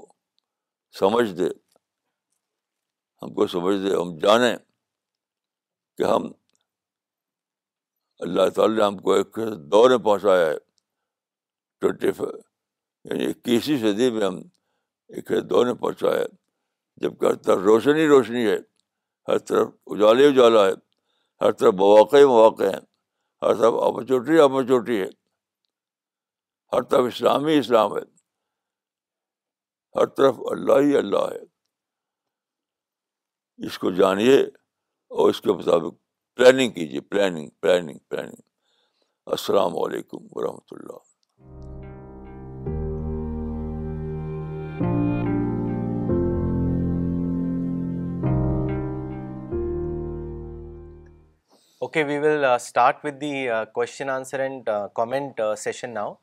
سمجھ 0.99 1.32
دے 1.38 1.49
ہم 3.24 3.34
کو 3.34 3.45
سمجھ 3.47 3.76
دے 3.84 3.93
ہم 3.95 4.17
جانیں 4.24 4.55
کہ 5.97 6.03
ہم 6.03 6.24
اللہ 8.26 8.49
تعالیٰ 8.55 8.78
نے 8.78 8.84
ہم 8.84 8.97
کو 9.05 9.13
ایک 9.13 9.38
دور 9.71 9.89
میں 9.89 9.97
پہنچایا 10.07 10.45
ہے 10.45 10.55
ٹوئنٹی 11.82 12.07
یعنی 12.17 13.26
اکیسویں 13.30 13.78
صدی 13.78 14.09
میں 14.15 14.26
ہم 14.26 14.36
ایک 15.15 15.32
دور 15.49 15.65
میں 15.65 15.74
پہنچایا 15.82 16.19
ہے 16.19 16.26
جب 17.05 17.19
کہ 17.19 17.26
ہر 17.26 17.36
طرف 17.47 17.57
روشنی 17.69 18.07
روشنی 18.07 18.45
ہے 18.47 18.57
ہر 19.32 19.38
طرف 19.51 19.67
اجالے 19.95 20.28
اجالا 20.28 20.65
ہے 20.65 20.74
ہر 21.45 21.51
طرف 21.61 21.74
مواقع 21.84 22.24
مواقع 22.34 22.63
ہیں 22.63 22.82
ہر 23.41 23.53
طرف 23.61 23.74
اپرچونیٹی 23.86 24.39
اپرچونیٹی 24.43 24.99
ہے 25.01 25.07
ہر 26.76 26.82
طرف 26.91 27.05
اسلام 27.13 27.45
ہی 27.47 27.57
اسلام 27.59 27.95
ہے 27.95 28.01
ہر 29.99 30.05
طرف 30.19 30.39
اللہ 30.57 30.82
ہی 30.88 30.95
اللہ 30.97 31.28
ہے 31.32 31.43
اس 33.68 33.78
کو 33.80 33.89
جانیے 33.97 34.39
اور 35.22 35.30
اس 35.30 35.39
کے 35.41 35.51
مطابق 35.54 35.93
پلاننگ 36.38 36.72
کیجیے 36.74 36.99
پلاننگ 37.10 37.47
پلاننگ 37.62 37.97
پلاننگ 38.10 38.41
السلام 39.36 39.78
علیکم 39.80 40.26
ورحمۃ 40.36 40.72
اللہ 40.72 41.01
okay 51.86 52.04
we 52.08 52.18
will 52.28 52.45
start 52.45 53.06
with 53.06 53.16
the 53.22 53.32
question 53.74 54.10
answer 54.10 54.39
and 54.39 54.70
comment 54.95 55.41
session 55.64 55.93
now 55.93 56.14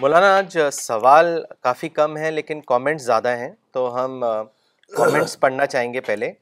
Maulana 0.00 0.36
آج 0.38 0.58
سوال 0.80 1.36
کافی 1.68 1.88
کم 1.88 2.16
ہیں 2.16 2.30
لیکن 2.30 2.60
کامنٹ 2.74 3.00
زیادہ 3.00 3.36
ہیں 3.36 3.50
تو 3.72 3.88
ہم 3.96 4.22
پڑھنا 5.40 5.66
چاہیں 5.66 5.92
گے 5.94 6.00
پہلے 6.06 6.32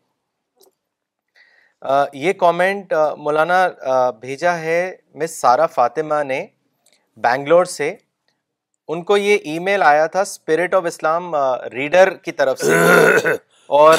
یہ 2.13 2.33
کامنٹ 2.41 2.93
مولانا 3.19 3.67
بھیجا 4.21 4.57
ہے 4.59 4.79
مس 5.21 5.39
سارا 5.41 5.67
فاطمہ 5.75 6.23
نے 6.27 6.45
بینگلور 7.23 7.65
سے 7.73 7.95
ان 8.93 9.03
کو 9.05 9.17
یہ 9.17 9.39
ای 9.49 9.59
میل 9.65 9.83
آیا 9.83 10.07
تھا 10.15 10.21
اسپرٹ 10.21 10.75
آف 10.75 10.85
اسلام 10.87 11.35
ریڈر 11.73 12.15
کی 12.25 12.33
طرف 12.41 12.59
سے 12.61 13.33
اور 13.81 13.99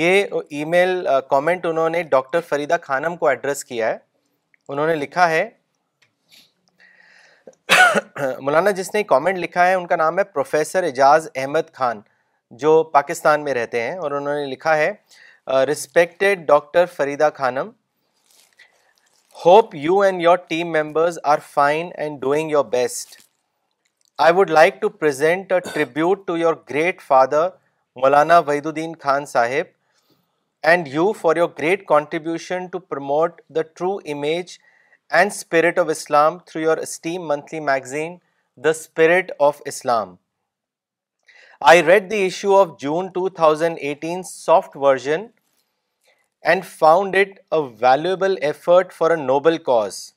یہ 0.00 0.24
ای 0.50 0.64
میل 0.74 1.06
کامنٹ 1.30 1.66
انہوں 1.66 1.88
نے 1.90 2.02
ڈاکٹر 2.10 2.40
فریدہ 2.48 2.76
خانم 2.82 3.16
کو 3.16 3.26
ایڈریس 3.28 3.64
کیا 3.64 3.88
ہے 3.88 3.96
انہوں 4.68 4.86
نے 4.86 4.94
لکھا 4.94 5.28
ہے 5.30 5.48
مولانا 8.40 8.70
جس 8.76 8.94
نے 8.94 9.02
کامنٹ 9.04 9.38
لکھا 9.38 9.66
ہے 9.66 9.74
ان 9.74 9.86
کا 9.86 9.96
نام 9.96 10.18
ہے 10.18 10.24
پروفیسر 10.24 10.82
اعجاز 10.82 11.28
احمد 11.34 11.72
خان 11.74 12.00
جو 12.62 12.82
پاکستان 12.92 13.44
میں 13.44 13.54
رہتے 13.54 13.80
ہیں 13.82 13.96
اور 13.98 14.10
انہوں 14.12 14.34
نے 14.40 14.44
لکھا 14.46 14.76
ہے 14.76 14.92
respected 15.70 16.46
doctor 16.46 16.86
Farida 16.96 17.28
Khanum 17.34 17.70
hope 19.44 19.74
you 19.74 19.98
and 20.06 20.22
your 20.22 20.36
team 20.48 20.72
members 20.72 21.18
are 21.32 21.38
fine 21.54 21.88
and 22.04 22.20
doing 22.20 22.50
your 22.50 22.64
best 22.74 23.20
I 24.26 24.32
would 24.34 24.50
like 24.50 24.80
to 24.80 24.88
present 24.88 25.52
to 26.26 26.36
your 26.36 26.54
great 26.70 27.00
father 27.06 27.48
Maulana 28.02 28.38
Wahiduddin 28.66 28.94
Khan 29.02 29.26
Sahab 29.34 29.72
and 30.70 30.88
you 30.88 31.12
for 31.20 31.36
your 31.36 31.48
great 31.58 31.86
contribution 31.86 32.66
to 32.72 32.78
promote 32.94 33.40
the 33.54 33.62
true 33.74 33.96
image 34.12 34.58
and 35.18 35.32
spirit 35.32 35.78
of 35.78 35.88
Islam 35.90 36.38
through 36.46 36.62
your 36.62 36.78
esteemed 36.88 37.26
monthly 37.28 37.60
magazine 37.70 38.16
the 38.64 38.70
spirit 38.70 39.32
of 39.50 39.60
Islam 39.66 40.14
I 41.66 41.80
read 41.80 42.10
the 42.10 42.26
issue 42.26 42.54
of 42.54 42.78
June 42.78 43.10
2018 43.14 44.22
soft 44.24 44.74
version 44.74 45.32
and 46.44 46.62
found 46.62 47.14
it 47.14 47.38
a 47.50 47.66
valuable 47.66 48.36
effort 48.42 48.92
for 48.92 49.10
a 49.10 49.16
noble 49.16 49.58
cause. 49.58 50.12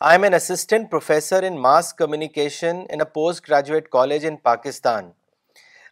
I 0.00 0.14
am 0.14 0.22
an 0.22 0.32
assistant 0.32 0.88
professor 0.88 1.40
in 1.40 1.60
mass 1.60 1.92
communication 1.92 2.86
in 2.90 3.00
a 3.00 3.06
postgraduate 3.06 3.90
college 3.90 4.22
in 4.22 4.36
Pakistan. 4.36 5.14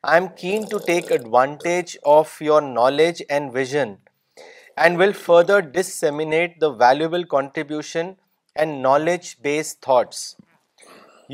I 0.05 0.19
am 0.19 0.37
keen 0.37 0.69
to 0.69 0.79
take 0.79 1.11
advantage 1.11 1.99
of 2.05 2.31
your 2.41 2.61
knowledge 2.61 3.25
and 3.29 3.53
vision 3.53 3.99
and 4.77 4.99
will 4.99 5.13
further 5.13 5.61
disseminate 5.61 6.61
the 6.61 6.71
valuable 6.71 7.27
contribution 7.27 8.17
and 8.55 8.81
knowledge-based 8.83 9.81
thoughts. 9.81 10.37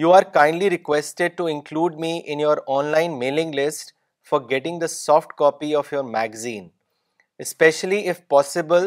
You 0.00 0.10
are 0.16 0.32
kindly 0.36 0.68
requested 0.72 1.36
to 1.38 1.44
include 1.52 1.94
me 2.02 2.10
in 2.32 2.38
your 2.44 2.56
online 2.66 3.14
mailing 3.22 3.52
list 3.58 3.86
for 4.30 4.38
getting 4.50 4.76
the 4.78 4.90
soft 4.94 5.30
copy 5.42 5.70
of 5.80 5.90
your 5.94 6.04
magazine. 6.16 6.66
Especially 7.44 8.00
if 8.12 8.18
possible, 8.34 8.86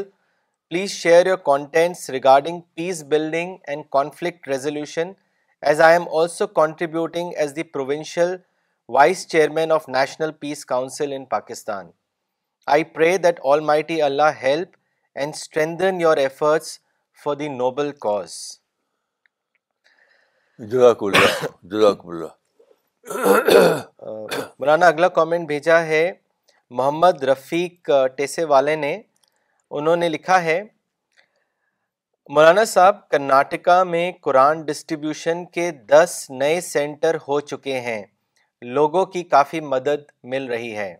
please 0.69 0.93
share 1.01 1.23
your 1.27 1.41
contents 1.49 2.03
regarding 2.17 2.63
peace 2.77 3.01
building 3.15 3.49
and 3.67 3.89
conflict 3.97 4.47
resolution, 4.53 5.17
as 5.61 5.83
I 5.89 5.91
am 5.99 6.07
also 6.07 6.47
contributing 6.61 7.35
as 7.35 7.53
the 7.57 7.67
provincial 7.75 8.37
Vice 8.99 9.25
Chairman 9.33 9.77
of 9.79 9.93
National 9.99 10.31
Peace 10.31 10.63
Council 10.63 11.11
in 11.19 11.25
Pakistan. 11.37 11.93
I 12.67 12.79
pray 12.83 13.13
that 13.27 13.45
Almighty 13.51 14.01
Allah 14.09 14.31
help 14.47 14.81
and 15.15 15.41
strengthen 15.43 16.01
your 16.07 16.17
efforts 16.29 16.79
for 17.25 17.35
the 17.35 17.53
noble 17.63 17.93
cause. 18.07 18.41
جزاک 20.69 20.99
جزاک 21.69 21.99
اللہ 22.05 23.09
اللہ 23.09 23.79
مولانا 24.59 24.87
اگلا 24.87 25.07
comment 25.15 25.47
بھیجا 25.47 25.79
ہے 25.85 26.01
محمد 26.79 27.23
رفیق 27.29 27.89
ٹیسے 28.17 28.43
والے 28.51 28.75
نے 28.83 28.91
انہوں 29.79 29.95
نے 30.03 30.09
لکھا 30.09 30.41
ہے 30.43 30.61
مولانا 32.35 32.65
صاحب 32.73 33.07
کرناٹکا 33.09 33.81
میں 33.93 34.11
قرآن 34.23 34.61
ڈسٹریبیوشن 34.65 35.43
کے 35.53 35.69
دس 35.91 36.15
نئے 36.39 36.61
سینٹر 36.69 37.17
ہو 37.27 37.39
چکے 37.53 37.79
ہیں 37.87 38.01
لوگوں 38.75 39.05
کی 39.15 39.23
کافی 39.33 39.59
مدد 39.75 40.09
مل 40.31 40.45
رہی 40.51 40.75
ہے 40.77 40.93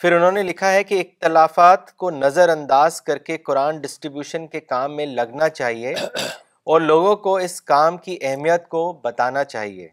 پھر 0.00 0.16
انہوں 0.16 0.32
نے 0.32 0.42
لکھا 0.52 0.72
ہے 0.72 0.84
کہ 0.92 1.02
اختلافات 1.06 1.96
کو 1.96 2.10
نظر 2.24 2.48
انداز 2.56 3.02
کر 3.02 3.18
کے 3.30 3.38
قرآن 3.46 3.80
ڈسٹریبیوشن 3.80 4.46
کے 4.48 4.60
کام 4.60 4.96
میں 4.96 5.06
لگنا 5.20 5.48
چاہیے 5.60 5.94
اور 6.72 6.80
لوگوں 6.80 7.14
کو 7.16 7.34
اس 7.44 7.60
کام 7.70 7.96
کی 8.06 8.16
اہمیت 8.20 8.66
کو 8.68 8.80
بتانا 9.04 9.42
چاہیے 9.52 9.86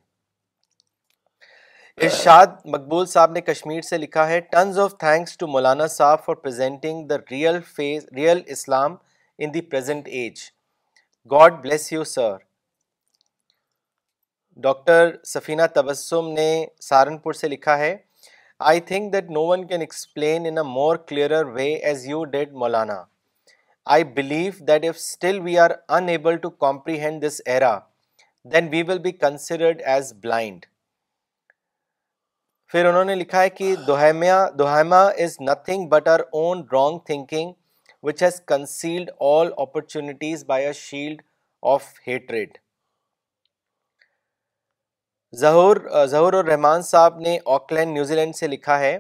ارشاد 2.06 2.58
مقبول 2.74 3.06
صاحب 3.12 3.32
نے 3.32 3.42
کشمیر 3.42 3.82
سے 3.90 3.98
لکھا 3.98 4.28
ہے 4.28 4.40
ٹنز 4.56 4.80
آف 4.86 4.96
تھینکس 5.04 5.38
ٹو 5.44 5.48
مولانا 5.54 5.88
صاحب 5.94 6.48
real 7.32 7.60
face 7.76 8.06
real 8.16 8.42
Islam 8.56 8.96
in 9.44 9.54
the 9.54 9.62
present 9.70 10.08
age 10.22 10.42
God 11.32 11.62
bless 11.64 11.92
you 11.94 12.04
sir 12.18 12.34
doctor 14.68 15.16
Safina 15.34 15.68
Tabassum 15.76 16.28
نے 16.36 16.50
سہارنپور 16.90 17.34
سے 17.44 17.48
لکھا 17.56 17.78
ہے 17.78 17.96
I 18.74 18.82
think 18.92 19.12
that 19.14 19.30
no 19.38 19.46
one 19.48 19.68
can 19.68 19.82
explain 19.88 20.46
in 20.48 20.58
a 20.58 20.64
more 20.78 20.96
clear 21.08 21.44
way 21.56 21.74
as 21.74 22.06
you 22.10 22.24
did 22.36 22.54
Maulana 22.66 23.04
I 23.94 24.04
believe 24.14 24.52
that 24.68 24.84
if 24.84 24.96
still 24.98 25.40
we 25.40 25.58
are 25.60 25.72
unable 25.98 26.38
to 26.44 26.50
comprehend 26.50 27.24
this 27.26 27.40
era 27.46 27.78
then 28.54 28.68
we 28.72 28.82
will 28.88 29.00
be 29.00 29.12
considered 29.12 29.82
as 29.96 30.12
blind 30.24 30.66
پھر 32.72 32.86
انہوں 32.90 33.06
نے 33.06 33.16
لکھا 33.16 33.42
ہے 33.42 33.50
کہ 33.58 33.76
دوہمیا 33.88 34.38
دوہیما 34.60 35.02
از 35.26 35.36
nothing 35.50 35.88
but 35.90 36.08
our 36.14 36.20
own 36.40 36.64
wrong 36.72 36.98
thinking 37.06 37.52
which 38.04 38.24
has 38.24 38.42
concealed 38.48 39.12
all 39.30 39.52
opportunities 39.66 40.44
by 40.46 40.66
a 40.66 40.74
shield 40.80 41.22
of 41.74 41.84
hatred 42.08 42.58
Zahoor 45.42 45.78
Zahoor 46.08 46.34
Urrahman 46.44 46.82
صاحب 46.92 47.20
نے 47.28 47.38
آکلینڈ 47.60 47.94
نیوزی 47.94 48.16
لینڈ 48.16 48.36
سے 48.36 48.48
لکھا 48.48 48.80
ہے 48.80 48.98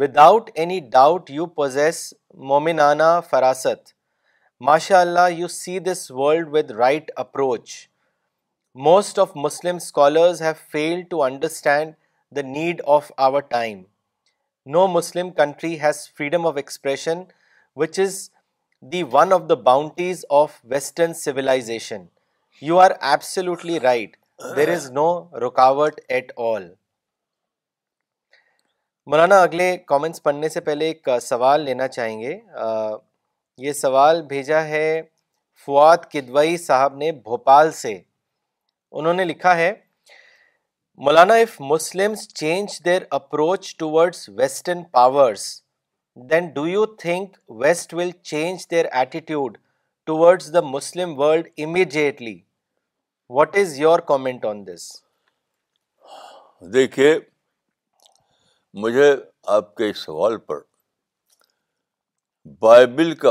without 0.18 0.48
any 0.62 0.78
doubt 0.92 1.30
you 1.30 1.44
possess 1.58 1.96
مومنانہ 2.48 3.08
فراست 3.28 3.92
ماشاء 4.68 5.00
اللہ 5.00 5.28
you 5.32 5.48
see 5.48 5.78
this 5.86 6.10
world 6.16 6.48
with 6.56 6.70
right 6.78 7.10
approach 7.22 7.70
most 8.88 9.18
of 9.18 9.30
Muslim 9.44 9.76
scholars 9.76 10.42
have 10.42 10.52
fail 10.72 11.02
to 11.10 11.22
understand 11.24 11.94
the 12.36 12.42
need 12.48 12.82
of 12.96 13.10
our 13.28 13.40
time 13.56 13.82
no 14.74 14.86
Muslim 14.98 15.30
country 15.40 15.74
has 15.82 16.06
freedom 16.18 16.46
of 16.46 16.56
expression 16.64 17.22
which 17.80 17.98
is 18.06 18.20
the 18.92 19.02
one 19.12 19.32
of 19.32 19.48
the 19.48 19.54
boundaries 19.74 20.24
of 20.42 20.60
western 20.74 21.14
civilization 21.24 22.04
you 22.62 22.78
are 22.80 22.90
absolutely 23.10 23.80
right 23.88 24.16
there 24.56 24.72
is 24.74 24.90
no 25.00 25.08
رکاوٹ 25.46 26.00
at 26.08 26.32
آل 26.52 26.70
مولانا 29.10 29.36
اگلے 29.42 29.76
comments 29.86 30.22
پڑھنے 30.22 30.48
سے 30.48 30.60
پہلے 30.68 30.84
ایک 30.88 31.08
سوال 31.22 31.60
لینا 31.64 31.86
چاہیں 31.88 32.20
گے 32.20 32.32
یہ 33.66 33.72
سوال 33.80 34.22
بھیجا 34.28 34.62
ہے 34.68 34.88
فواد 35.66 36.16
صاحب 36.62 36.96
نے 37.02 37.10
بھوپال 37.28 37.70
سے 37.82 37.92
انہوں 38.98 39.14
نے 39.14 39.24
لکھا 39.24 39.54
ہے 39.56 39.72
Maulana 41.06 41.34
if 41.44 41.56
change 42.34 42.78
their 42.84 43.02
approach 43.20 43.74
toward 43.78 44.16
western 44.38 44.82
powers 44.98 45.44
then 46.30 46.48
do 46.54 46.66
you 46.68 46.84
think 47.04 47.36
west 47.62 47.94
will 47.94 48.10
change 48.32 48.66
their 48.70 48.86
attitude 48.98 49.58
towards 50.06 50.52
the 50.54 50.60
Muslim 50.72 51.18
world 51.20 51.48
immediately 51.66 52.38
what 53.38 53.56
is 53.62 53.78
your 53.80 53.98
comment 54.12 54.44
on 54.54 54.66
this 54.66 54.90
دیکھیے 56.74 57.16
مجھے 58.84 59.04
آپ 59.52 59.68
کے 59.76 59.86
سوال 59.98 60.34
پر 60.46 60.58
بائبل 62.60 63.14
کا 63.22 63.30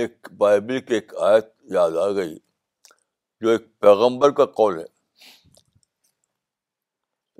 ایک 0.00 0.28
بائبل 0.38 0.80
کی 0.88 0.94
ایک 0.94 1.12
آیت 1.30 1.46
یاد 1.74 1.92
آ 2.00 2.04
گئی 2.16 2.34
جو 3.40 3.48
ایک 3.50 3.62
پیغمبر 3.80 4.30
کا 4.40 4.46
کال 4.60 4.78
ہے 4.78 4.82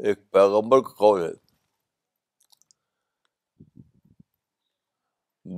ایک 0.08 0.18
پیغمبر 0.32 0.80
کا 0.88 0.92
کال 1.02 1.18
ہے 1.28 1.34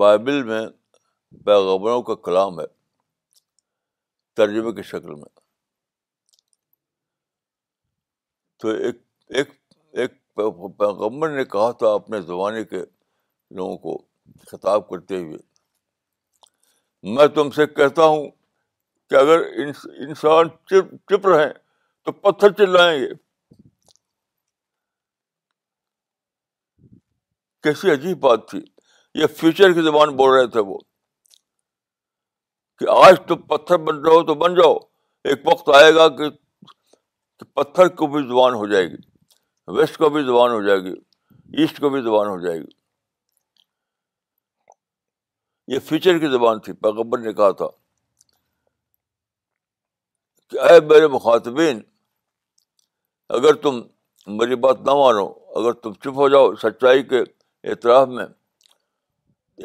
بائبل 0.04 0.42
میں 0.52 0.64
پیغمبروں 1.46 2.02
کا 2.10 2.14
کلام 2.28 2.60
ہے 2.60 2.66
ترجمے 4.36 4.72
کی 4.76 4.82
شکل 4.94 5.10
میں 5.14 5.33
تو 8.64 8.70
ایک 8.70 8.98
ایک 9.38 9.48
ایک 10.02 10.10
پیغمبر 10.36 11.30
نے 11.30 11.44
کہا 11.54 11.70
تھا 11.80 11.88
اپنے 11.94 12.20
زمانے 12.28 12.62
کے 12.70 12.78
لوگوں 13.56 13.76
کو 13.78 13.96
خطاب 14.50 14.86
کرتے 14.88 15.16
ہوئے 15.24 15.36
میں 17.16 17.26
تم 17.34 17.50
سے 17.56 17.66
کہتا 17.80 18.04
ہوں 18.12 18.22
کہ 19.10 19.14
اگر 19.16 19.42
انسان 20.06 20.48
چپ 20.72 20.94
چپ 21.12 21.26
رہے 21.28 21.52
تو 22.04 22.12
پتھر 22.24 22.52
چلائیں 22.60 22.98
گے 23.00 23.08
کیسی 27.68 27.90
عجیب 27.96 28.18
بات 28.20 28.48
تھی 28.50 28.60
یہ 29.20 29.26
فیوچر 29.40 29.72
کی 29.72 29.82
زبان 29.90 30.16
بول 30.22 30.32
رہے 30.36 30.46
تھے 30.56 30.60
وہ 30.70 30.78
کہ 32.78 32.88
آج 32.96 33.20
تم 33.26 33.42
پتھر 33.54 33.78
بن 33.90 34.00
رہے 34.04 34.14
ہو 34.14 34.22
تو 34.32 34.34
بن 34.44 34.54
جاؤ 34.60 34.74
ایک 35.28 35.46
وقت 35.48 35.68
آئے 35.80 35.94
گا 35.94 36.08
کہ 36.16 36.30
تو 37.38 37.44
پتھر 37.54 37.88
کو 38.00 38.06
بھی 38.06 38.22
زبان 38.26 38.54
ہو 38.54 38.66
جائے 38.72 38.86
گی 38.90 38.96
ویسٹ 39.76 39.96
کو 39.98 40.08
بھی 40.16 40.22
زبان 40.24 40.50
ہو 40.50 40.60
جائے 40.66 40.78
گی 40.82 40.92
ایسٹ 41.60 41.80
کو 41.80 41.88
بھی 41.90 42.00
زبان 42.02 42.26
ہو 42.28 42.38
جائے 42.44 42.58
گی 42.58 42.72
یہ 45.74 45.78
فیوچر 45.88 46.18
کی 46.18 46.28
زبان 46.32 46.58
تھی 46.64 46.72
پیغبر 46.86 47.18
نے 47.18 47.32
کہا 47.32 47.50
تھا 47.60 47.66
کہ 50.50 50.60
اے 50.70 50.78
میرے 50.88 51.06
مخاطبین 51.14 51.80
اگر 53.38 53.54
تم 53.62 53.80
میری 54.40 54.56
بات 54.66 54.80
نہ 54.86 54.94
مانو 55.00 55.26
اگر 55.60 55.72
تم 55.82 55.92
چپ 56.02 56.16
ہو 56.16 56.28
جاؤ 56.28 56.54
سچائی 56.62 57.02
کے 57.12 57.20
اعتراف 57.70 58.08
میں 58.08 58.24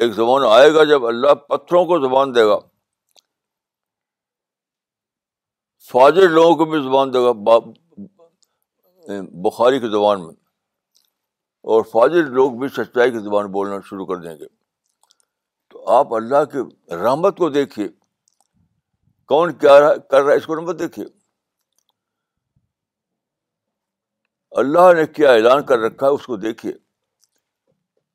ایک 0.00 0.12
زبان 0.14 0.44
آئے 0.50 0.72
گا 0.74 0.84
جب 0.90 1.06
اللہ 1.06 1.34
پتھروں 1.48 1.84
کو 1.86 1.98
زبان 2.06 2.34
دے 2.34 2.44
گا 2.48 2.58
فاجر 5.90 6.28
لوگوں 6.30 6.54
کو 6.56 6.64
بھی 6.72 6.80
زبان 6.82 7.12
دے 7.14 7.20
گا 7.24 7.30
بخاری 9.44 9.78
کی 9.80 9.88
زبان 9.90 10.20
میں 10.24 10.32
اور 11.74 11.82
فاضر 11.92 12.26
لوگ 12.38 12.50
بھی 12.58 12.68
سچائی 12.76 13.10
کی 13.12 13.18
زبان 13.22 13.46
بولنا 13.56 13.76
شروع 13.88 14.04
کر 14.06 14.16
دیں 14.26 14.34
گے 14.40 14.46
تو 15.70 15.84
آپ 15.94 16.12
اللہ 16.18 16.44
کے 16.52 16.60
رحمت 16.96 17.38
کو 17.38 17.48
دیکھیے 17.56 17.86
کون 19.32 19.52
کیا 19.64 19.78
رہا 19.80 19.96
کر 20.10 20.28
ہے 20.28 20.34
اس 20.42 20.46
کو 20.46 20.72
دیکھیے 20.82 21.04
اللہ 24.62 24.92
نے 24.96 25.06
کیا 25.18 25.32
اعلان 25.38 25.62
کر 25.66 25.78
رکھا 25.86 26.06
ہے 26.06 26.12
اس 26.20 26.26
کو 26.26 26.36
دیکھیے 26.44 26.72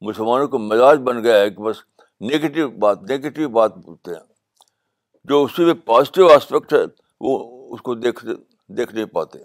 مسلمانوں 0.07 0.47
کو 0.55 0.59
مزاج 0.71 0.99
بن 1.09 1.21
گیا 1.23 1.37
ہے 1.39 1.49
کہ 1.49 1.63
بس 1.63 1.83
نگیٹو 2.31 2.67
بات 2.87 3.03
نگیٹو 3.11 3.49
بات 3.59 3.75
بولتے 3.85 4.11
ہیں 4.13 4.21
جو 5.29 5.43
اسی 5.43 5.65
میں 5.65 5.73
پازیٹیو 5.91 6.29
آسپیکٹ 6.35 6.73
ہے 6.73 6.83
وہ 7.27 7.37
اس 7.75 7.81
کو 7.87 7.93
دیکھ 7.95 8.25
دیکھ 8.77 8.93
نہیں 8.95 9.05
پاتے 9.13 9.39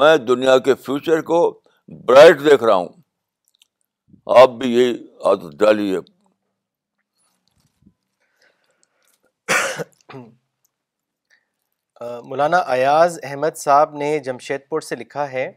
میں 0.00 0.16
دنیا 0.28 0.56
کے 0.66 0.74
فیوچر 0.84 1.20
کو 1.30 1.38
برائٹ 2.08 2.40
دیکھ 2.44 2.62
رہا 2.64 2.74
ہوں 2.74 2.88
آپ 4.42 4.50
بھی 4.58 4.70
یہی 4.74 4.94
عادت 5.30 5.54
ڈالیے 5.60 5.98
مولانا 12.30 12.58
ایاز 12.74 13.18
احمد 13.30 13.56
صاحب 13.56 13.94
نے 14.02 14.18
جمشید 14.30 14.68
پور 14.68 14.80
سے 14.88 14.96
لکھا 14.96 15.30
ہے 15.32 15.50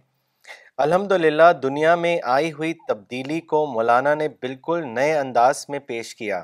الحمد 0.85 1.11
للہ 1.25 1.51
دنیا 1.63 1.95
میں 2.05 2.17
آئی 2.37 2.51
ہوئی 2.53 2.73
تبدیلی 2.87 3.39
کو 3.53 3.65
مولانا 3.73 4.13
نے 4.23 4.27
بالکل 4.43 4.87
نئے 4.99 5.17
انداز 5.17 5.65
میں 5.69 5.79
پیش 5.89 6.13
کیا 6.15 6.43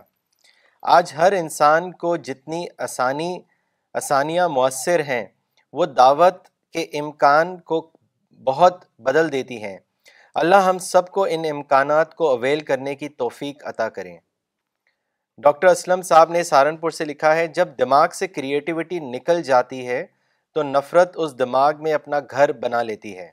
آج 0.97 1.13
ہر 1.17 1.31
انسان 1.39 1.91
کو 2.03 2.15
جتنی 2.29 2.65
آسانی 2.89 3.31
آسانیاں 3.99 4.47
مؤثر 4.49 4.99
ہیں 5.07 5.25
وہ 5.77 5.85
دعوت 5.97 6.43
کے 6.73 6.83
امکان 6.99 7.57
کو 7.71 7.79
بہت 8.45 8.83
بدل 9.07 9.31
دیتی 9.31 9.61
ہیں 9.63 9.77
اللہ 10.41 10.65
ہم 10.69 10.77
سب 10.79 11.09
کو 11.13 11.23
ان 11.35 11.43
امکانات 11.49 12.13
کو 12.15 12.29
اویل 12.35 12.59
کرنے 12.69 12.95
کی 12.95 13.09
توفیق 13.23 13.65
عطا 13.67 13.87
کریں 13.97 14.17
ڈاکٹر 15.43 15.67
اسلم 15.67 16.01
صاحب 16.11 16.29
نے 16.31 16.43
سہارنپور 16.43 16.91
سے 16.99 17.05
لکھا 17.05 17.35
ہے 17.35 17.45
جب 17.57 17.67
دماغ 17.79 18.07
سے 18.13 18.27
کریٹیوٹی 18.27 18.99
نکل 19.11 19.41
جاتی 19.51 19.87
ہے 19.87 20.05
تو 20.53 20.63
نفرت 20.63 21.13
اس 21.23 21.37
دماغ 21.39 21.83
میں 21.83 21.93
اپنا 21.93 22.19
گھر 22.31 22.51
بنا 22.63 22.81
لیتی 22.83 23.17
ہے 23.17 23.29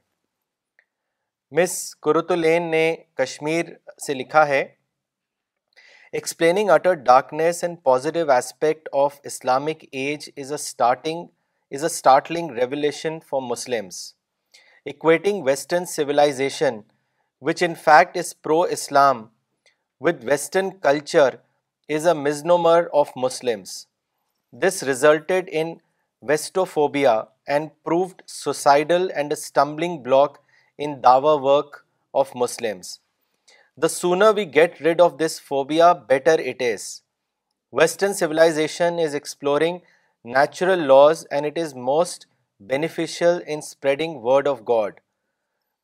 مس 1.56 1.78
کرت 2.04 2.30
الین 2.32 2.70
نے 2.70 2.84
کشمیر 3.16 3.64
سے 4.06 4.14
لکھا 4.14 4.46
ہے 4.48 4.64
Explaining 6.10 6.70
utter 6.70 6.96
darkness 6.96 7.62
and 7.62 7.82
positive 7.84 8.30
aspect 8.30 8.88
of 8.94 9.20
Islamic 9.30 9.88
age 9.92 10.30
is 10.36 10.50
a 10.50 11.92
startling 11.98 12.48
revelation 12.60 13.20
for 13.20 13.40
Muslims. 13.42 14.14
Equating 14.86 15.42
Western 15.42 15.84
civilization, 15.86 16.84
which 17.40 17.60
in 17.60 17.74
fact 17.74 18.16
is 18.16 18.32
pro-Islam, 18.32 19.28
with 20.00 20.24
Western 20.24 20.70
culture 20.86 21.40
is 21.88 22.06
a 22.06 22.14
misnomer 22.14 22.88
of 23.00 23.10
Muslims. 23.14 23.86
This 24.50 24.82
resulted 24.82 25.46
in 25.48 25.82
Westophobia 26.22 27.26
and 27.46 27.70
proved 27.84 28.22
suicidal 28.24 29.10
and 29.14 29.30
a 29.30 29.36
stumbling 29.36 30.02
block 30.02 30.42
in 30.78 31.02
dawah 31.02 31.38
work 31.50 31.84
of 32.14 32.34
Muslims 32.34 32.96
the 33.82 33.88
sooner 33.94 34.28
we 34.36 34.44
get 34.44 34.80
rid 34.80 35.00
of 35.00 35.18
this 35.18 35.38
phobia, 35.38 35.88
better 35.94 36.34
it 36.52 36.60
is. 36.60 37.02
Western 37.70 38.14
civilization 38.20 38.98
is 38.98 39.14
exploring 39.14 39.80
natural 40.24 40.80
laws 40.90 41.22
and 41.24 41.46
it 41.46 41.56
is 41.56 41.74
most 41.74 42.26
beneficial 42.58 43.38
in 43.46 43.62
spreading 43.62 44.20
word 44.20 44.48
of 44.48 44.64
God. 44.64 44.94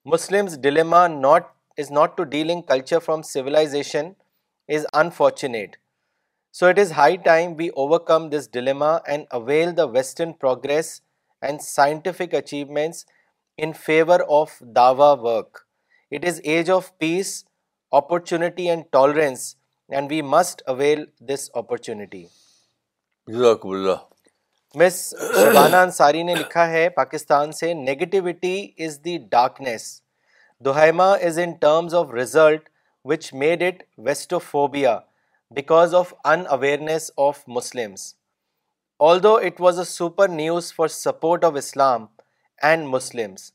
Muslims' 0.05 0.57
dilemma 0.57 1.41
is 1.79 1.89
not 1.99 2.17
to 2.17 2.25
dealing 2.25 2.65
culture 2.65 2.99
from 2.99 3.23
civilization 3.23 4.17
is 4.67 4.87
unfortunate. 4.93 5.77
So 6.51 6.69
it 6.69 6.79
is 6.79 6.93
high 6.93 7.17
time 7.31 7.57
we 7.57 7.71
overcome 7.87 8.31
this 8.31 8.49
dilemma 8.49 9.03
and 9.07 9.29
avail 9.31 9.73
the 9.73 9.87
Western 9.87 10.35
progress 10.35 11.01
and 11.41 11.63
scientific 11.63 12.33
achievements 12.33 13.07
in 13.57 13.73
favor 13.73 14.21
of 14.25 14.61
dawah 14.81 15.17
work. 15.31 15.67
It 16.11 16.25
is 16.25 16.41
age 16.45 16.69
of 16.69 16.93
peace 16.99 17.35
opportunity 17.97 18.69
and 18.71 18.83
tolerance 18.93 19.41
and 19.97 20.11
we 20.11 20.21
must 20.37 20.63
avail 20.69 21.05
this 21.29 21.51
opportunity 21.57 22.25
miss 24.81 24.97
Shabana 25.35 25.77
Ansari 25.77 26.23
نے 26.31 26.35
لکھا 26.35 26.67
ہے 26.71 26.89
پاکستان 26.97 27.53
سے 27.59 27.73
negativity 27.83 28.57
is 28.79 28.87
is 28.89 28.99
the 29.05 29.17
darkness 29.35 29.83
دوہیما 30.65 31.13
in 31.43 31.53
terms 31.61 31.95
of 31.95 32.11
result 32.15 32.69
which 33.11 33.33
made 33.45 33.63
it 33.63 33.83
westophobia 34.07 34.99
because 35.57 35.95
of 35.95 36.13
unawareness 36.57 37.11
of 37.29 37.39
Muslims 37.59 38.13
although 39.23 39.35
it 39.37 39.61
was 39.61 39.79
a 39.79 39.85
super 39.91 40.29
news 40.43 40.73
for 40.75 40.89
support 40.97 41.45
of 41.45 41.55
Islam 41.59 42.07
and 42.71 42.89
Muslims 42.95 43.51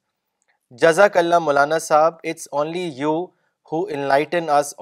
جزاک 0.82 1.18
اللہ 1.18 1.40
Maulana 1.50 1.80
Sahab 1.92 2.14
it's 2.24 2.48
only 2.52 2.90
you 3.02 3.16
انائٹنز 3.76 4.74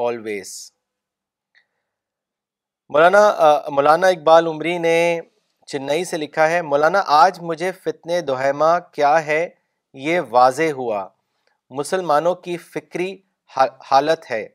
مولانا 2.94 3.22
مولانا 3.78 4.08
اقبال 4.08 4.48
عمری 4.48 4.78
نے 4.80 5.00
چنئی 5.72 6.04
سے 6.12 6.18
لکھا 6.18 6.50
ہے 6.50 6.62
مولانا 6.62 7.02
آج 7.22 7.40
مجھے 7.50 7.72
فتنے 7.84 8.20
دوہما 8.28 8.78
کیا 8.94 9.16
ہے 9.26 9.48
یہ 10.06 10.20
واضح 10.30 10.72
ہوا 10.78 11.08
مسلمانوں 11.80 12.34
کی 12.46 12.56
فکری 12.74 13.12
حالت 13.92 14.30
ہے 14.32 14.48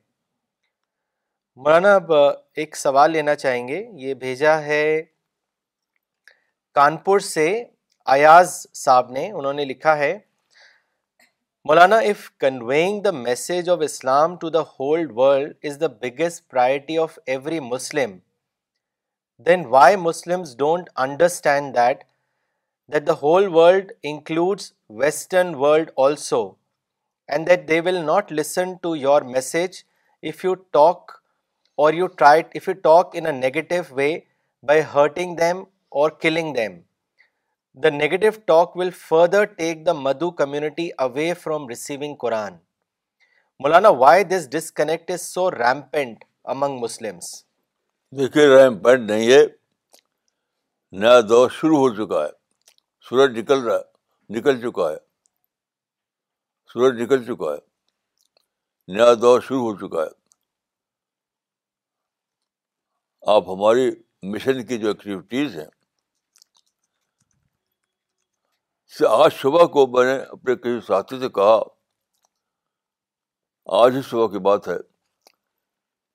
مولانا 1.64 1.94
اب 1.94 2.12
ایک 2.56 2.76
سوال 2.76 3.10
لینا 3.12 3.34
چاہیں 3.44 3.66
گے 3.68 3.82
یہ 4.06 4.14
بھیجا 4.24 4.60
ہے 4.62 4.84
کانپور 6.74 7.18
سے 7.34 7.48
ایاز 8.14 8.54
صاحب 8.84 9.10
نے 9.12 9.30
انہوں 9.32 9.52
نے 9.52 9.64
لکھا 9.64 9.96
ہے 9.98 10.18
Maulana, 11.68 12.04
if 12.04 12.20
conveying 12.40 13.02
the 13.02 13.12
message 13.12 13.68
of 13.68 13.82
Islam 13.86 14.32
to 14.38 14.48
the 14.50 14.64
whole 14.78 15.04
world 15.18 15.52
is 15.62 15.78
the 15.78 15.88
biggest 15.88 16.48
priority 16.48 16.98
of 16.98 17.20
every 17.34 17.60
Muslim, 17.60 18.22
then 19.38 19.70
why 19.70 19.94
Muslims 19.94 20.56
don't 20.56 20.90
understand 21.06 21.76
that 21.76 23.06
the 23.12 23.18
whole 23.22 23.48
world 23.60 23.94
includes 24.02 24.72
Western 25.04 25.56
world 25.56 25.92
also, 25.94 26.42
and 27.28 27.46
that 27.46 27.66
they 27.68 27.80
will 27.80 28.02
not 28.12 28.36
listen 28.42 28.76
to 28.82 28.96
your 29.06 29.24
message 29.38 29.84
if 30.20 30.42
you 30.42 30.60
talk 30.80 31.18
if 32.54 32.66
you 32.66 32.74
talk 32.74 33.14
in 33.14 33.26
a 33.26 33.32
negative 33.32 33.90
way 33.92 34.26
by 34.62 34.82
hurting 34.82 35.36
them 35.36 35.66
or 35.90 36.10
killing 36.10 36.54
them. 36.62 36.80
The 37.82 37.88
negative 37.90 38.28
talk 38.46 38.76
will 38.76 38.90
further 38.98 39.44
take 39.58 39.84
the 39.84 39.92
مدھو 40.00 40.30
community 40.40 40.88
away 41.04 41.32
from 41.42 41.68
receiving 41.68 42.14
Quran 42.20 42.54
Maulana 43.62 43.88
why 44.00 44.24
this 44.24 44.48
disconnect 44.50 45.10
is 45.10 45.22
so 45.34 45.50
rampant 45.50 46.24
among 46.54 46.78
Muslim 46.80 47.18
دیکھیے 48.18 48.44
rampant 48.56 49.10
نہیں 49.10 49.30
ہے 49.32 49.40
نیا 51.00 51.20
دور 51.28 51.48
شروع 51.60 51.78
ہو 51.78 51.88
چکا 52.04 52.22
ہے 52.24 52.30
سورج 53.08 53.38
نکل 53.38 53.62
رہا 53.68 53.78
نکل 54.36 54.60
چکا 54.68 54.90
ہے 54.90 54.96
سورج 56.72 57.00
نکل 57.02 57.24
چکا 57.26 57.52
ہے 57.54 58.92
نیا 58.94 59.12
دور 59.22 59.40
شروع 59.48 59.62
ہو 59.70 59.74
چکا 59.86 60.02
ہے 60.02 60.20
آپ 63.36 63.48
ہماری 63.56 63.90
مشن 64.32 64.64
کی 64.66 64.78
جو 64.78 64.88
ایکٹیویٹیز 64.88 65.56
ہیں 65.58 65.70
سے 68.98 69.06
آج 69.18 69.32
صبح 69.40 69.64
کو 69.74 69.86
میں 69.96 70.04
نے 70.04 70.16
اپنے 70.22 70.54
کسی 70.56 70.80
ساتھی 70.86 71.18
سے 71.20 71.28
کہا 71.38 71.60
آج 73.82 73.94
ہی 73.96 74.00
صبح 74.08 74.26
کی 74.32 74.38
بات 74.48 74.66
ہے 74.68 74.76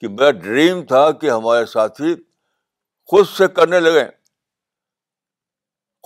کہ 0.02 0.08
میرا 0.18 0.32
ڈریم 0.42 0.82
تھا 0.92 1.02
کہ 1.22 1.30
ہمارے 1.32 1.66
ساتھی 1.72 2.14
خود 3.12 3.26
سے 3.28 3.48
کرنے 3.56 3.80
لگے 3.80 4.04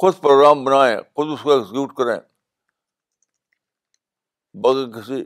خود 0.02 0.20
پروگرام 0.22 0.64
بنائیں 0.64 0.96
خود 1.02 1.32
اس 1.34 1.42
کو 1.44 1.52
ایگزیکیوٹ 1.54 1.96
کریں 1.98 2.20
بغیر 4.64 4.88
کسی 4.96 5.22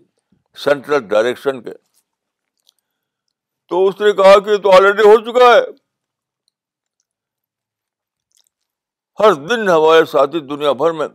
سینٹرل 0.64 1.08
ڈائریکشن 1.08 1.62
کے 1.68 1.74
تو 3.70 3.86
اس 3.88 4.00
نے 4.02 4.12
کہا 4.22 4.40
کہ 4.46 4.58
تو 4.64 4.72
آلریڈی 4.76 5.08
ہو 5.10 5.16
چکا 5.30 5.54
ہے 5.54 5.62
ہر 9.20 9.34
دن 9.50 9.68
ہمارے 9.70 10.04
ساتھی 10.18 10.40
دنیا 10.56 10.72
بھر 10.84 10.92
میں 11.02 11.08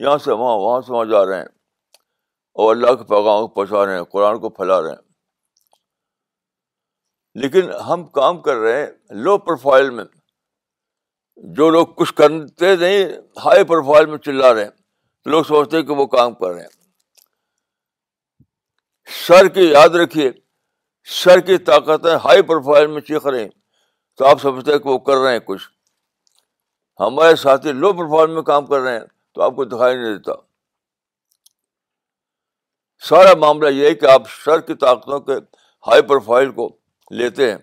یہاں 0.00 0.16
سے 0.24 0.32
وہاں 0.32 0.56
وہاں 0.58 0.80
سے 0.80 0.92
وہاں 0.92 1.04
جا 1.10 1.24
رہے 1.30 1.36
ہیں 1.38 1.48
اور 2.62 2.74
اللہ 2.76 2.94
کے 2.98 3.04
پیغام 3.08 3.46
کو 3.46 3.48
پہنچا 3.54 3.84
رہے 3.86 3.96
ہیں 3.96 4.04
قرآن 4.12 4.38
کو 4.40 4.50
پھیلا 4.50 4.80
رہے 4.82 4.90
ہیں 4.90 5.00
لیکن 7.42 7.70
ہم 7.88 8.04
کام 8.20 8.40
کر 8.42 8.54
رہے 8.62 8.80
ہیں 8.82 8.90
لو 9.26 9.36
پروفائل 9.46 9.90
میں 9.90 10.04
جو 11.56 11.68
لوگ 11.70 11.86
کچھ 11.96 12.12
کرتے 12.14 12.74
نہیں 12.76 13.12
ہائی 13.44 13.64
پروفائل 13.68 14.06
میں 14.06 14.18
چلا 14.24 14.52
رہے 14.54 14.64
ہیں 14.64 14.70
تو 14.70 15.30
لوگ 15.30 15.42
سوچتے 15.48 15.76
ہیں 15.76 15.84
کہ 15.86 15.92
وہ 16.00 16.06
کام 16.16 16.34
کر 16.34 16.50
رہے 16.52 16.62
ہیں 16.62 16.80
سر 19.26 19.48
کی 19.54 19.66
یاد 19.70 19.96
رکھیے 20.02 20.30
سر 21.22 21.40
کی 21.46 21.56
طاقتیں 21.70 22.14
ہائی 22.24 22.42
پروفائل 22.50 22.86
میں 22.92 23.00
چیخ 23.08 23.26
رہے 23.26 23.48
تو 24.18 24.26
آپ 24.28 24.40
سمجھتے 24.42 24.72
ہیں 24.72 24.78
کہ 24.78 24.88
وہ 24.88 24.98
کر 25.08 25.16
رہے 25.22 25.32
ہیں 25.32 25.38
کچھ 25.44 25.68
ہمارے 27.00 27.36
ساتھی 27.36 27.72
لو 27.72 27.92
پروفائل 27.92 28.30
میں 28.34 28.42
کام 28.52 28.66
کر 28.66 28.80
رہے 28.80 28.98
ہیں 28.98 29.04
تو 29.34 29.42
آپ 29.42 29.54
کو 29.56 29.64
دکھائی 29.64 29.96
نہیں 29.96 30.14
دیتا 30.16 30.32
سارا 33.08 33.34
معاملہ 33.40 33.68
یہ 33.74 33.88
ہے 33.88 33.94
کہ 34.00 34.06
آپ 34.10 34.28
شر 34.30 34.60
کی 34.66 34.74
طاقتوں 34.82 35.18
کے 35.28 35.36
ہائی 35.86 36.02
پروفائل 36.08 36.50
کو 36.58 36.68
لیتے 37.20 37.48
ہیں 37.50 37.56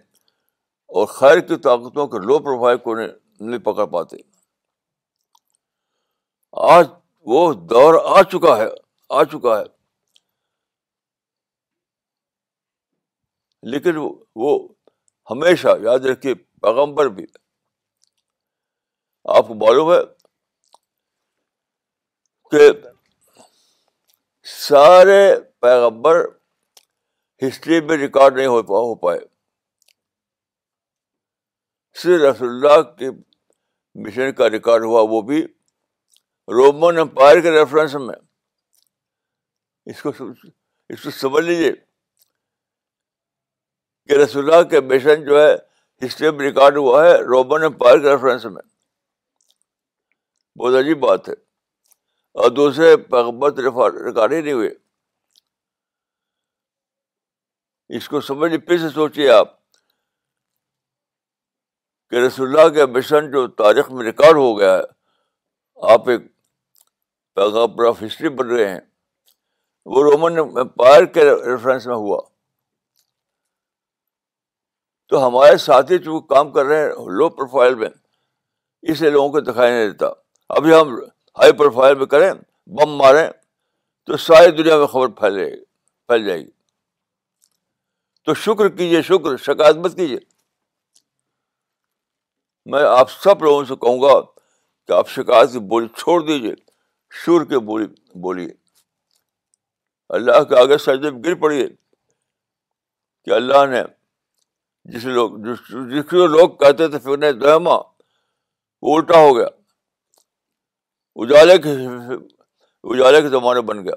اور 1.00 1.06
خیر 1.08 1.40
کی 1.52 1.56
طاقتوں 1.68 2.08
کے 2.14 2.20
لو 2.26 2.40
پروفائل 2.48 2.78
کو 2.88 2.96
نہیں 3.00 3.58
پکڑ 3.68 3.86
پاتے 3.92 4.18
آج 6.72 6.88
وہ 7.34 7.52
دور 7.74 8.00
آ 8.18 8.22
چکا 8.32 8.58
ہے 8.58 8.68
آ 9.20 9.24
چکا 9.32 9.60
ہے 9.60 9.64
لیکن 13.72 13.98
وہ 14.44 14.58
ہمیشہ 15.32 15.78
یاد 15.84 16.06
رکھیے 16.12 16.34
پیغمبر 16.62 17.08
بھی 17.18 17.26
آپ 19.38 19.48
کو 19.48 19.54
معلوم 19.66 19.92
ہے 19.92 20.00
کہ 22.52 22.70
سارے 24.60 25.20
پیغبر 25.62 26.26
ہسٹری 27.48 27.80
میں 27.88 27.98
ریکارڈ 27.98 28.36
نہیں 28.38 28.48
ہو 28.48 28.62
پا 28.64 28.80
ہو 28.80 28.96
پائے 29.08 29.20
صرف 32.02 32.22
رسول 32.36 32.50
اللہ 32.50 32.82
کے 33.00 33.10
مشن 34.06 34.32
کا 34.34 34.50
ریکارڈ 34.50 34.84
ہوا 34.86 35.02
وہ 35.10 35.22
بھی 35.30 35.44
رومن 36.56 36.98
امپائر 37.00 37.40
کے 37.42 37.52
ریفرنس 37.52 37.96
میں 38.08 38.16
اس 39.94 40.02
کو 40.02 40.12
اس 40.94 41.04
کو 41.04 41.12
سمجھ 41.20 41.44
لیجیے 41.46 41.72
کہ 44.10 44.18
رسول 44.24 44.52
اللہ 44.52 44.68
کے 44.70 44.80
مشن 44.94 45.26
جو 45.26 45.42
ہے 45.42 45.54
ہسٹری 46.06 46.32
میں 46.32 46.46
ریکارڈ 46.46 46.78
ہوا 46.78 47.04
ہے 47.06 47.16
رومن 47.34 47.64
امپائر 47.64 47.98
کے 47.98 48.10
ریفرنس 48.12 48.46
میں 48.46 48.62
بہت 50.60 50.76
عجیب 50.84 51.00
بات 51.06 51.30
ہے 51.30 51.34
اور 52.38 52.50
دوسرے 52.56 52.96
پیغمبر 53.12 53.54
ریکارڈ 53.64 54.32
ہی 54.34 54.42
نہیں 54.42 54.54
ہوئے 54.54 54.70
اس 57.98 58.10
کو 58.10 58.22
سمجھ 58.22 58.52
پھر 58.66 58.78
سے 58.80 58.90
سوچیے 58.94 59.30
آپ 59.32 59.58
کہ 62.10 62.26
رسول 62.26 62.58
اللہ 62.60 62.86
مشن 62.98 63.32
جو 63.32 63.48
تاریخ 63.64 63.90
میں 63.92 64.06
ریکارڈ 64.06 64.36
ہو 64.38 64.58
گیا 64.60 64.78
ہے 64.78 64.82
آپ 65.94 66.10
ایک 66.10 66.22
پیغمبر 67.36 67.88
آف 67.88 68.04
ہسٹری 68.04 68.30
بن 68.42 68.48
رہے 68.52 68.68
ہیں 68.70 68.80
وہ 69.96 70.04
رومن 70.12 70.40
امپائر 70.40 71.06
کے 71.18 71.24
ریفرنس 71.26 71.86
میں 71.88 71.96
ہوا 71.96 72.22
تو 75.10 75.26
ہمارے 75.28 75.58
ساتھی 75.58 75.98
جو 76.08 76.20
کام 76.34 76.52
کر 76.54 76.66
رہے 76.66 76.82
ہیں 76.88 77.12
لو 77.20 77.30
پروفائل 77.38 77.76
میں 77.76 77.88
اسے 78.92 79.10
لوگوں 79.10 79.30
کو 79.32 79.40
دکھائی 79.52 79.72
نہیں 79.74 79.90
دیتا 79.90 80.08
ابھی 80.58 80.74
ہم 80.74 80.94
ہائی 81.38 81.52
پروفائل 81.58 81.96
میں 81.98 82.06
کریں 82.14 82.32
بم 82.80 82.96
ماریں 82.98 83.28
تو 84.06 84.18
ساری 84.18 84.52
دنیا 84.62 84.78
میں 84.78 84.86
خبر 84.88 85.08
پھیلے 85.20 85.50
پھیل 86.08 86.26
جائے 86.26 86.40
گی 86.40 86.50
تو 88.26 88.34
شکر 88.46 88.70
کیجیے 88.78 89.02
شکر 89.02 89.36
شکایت 89.46 89.76
مت 89.86 89.96
کیجیے 89.96 90.20
میں 92.72 92.84
آپ 92.88 93.12
سب 93.12 93.44
لوگوں 93.44 93.64
سے 93.66 93.76
کہوں 93.84 94.02
گا 94.02 94.20
کہ 94.88 94.94
آپ 94.94 95.10
شکایت 95.10 95.52
کی 95.52 95.60
بولی 95.74 95.88
چھوڑ 95.98 96.22
دیجیے 96.26 96.54
شور 97.24 97.46
کے 97.50 97.60
بولی 97.70 97.86
بولیے 98.22 98.48
اللہ 100.18 100.44
کے 100.50 100.60
آگے 100.60 100.78
سجدے 100.86 101.10
میں 101.12 101.22
گر 101.26 101.36
پڑیے 101.42 101.68
کہ 103.26 103.32
اللہ 103.36 103.66
نے 103.72 103.82
جس 104.94 105.04
لوگ 105.06 105.32
جس, 105.46 106.14
لوگ 106.14 106.50
کہتے 106.60 106.88
تھے 106.90 107.00
پھر 107.00 107.56
وہ 108.82 108.96
الٹا 108.96 109.20
ہو 109.20 109.36
گیا 109.38 109.48
اجالے 111.24 111.58
کے 111.64 111.72
اجالے 112.94 113.22
کے 113.22 113.30
زمانے 113.30 113.62
بن 113.70 113.84
گیا 113.86 113.96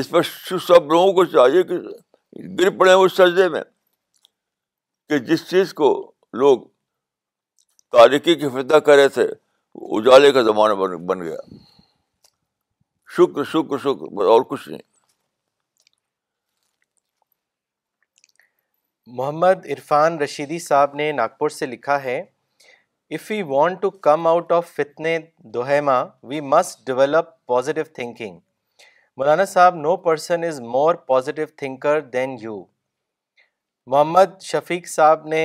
اس 0.00 0.08
پر 0.10 0.22
سب 0.66 0.86
لوگوں 0.92 1.12
کو 1.18 1.24
چاہیے 1.34 1.62
کہ 1.70 1.76
گر 2.58 2.70
پڑے 2.78 2.92
اس 2.92 3.16
سجدے 3.16 3.48
میں 3.54 3.60
کہ 5.08 5.18
جس 5.30 5.46
چیز 5.50 5.72
کو 5.80 5.90
لوگ 6.42 6.62
تاریخی 7.96 8.34
کی 8.42 8.48
کر 8.86 8.94
رہے 8.94 9.08
تھے 9.18 9.24
اجالے 9.98 10.32
کا 10.36 10.42
زمانہ 10.50 10.74
بن 11.10 11.22
گیا 11.22 11.36
شکر 13.16 13.44
شکر 13.52 13.78
شکر 13.84 14.24
اور 14.34 14.42
کچھ 14.50 14.68
نہیں 14.68 14.86
محمد 19.20 19.66
عرفان 19.74 20.18
رشیدی 20.22 20.58
صاحب 20.68 20.94
نے 21.02 21.10
ناگپور 21.20 21.48
سے 21.60 21.66
لکھا 21.66 22.02
ہے 22.02 22.20
if 23.16 23.30
you 23.30 23.46
want 23.48 23.80
to 23.82 23.90
come 24.06 24.26
out 24.26 24.50
of 24.52 24.66
فتنے 24.76 25.18
we 25.54 26.40
must 26.40 26.84
develop 26.86 27.28
positive 27.48 27.84
thinking 27.94 28.38
Maulana 29.16 29.44
Sahab 29.52 29.74
no 29.76 29.96
person 30.06 30.42
is 30.44 30.60
more 30.72 30.94
positive 31.12 31.46
thinker 31.56 32.00
than 32.12 32.36
you 32.40 32.56
Muhammad 33.90 34.40
Shafiq 34.50 34.88
Sahab 34.88 35.26
نے 35.26 35.42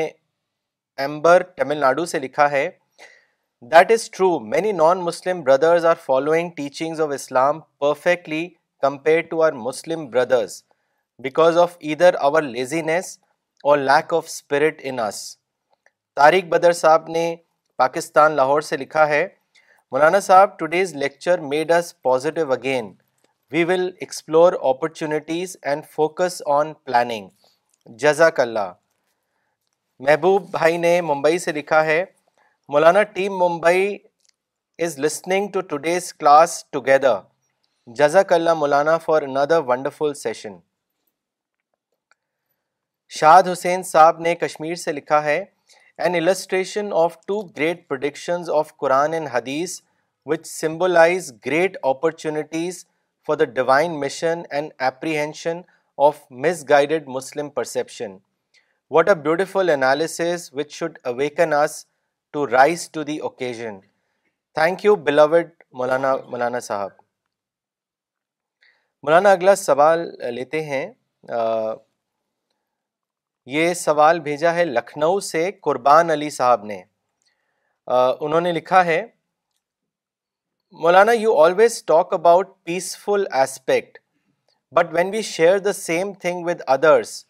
ایمبر 1.03 1.43
تمل 1.57 1.77
ناڈو 1.81 2.05
سے 2.13 2.19
لکھا 2.19 2.49
ہے 2.51 2.67
that 3.71 3.91
is 3.91 4.09
true 4.11 4.29
many 4.53 4.71
non 4.81 5.01
Muslim 5.03 5.41
brothers 5.43 5.85
are 5.85 5.95
following 6.05 6.49
teachings 6.57 7.01
of 7.01 7.09
Islam 7.15 7.59
perfectly 7.79 8.47
compare 8.81 9.21
to 9.29 9.41
our 9.43 9.53
Muslim 9.69 10.05
brothers 10.11 10.61
because 11.23 11.57
of 11.57 11.77
other 11.91 12.15
our 12.29 12.41
laziness 12.51 13.17
اور 13.69 13.77
lack 13.77 14.13
of 14.13 14.25
spirit 14.27 14.81
Anas 14.89 15.25
Tariq 16.15 16.49
Badr 16.51 16.71
Sahab 16.83 17.07
نے 17.17 17.33
پاکستان 17.77 18.31
لاہور 18.35 18.61
سے 18.61 18.77
لکھا 18.77 19.07
ہے 19.09 19.27
مولانا 19.91 20.19
صاحب 20.27 20.57
today's 20.59 20.93
lecture 20.95 21.39
made 21.51 21.71
us 21.71 21.93
positive 22.01 22.51
again 22.51 22.93
we 23.51 23.63
will 23.67 23.89
explore 24.01 24.53
opportunities 24.69 25.55
and 25.71 25.85
focus 25.95 26.41
on 26.55 26.73
planning 26.85 27.27
جزاک 28.03 28.39
اللہ 28.39 28.71
محبوب 30.07 30.49
بھائی 30.51 30.77
نے 30.77 30.99
ممبئی 31.09 31.39
سے 31.39 31.51
لکھا 31.51 31.83
ہے 31.85 32.03
Maulana 32.73 33.03
team 33.17 33.37
Mumbai 33.37 33.97
is 34.83 34.97
listening 34.99 35.47
to 35.53 35.61
today's 35.71 36.13
class 36.13 36.63
together 36.71 37.15
جزاک 37.99 38.33
اللہ 38.33 38.53
Maulana 38.59 38.97
for 39.05 39.21
another 39.21 39.59
wonderful 39.67 40.13
session 40.21 40.55
Shad 43.19 43.47
Hussain 43.51 43.83
Sahab 43.83 44.19
نے 44.25 44.35
کشمیر 44.35 44.75
سے 44.83 44.91
لکھا 44.91 45.23
ہے 45.23 45.43
illustration 46.01 46.87
of 46.99 47.17
to 47.27 47.41
rise 62.49 62.89
to 62.91 63.01
the 63.03 63.17
occasion 63.17 63.79
thank 64.55 64.85
you 64.85 64.95
Maulana 65.71 66.59
صاحب 66.59 66.89
مولانا 69.03 69.31
اگلا 69.31 69.55
سوال 69.55 70.07
لیتے 70.35 70.63
ہیں 70.65 70.85
یہ 73.51 73.73
سوال 73.73 74.19
بھیجا 74.25 74.53
ہے 74.55 74.63
لکھنؤ 74.65 75.19
سے 75.29 75.49
قربان 75.63 76.09
علی 76.11 76.29
صاحب 76.29 76.63
نے 76.65 76.81
انہوں 77.95 78.41
نے 78.41 78.51
لکھا 78.51 78.83
ہے 78.85 79.01
Maulana 80.83 81.11
you 81.11 81.35
always 81.41 81.83
talk 81.85 82.13
about 82.13 82.53
peaceful 82.65 83.25
aspect 83.39 83.97
but 84.75 84.93
when 84.93 85.09
we 85.13 85.21
share 85.31 85.57
the 85.65 85.73
same 85.73 86.13
thing 86.21 86.45
with 86.45 86.61
others 86.75 87.23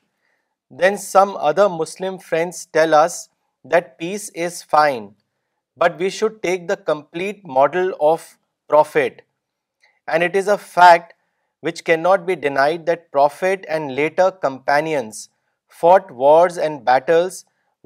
then 0.79 0.97
some 0.97 1.35
other 1.47 1.67
Muslim 1.79 2.17
friends 2.27 2.67
tell 2.73 2.93
us 2.99 3.17
that 3.73 3.97
peace 3.97 4.29
is 4.45 4.63
fine 4.71 5.07
but 5.79 5.99
we 5.99 6.09
should 6.19 6.41
take 6.41 6.69
the 6.69 6.75
complete 6.91 7.45
model 7.55 7.91
of 8.11 8.27
prophet 8.69 9.21
and 10.07 10.23
it 10.23 10.35
is 10.37 10.49
a 10.49 10.57
fact 10.69 11.13
which 11.67 11.83
can 11.83 12.03
not 12.03 12.19
be 12.25 12.35
denied 12.47 12.87
that 12.87 13.11
prophet 13.11 13.69
and 13.69 13.91
later 13.91 14.29
companions 14.41 15.27
fought 15.81 16.11
wars 16.21 16.59
and 16.59 16.81
fought 16.89 17.09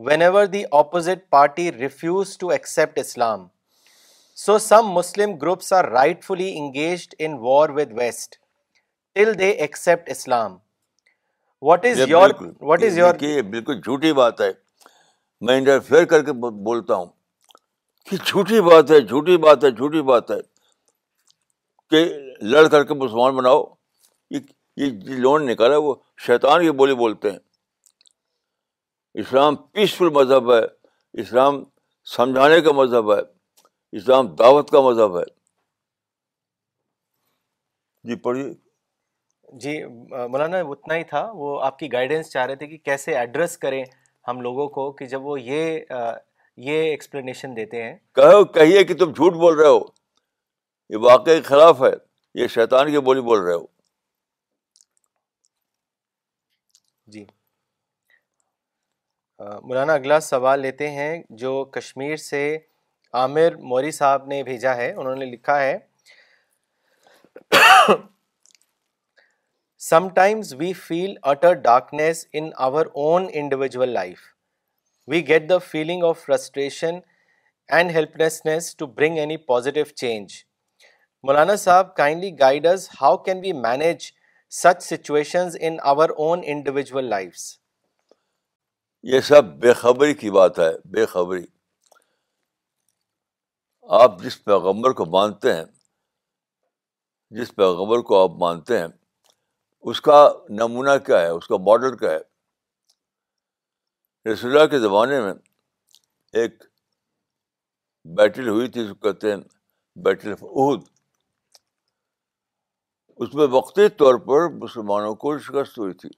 whenever 0.21 0.45
the 0.45 0.63
opposite 0.79 1.29
party 1.29 1.71
refuses 1.73 2.37
to 2.37 2.49
accept 2.55 2.97
Islam 2.99 3.45
so 4.45 4.57
some 4.63 4.87
Muslim 4.93 5.35
groups 5.41 5.71
are 5.73 5.85
rightfully 6.23 6.51
engaged 6.57 7.15
in 7.25 7.33
war 7.41 7.69
with 7.77 7.91
west 7.99 8.35
till 9.15 9.37
they 9.39 9.51
Islam 9.87 10.57
what 11.67 11.85
what 12.61 12.83
is 12.83 12.91
is 12.91 12.97
your 12.97 13.09
some Muslim 13.19 13.49
بالکل 13.51 13.79
جھوٹی 13.81 14.11
بات 14.19 14.41
ہے 14.41 14.51
میں 15.47 15.57
interfere 15.57 16.05
کر 16.11 16.23
کے 16.25 16.31
بولتا 16.67 16.95
ہوں 16.95 17.05
کہ 18.09 18.17
جھوٹی 18.25 18.61
بات 18.69 18.91
ہے 18.91 18.99
جھوٹی 19.01 19.37
بات 19.45 19.63
ہے 19.63 19.71
جھوٹی 19.71 20.01
بات 20.11 20.31
ہے 20.31 20.37
کہ 21.89 22.05
لڑ 22.51 22.67
کر 22.67 22.83
کے 22.83 22.93
مسلمان 23.03 23.35
بناؤ 23.35 23.63
یہ 24.81 24.89
لون 25.25 25.45
نکالا 25.47 25.77
وہ 25.87 25.93
شیطان 26.25 26.61
کی 26.63 26.71
بولی 26.83 26.95
بولتے 26.95 27.31
ہیں 27.31 27.37
اسلام 29.21 29.55
پیسفل 29.73 30.09
مذہب 30.15 30.51
ہے 30.53 30.59
اسلام 31.21 31.63
سمجھانے 32.15 32.59
کا 32.65 32.71
مذہب 32.79 33.11
ہے 33.13 33.19
اسلام 33.97 34.27
دعوت 34.41 34.69
کا 34.71 34.81
مذہب 34.87 35.17
ہے 35.17 35.23
جی 38.07 38.15
پڑھیے 38.25 38.49
جی 39.63 39.73
مولانا 39.85 40.59
اتنا 40.73 40.95
ہی 40.95 41.03
تھا 41.13 41.21
وہ 41.35 41.59
آپ 41.69 41.79
کی 41.79 41.91
گائیڈنس 41.93 42.29
چاہ 42.31 42.45
رہے 42.45 42.55
تھے 42.61 42.67
کہ 42.67 42.77
کیسے 42.89 43.15
ایڈریس 43.19 43.57
کریں 43.65 43.83
ہم 44.27 44.41
لوگوں 44.41 44.67
کو 44.77 44.91
کہ 44.99 45.05
جب 45.15 45.25
وہ 45.25 45.39
یہ 45.39 45.79
یہ 46.69 46.81
ایکسپلینیشن 46.91 47.55
دیتے 47.55 47.81
ہیں 47.83 47.95
کہو 48.19 48.43
کہیے 48.59 48.83
کہ 48.91 48.97
تم 48.99 49.11
جھوٹ 49.15 49.33
بول 49.45 49.59
رہے 49.59 49.69
ہو 49.69 49.79
یہ 50.93 51.03
واقعی 51.07 51.41
خلاف 51.49 51.81
ہے 51.83 51.91
یہ 52.41 52.47
شیطان 52.57 52.91
کی 52.91 52.99
بولی 53.09 53.21
بول 53.31 53.39
رہے 53.45 53.53
ہو 53.55 53.65
جی 57.15 57.25
مولانا 59.39 59.93
اگلا 59.93 60.19
سوال 60.19 60.59
لیتے 60.61 60.89
ہیں 60.91 61.21
جو 61.39 61.51
کشمیر 61.73 62.15
سے 62.17 62.39
عامر 63.19 63.55
موری 63.71 63.91
صاحب 63.97 64.25
نے 64.27 64.41
بھیجا 64.43 64.75
ہے 64.75 64.91
انہوں 64.93 65.15
نے 65.15 65.25
لکھا 65.25 65.59
ہے 65.61 65.77
sometimes 70.15 70.53
we 70.59 70.71
feel 70.85 71.13
utter 71.31 71.53
darkness 71.67 72.25
in 72.33 72.49
our 72.67 72.85
own 73.03 73.27
individual 73.41 73.89
life 73.93 74.19
we 75.11 75.25
get 75.27 75.49
the 75.49 75.57
feeling 75.67 76.03
of 76.03 76.23
frustration 76.25 76.97
and 77.77 77.91
helplessness 77.95 78.75
to 78.77 78.85
bring 78.97 79.17
any 79.19 79.37
positive 79.53 79.83
change 79.95 80.33
Maulana 81.27 81.55
صاحب 81.65 81.95
kindly 81.95 82.31
guides 82.39 82.89
how 83.01 83.17
can 83.29 83.39
we 83.43 83.53
manage 83.67 84.11
such 84.63 84.83
situations 84.87 85.57
in 85.59 85.77
our 85.91 86.09
own 86.17 86.41
individual 86.45 87.05
lives 87.09 87.47
یہ 89.11 89.19
سب 89.25 89.43
بے 89.59 89.73
خبری 89.79 90.13
کی 90.21 90.29
بات 90.37 90.55
ہے 90.59 90.69
بے 90.91 91.03
خبری 91.09 91.43
آپ 93.99 94.11
جس 94.21 94.35
پیغمبر 94.45 94.91
کو 94.99 95.03
مانتے 95.11 95.53
ہیں 95.55 95.63
جس 97.37 97.49
پیغمبر 97.55 97.99
کو 98.09 98.13
آپ 98.23 98.31
مانتے 98.39 98.79
ہیں 98.79 98.87
اس 99.91 99.97
کا 100.09 100.17
نمونہ 100.59 100.93
کیا 101.05 101.19
ہے 101.21 101.29
اس 101.37 101.45
کا 101.47 101.57
ماڈل 101.69 101.93
کیا 101.97 102.11
ہے 102.11 102.23
رسول 104.31 104.49
اللہ 104.55 104.65
کے 104.71 104.77
زمانے 104.89 105.17
میں 105.21 105.33
ایک 106.41 106.53
بیٹل 108.17 108.47
ہوئی 108.49 108.67
تھی 108.75 108.79
اس 108.83 108.89
کو 108.91 108.97
کہتے 109.11 109.25
ہیں 109.33 109.41
بیٹل 110.09 110.29
آف 110.31 110.41
عہد 110.51 110.81
اس 113.23 113.29
میں 113.35 113.47
وقتی 113.57 113.85
طور 114.03 114.15
پر 114.27 114.39
مسلمانوں 114.61 115.13
کو 115.23 115.27
شکست 115.49 115.73
ہوئی 115.79 115.93
تھی 116.03 116.09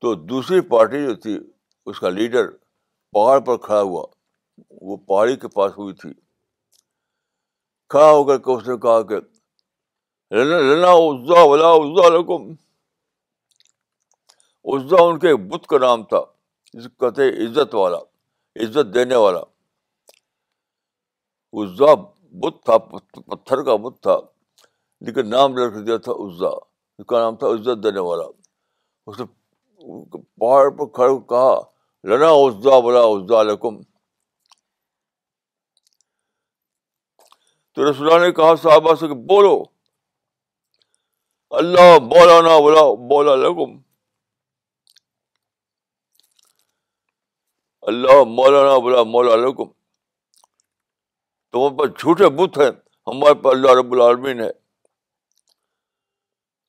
تو 0.00 0.14
دوسری 0.30 0.60
پارٹی 0.70 1.02
جو 1.06 1.14
تھی 1.22 1.38
اس 1.88 1.98
کا 2.00 2.08
لیڈر 2.18 2.50
پہاڑ 3.12 3.38
پر 3.46 3.56
کھڑا 3.66 3.80
ہوا 3.80 4.04
وہ 4.88 4.96
پہاڑی 5.08 5.36
کے 5.44 5.48
پاس 5.54 5.72
ہوئی 5.78 5.94
تھی 6.02 6.12
کھڑا 7.94 8.10
ہو 8.10 8.24
کر 8.26 8.38
کے 8.44 8.52
اس 8.56 8.66
نے 8.68 8.76
کہا 8.82 9.02
کہ 9.10 9.20
ولا 11.50 12.16
ان 15.02 15.18
کے 15.18 15.34
بت 15.50 15.66
کا 15.66 15.78
نام 15.86 16.02
تھا 16.12 16.18
جس 16.72 16.88
کہتے 17.00 17.28
عزت 17.44 17.74
والا 17.74 17.98
عزت 18.64 18.94
دینے 18.94 19.16
والا 19.24 19.40
عزا 21.62 21.94
بت 22.42 22.64
تھا 22.64 22.76
پتھر 23.34 23.62
کا 23.68 23.76
بت 23.84 24.02
تھا 24.02 24.16
لیکن 25.06 25.28
نام 25.30 25.56
رکھ 25.56 25.78
دیا 25.86 25.96
تھا 26.08 26.12
عزا 26.26 26.48
اس 26.98 27.06
کا 27.08 27.18
نام 27.22 27.36
تھا 27.42 27.46
عزت 27.54 27.82
دینے 27.84 28.00
والا 28.10 28.24
اس 29.10 29.18
نے 29.20 29.24
پہاڑ 29.84 30.68
پر 30.76 30.86
کھڑے 30.96 31.18
کہا 31.28 31.56
لنا 32.10 32.28
اسدا 32.44 32.78
بلا 32.86 33.00
اسدا 33.14 33.42
لکم 33.50 33.80
تو 37.74 37.90
رسول 37.90 38.20
نے 38.22 38.30
کہا 38.36 38.54
صحابہ 38.62 38.94
سے 39.00 39.08
کہ 39.08 39.14
بولو 39.28 39.54
اللہ 41.58 41.98
بولانا 42.14 42.58
بولا 42.64 42.82
بولا 43.10 43.34
لکم 43.46 43.76
اللہ 47.90 48.22
مولانا 48.38 48.76
بولا 48.86 49.02
مولا 49.12 49.36
لکم 49.46 49.68
تمہارے 51.52 51.76
پر 51.76 51.88
جھوٹے 51.98 52.28
بت 52.40 52.58
ہیں 52.58 52.70
ہمارے 53.10 53.34
پاس 53.42 53.52
اللہ 53.54 53.78
رب 53.80 53.92
العالمین 53.92 54.40
ہے 54.40 54.50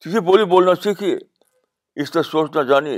کسی 0.04 0.20
بولی 0.28 0.46
بولنا 0.54 0.76
سیکھیے 0.84 1.18
اس 2.02 2.12
طرح 2.12 2.22
سوچنا 2.32 2.62
جانیے 2.68 2.98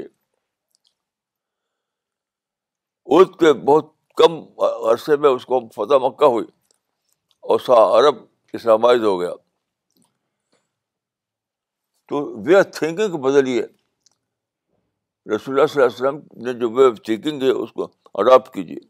اس 3.17 3.27
کے 3.39 3.53
بہت 3.69 3.85
کم 4.17 4.35
عرصے 4.91 5.15
میں 5.23 5.29
اس 5.37 5.45
کو 5.51 5.59
فتح 5.75 6.03
مکہ 6.07 6.25
ہوئی 6.35 6.45
اور 7.49 7.59
سا 7.67 7.77
عرب 7.99 8.15
اسلامائز 8.59 9.03
ہو 9.03 9.19
گیا 9.19 9.29
تو 12.11 12.23
وے 12.45 12.55
آف 12.59 12.65
تھنکنگ 12.77 13.17
بدلیے 13.25 13.65
رسول 15.35 15.55
اللہ 15.55 15.67
صلی 15.67 15.81
اللہ 15.81 15.93
علیہ 15.93 16.07
وسلم 16.07 16.45
نے 16.47 16.53
جو 16.59 16.69
وے 16.77 16.85
آف 16.87 17.01
تھنکنگ 17.05 17.41
ہے 17.43 17.49
اس 17.63 17.71
کو 17.79 17.91
اڈاپٹ 18.21 18.53
کیجیے 18.53 18.89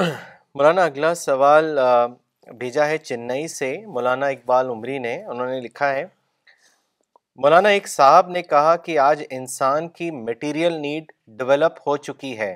مولانا 0.00 0.84
اگلا 0.84 1.14
سوال 1.28 1.78
بھیجا 2.58 2.86
ہے 2.86 2.96
چنئی 2.98 3.46
سے 3.48 3.76
مولانا 3.92 4.26
اقبال 4.26 4.68
عمری 4.70 4.98
نے 4.98 5.14
انہوں 5.24 5.46
نے 5.50 5.60
لکھا 5.60 5.88
ہے 5.94 6.04
مولانا 7.42 7.68
ایک 7.76 7.88
صاحب 7.88 8.28
نے 8.30 8.42
کہا 8.42 8.74
کہ 8.84 8.98
آج 8.98 9.22
انسان 9.30 9.88
کی 9.98 10.10
میٹیریل 10.10 10.80
نیڈ 10.80 11.12
ڈیولپ 11.38 11.78
ہو 11.86 11.96
چکی 11.96 12.36
ہے 12.38 12.54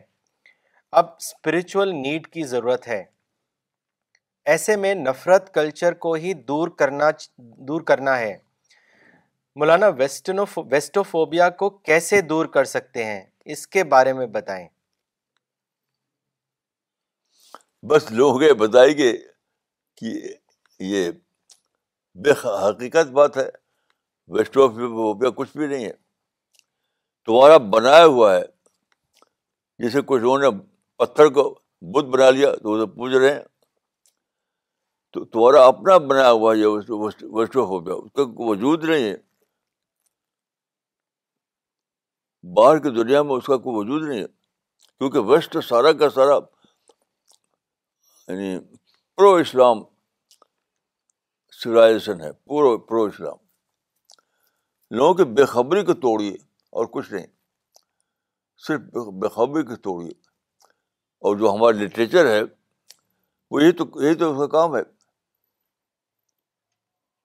اب 1.00 1.06
اسپریچول 1.20 1.94
نیڈ 2.02 2.26
کی 2.32 2.42
ضرورت 2.52 2.86
ہے 2.88 3.02
ایسے 4.52 4.76
میں 4.82 4.94
نفرت 4.94 5.52
کلچر 5.54 5.94
کو 6.04 6.12
ہی 6.24 6.32
دور 6.50 6.68
کرنا 6.78 7.10
دور 7.68 7.80
کرنا 7.90 8.18
ہے 8.18 8.36
مولانا 9.60 9.86
ویسٹنو 9.98 10.44
ویسٹوفوبیا 10.70 11.48
کو 11.62 11.70
کیسے 11.70 12.20
دور 12.28 12.46
کر 12.54 12.64
سکتے 12.74 13.04
ہیں 13.04 13.22
اس 13.54 13.66
کے 13.66 13.84
بارے 13.94 14.12
میں 14.12 14.26
بتائیں 14.38 14.66
بس 17.88 18.10
لوگ 18.10 18.40
بتائیں 18.58 18.96
گے 18.98 19.12
کہ 20.00 20.12
یہ 20.84 21.10
بے 22.22 22.30
حقیقت 22.44 23.10
بات 23.16 23.36
ہے 23.36 23.48
ویسٹ 24.36 24.56
آف 24.62 24.70
ہو 24.96 25.30
کچھ 25.40 25.56
بھی 25.56 25.66
نہیں 25.66 25.84
ہے 25.84 25.92
تمہارا 27.26 27.56
بنایا 27.74 28.04
ہوا 28.04 28.34
ہے 28.34 28.42
جیسے 29.82 30.00
کچھ 30.06 30.22
لوگوں 30.22 30.38
نے 30.38 30.48
پتھر 30.98 31.28
کو 31.38 31.42
بت 31.94 32.04
بنا 32.14 32.30
لیا 32.30 32.52
تو 32.62 32.70
وہ 32.70 32.86
پوج 32.94 33.14
رہے 33.16 33.32
ہیں 33.32 33.42
تو 35.12 35.24
تمہارا 35.24 35.66
اپنا 35.66 35.96
بنایا 36.12 36.30
ہوا 36.30 36.54
ہے 36.56 36.66
ویسٹ 36.66 37.56
آف 37.56 37.68
ہو 37.68 37.80
وجود 38.50 38.84
نہیں 38.88 39.08
ہے 39.08 39.16
باہر 42.56 42.78
کی 42.82 42.90
دنیا 43.02 43.22
میں 43.28 43.34
اس 43.36 43.46
کا 43.46 43.56
کوئی 43.66 43.76
وجود 43.78 44.08
نہیں 44.08 44.20
ہے 44.22 44.26
کیونکہ 44.26 45.30
ویسٹ 45.30 45.56
سارا 45.68 45.92
کا 46.02 46.08
سارا 46.18 46.38
یعنی 48.32 48.58
پرو 49.18 49.30
اسلام 49.34 49.78
سولائزیشن 51.60 52.20
ہے 52.20 52.28
پرو 52.48 52.74
پرو 52.88 53.00
اسلام 53.04 53.36
لوگوں 54.96 55.14
کی 55.20 55.24
بے 55.38 55.44
خبری 55.52 55.80
کو 55.84 55.94
توڑیے 56.04 56.32
اور 56.76 56.86
کچھ 56.92 57.06
نہیں 57.12 57.24
صرف 58.66 59.08
بے 59.22 59.28
خبری 59.34 59.62
کو 59.70 59.76
توڑیے 59.86 60.10
اور 61.26 61.32
جو 61.38 61.46
ہمارا 61.52 61.76
لٹریچر 61.80 62.30
ہے 62.30 62.40
وہ 63.50 63.56
یہی 63.62 63.72
تو 63.80 63.84
یہی 64.04 64.14
تو 64.20 64.24
اس 64.32 64.38
کا 64.38 64.46
کام 64.56 64.76
ہے 64.76 64.82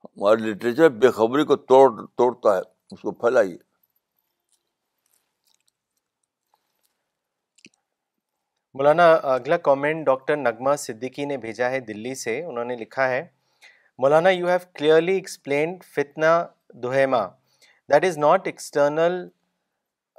ہمارا 0.04 0.38
لٹریچر 0.46 0.88
بے 1.04 1.10
خبری 1.20 1.44
کو 1.52 1.56
توڑ 1.74 1.86
توڑتا 2.18 2.50
ہے 2.58 2.62
اس 2.94 3.02
کو 3.02 3.12
پھیلائیے 3.22 3.58
مولانا 8.78 9.06
اگلا 9.32 9.58
کامنٹ 9.66 10.06
ڈاکٹر 10.06 10.36
نغمہ 10.38 10.76
صدیقی 10.80 11.26
نے 11.26 11.36
بھیجا 11.38 11.70
ہے 11.70 11.80
دلی 11.88 12.14
سے 12.22 12.32
انہوں 12.44 12.66
نے 12.66 12.76
لکھا 12.76 13.08
ہے 13.10 13.22
مولانا 14.02 14.30
یو 14.30 14.48
ہیو 14.48 14.58
کلیئرلی 14.78 15.14
ایکسپلینڈ 15.16 15.84
فتنا 15.96 16.32
دہیما 16.84 17.20
that 17.94 18.06
is 18.06 18.18
not 18.18 18.48
external 18.48 19.18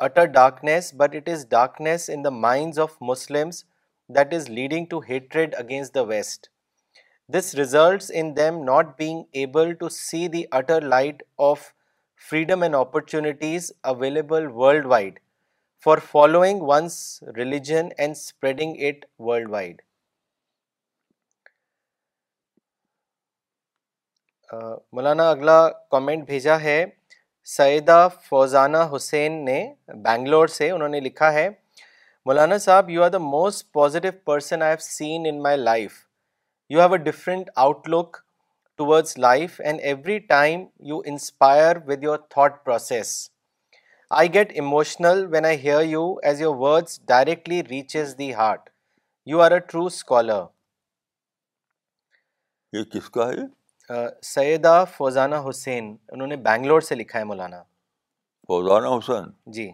utter 0.07 0.27
darkness 0.37 0.93
but 0.99 1.15
it 1.17 1.29
is 1.33 1.47
darkness 1.51 2.09
in 2.15 2.25
the 2.25 2.31
minds 2.47 2.79
of 2.81 2.91
Muslims 3.11 3.63
that 4.19 4.35
is 4.35 4.49
leading 4.51 4.85
to 4.91 4.99
hatred 5.09 5.55
against 5.65 5.95
the 5.95 6.03
west 6.15 6.49
this 7.39 7.55
results 7.55 8.11
in 8.21 8.35
them 8.37 8.63
not 8.71 8.97
being 8.99 9.23
able 9.41 9.73
to 9.81 9.89
see 9.99 10.27
the 10.37 10.43
utter 10.59 10.81
light 10.95 11.23
of 11.51 11.69
freedom 12.31 12.63
and 12.63 12.75
opportunities 12.85 13.71
available 13.95 14.47
world 14.63 14.87
wide 14.93 15.19
for 15.85 15.99
following 16.11 16.63
one's 16.69 16.95
religion 17.37 17.89
and 17.97 18.13
spreading 18.17 18.77
it 18.89 19.05
world 19.27 19.51
wide 19.51 19.81
Maulana 24.97 25.29
اگلا 25.31 25.57
comment 25.91 26.25
بھیجا 26.27 26.59
ہے 26.61 26.77
سعیدہ 27.57 27.99
فوزانہ 28.29 28.79
حسین 28.95 29.33
نے 29.45 29.59
بینگلور 30.05 30.47
سے 30.57 30.71
انہوں 30.71 30.89
نے 30.97 31.01
لکھا 31.01 31.33
ہے 31.33 31.49
Maulana 32.27 32.59
sahib 32.69 32.91
you 32.91 33.03
are 33.05 33.11
the 33.11 33.19
most 33.25 33.73
positive 33.73 34.13
person 34.31 34.63
I 34.63 34.71
have 34.73 34.85
seen 34.89 35.27
in 35.31 35.43
my 35.43 35.57
life 35.59 35.99
you 36.75 36.81
have 36.81 36.93
a 36.95 36.99
different 37.11 37.51
outlook 37.97 38.17
towards 38.79 39.17
life 39.27 39.61
and 39.65 39.81
every 39.93 40.19
time 40.35 40.65
you 40.93 40.99
inspire 41.15 41.77
with 41.89 42.03
your 42.05 42.19
thought 42.31 42.65
process 42.65 43.15
I 44.17 44.29
get 44.35 44.51
emotional 44.55 45.25
when 45.31 45.45
I 45.45 45.57
hear 45.59 45.81
you 45.85 46.03
as 46.29 46.41
your 46.41 46.57
words 46.57 47.01
directly 47.09 47.61
reaches 47.71 48.15
the 48.19 48.33
heart 48.35 48.69
you 49.31 49.41
are 49.43 49.51
a 49.53 49.59
true 49.71 49.85
scholar 49.87 50.43
یہ 52.77 52.85
کس 52.93 53.09
کا 53.17 53.27
ہے 53.29 53.47
uh, 53.95 54.11
سیدہ 54.33 54.85
فوزانہ 54.97 55.37
حسین 55.49 55.95
انہوں 56.13 56.27
نے 56.27 56.37
بینگلور 56.47 56.81
سے 56.91 56.95
لکھا 56.95 57.19
ہے 57.19 57.25
مولانا 57.31 57.63
فوزانہ 58.49 58.95
حسین 58.99 59.31
جی 59.57 59.69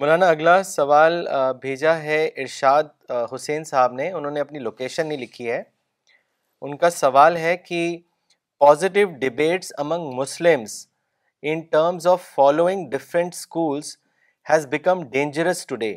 مولانا 0.00 0.28
اگلا 0.36 0.62
سوال 0.70 1.26
uh, 1.28 1.52
بھیجا 1.60 1.96
ہے 2.02 2.24
ارشاد 2.26 2.82
uh, 3.12 3.26
حسین 3.34 3.64
صاحب 3.74 3.92
نے 4.00 4.10
انہوں 4.12 4.30
نے 4.30 4.40
اپنی 4.46 4.58
لوکیشن 4.68 5.06
نہیں 5.06 5.20
لکھی 5.26 5.50
ہے 5.50 5.62
ان 6.60 6.76
کا 6.76 6.90
سوال 7.04 7.36
ہے 7.46 7.56
کہ 7.68 7.82
positive 8.60 9.08
debates 9.20 9.72
among 9.78 10.10
Muslims 10.14 10.72
in 11.50 11.60
terms 11.72 12.06
of 12.06 12.22
following 12.34 12.88
different 12.90 13.34
schools 13.34 13.96
has 14.48 14.66
become 14.70 15.02
dangerous 15.10 15.64
today 15.82 15.90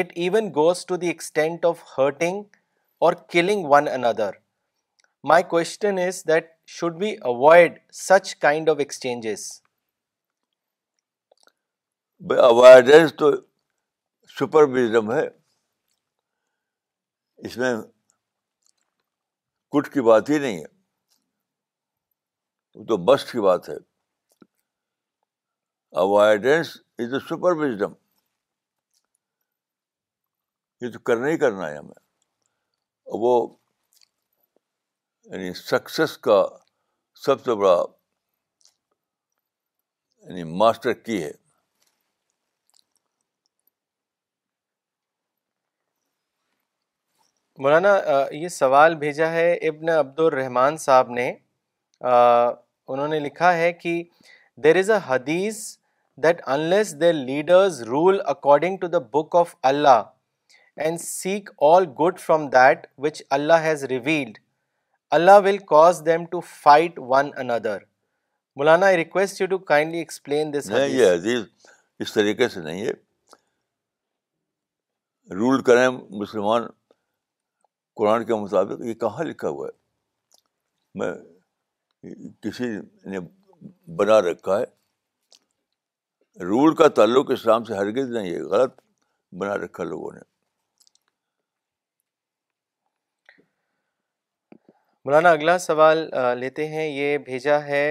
it 0.00 0.12
even 0.24 0.48
goes 0.54 0.84
to 0.86 0.96
the 1.02 1.06
extent 1.08 1.64
of 1.66 1.82
hurting 1.98 2.42
or 3.04 3.12
killing 3.32 3.66
one 3.72 3.88
another 3.88 4.30
my 5.30 5.42
question 5.50 5.98
is 6.06 6.22
that 6.28 6.48
should 6.78 6.96
be 7.00 7.14
avoid 7.32 7.78
such 7.98 8.34
kind 8.46 8.70
of 8.70 8.78
exchanges 8.86 9.46
avoidance 12.48 13.14
تو 13.18 13.30
سپرویژم 14.40 15.12
ہے 15.12 15.26
اس 17.46 17.56
میں 17.58 17.74
کٹ 19.76 19.92
کی 19.92 20.00
بات 20.10 20.30
ہی 20.30 20.38
نہیں 20.38 20.58
ہے 20.64 20.76
تو 22.88 22.96
بس 23.04 23.24
کی 23.32 23.40
بات 23.40 23.68
ہے 23.68 23.74
avoidance 26.00 26.76
is 27.02 27.12
a 27.14 27.20
super 27.28 27.56
wisdom 27.56 27.92
یہ 30.80 30.90
تو 30.92 30.98
کرنا 31.10 31.28
ہی 31.28 31.38
کرنا 31.38 31.68
ہے 31.70 31.76
ہمیں 31.76 32.06
وہ 33.20 33.32
یعنی 35.30 35.52
سکسیس 35.54 36.16
کا 36.26 36.42
سب 37.24 37.44
سے 37.44 37.54
بڑا 37.60 37.76
یعنی 40.28 40.44
ماسٹر 40.58 40.92
کی 41.08 41.22
ہے 41.24 41.30
مولانا 47.62 47.96
یہ 48.32 48.48
سوال 48.62 48.94
بھیجا 48.98 49.30
ہے 49.32 49.52
ابن 49.68 49.88
عبد 49.90 50.20
الرحمان 50.20 50.76
صاحب 50.84 51.10
نے 51.14 51.30
انہوں 52.04 53.06
نے 53.08 53.18
لکھا 53.20 53.52
ہے 53.56 53.70
کہ 53.72 54.02
دیر 54.64 54.76
از 54.76 54.90
اے 54.90 54.96
حدیث 55.08 55.76
اس 56.18 56.94
طریقے 72.14 72.48
سے 72.48 72.60
نہیں 72.60 72.84
ہے 72.84 72.92
رول 75.38 75.62
کریں 75.62 75.88
مسلمان 76.20 76.62
قرآن 77.96 78.24
کے 78.24 78.34
مطابق 78.34 78.80
یہ 78.86 78.94
کہاں 79.00 79.24
لکھا 79.24 79.48
ہوا 79.48 79.66
ہے 79.66 79.72
میں 80.98 81.12
کسی 82.42 82.66
نے 83.10 83.18
بنا 83.96 84.20
رکھا 84.22 84.58
ہے 84.58 84.64
رول 86.48 86.74
کا 86.76 86.88
تعلق 86.96 87.30
اسلام 87.32 87.64
سے 87.64 87.74
ہرگز 87.74 88.10
نہیں 88.16 88.34
ہے 88.34 88.42
غلط 88.50 88.78
بنا 89.40 89.56
رکھا 89.64 89.84
لوگوں 89.84 90.12
نے 90.14 90.20
مولانا 95.04 95.30
اگلا 95.32 95.58
سوال 95.58 96.08
لیتے 96.38 96.66
ہیں 96.68 96.88
یہ 96.88 97.18
بھیجا 97.26 97.58
ہے 97.64 97.84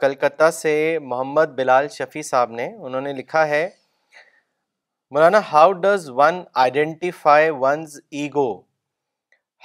کلکتہ 0.00 0.50
سے 0.52 0.72
محمد 1.02 1.50
بلال 1.56 1.88
شفیع 1.96 2.22
صاحب 2.30 2.50
نے 2.60 2.66
انہوں 2.86 3.00
نے 3.00 3.12
لکھا 3.12 3.46
ہے 3.48 3.68
Maulana 5.14 5.40
how 5.52 5.72
does 5.82 6.08
one 6.16 6.42
identify 6.64 7.50
one's 7.60 7.98
ego 8.20 8.50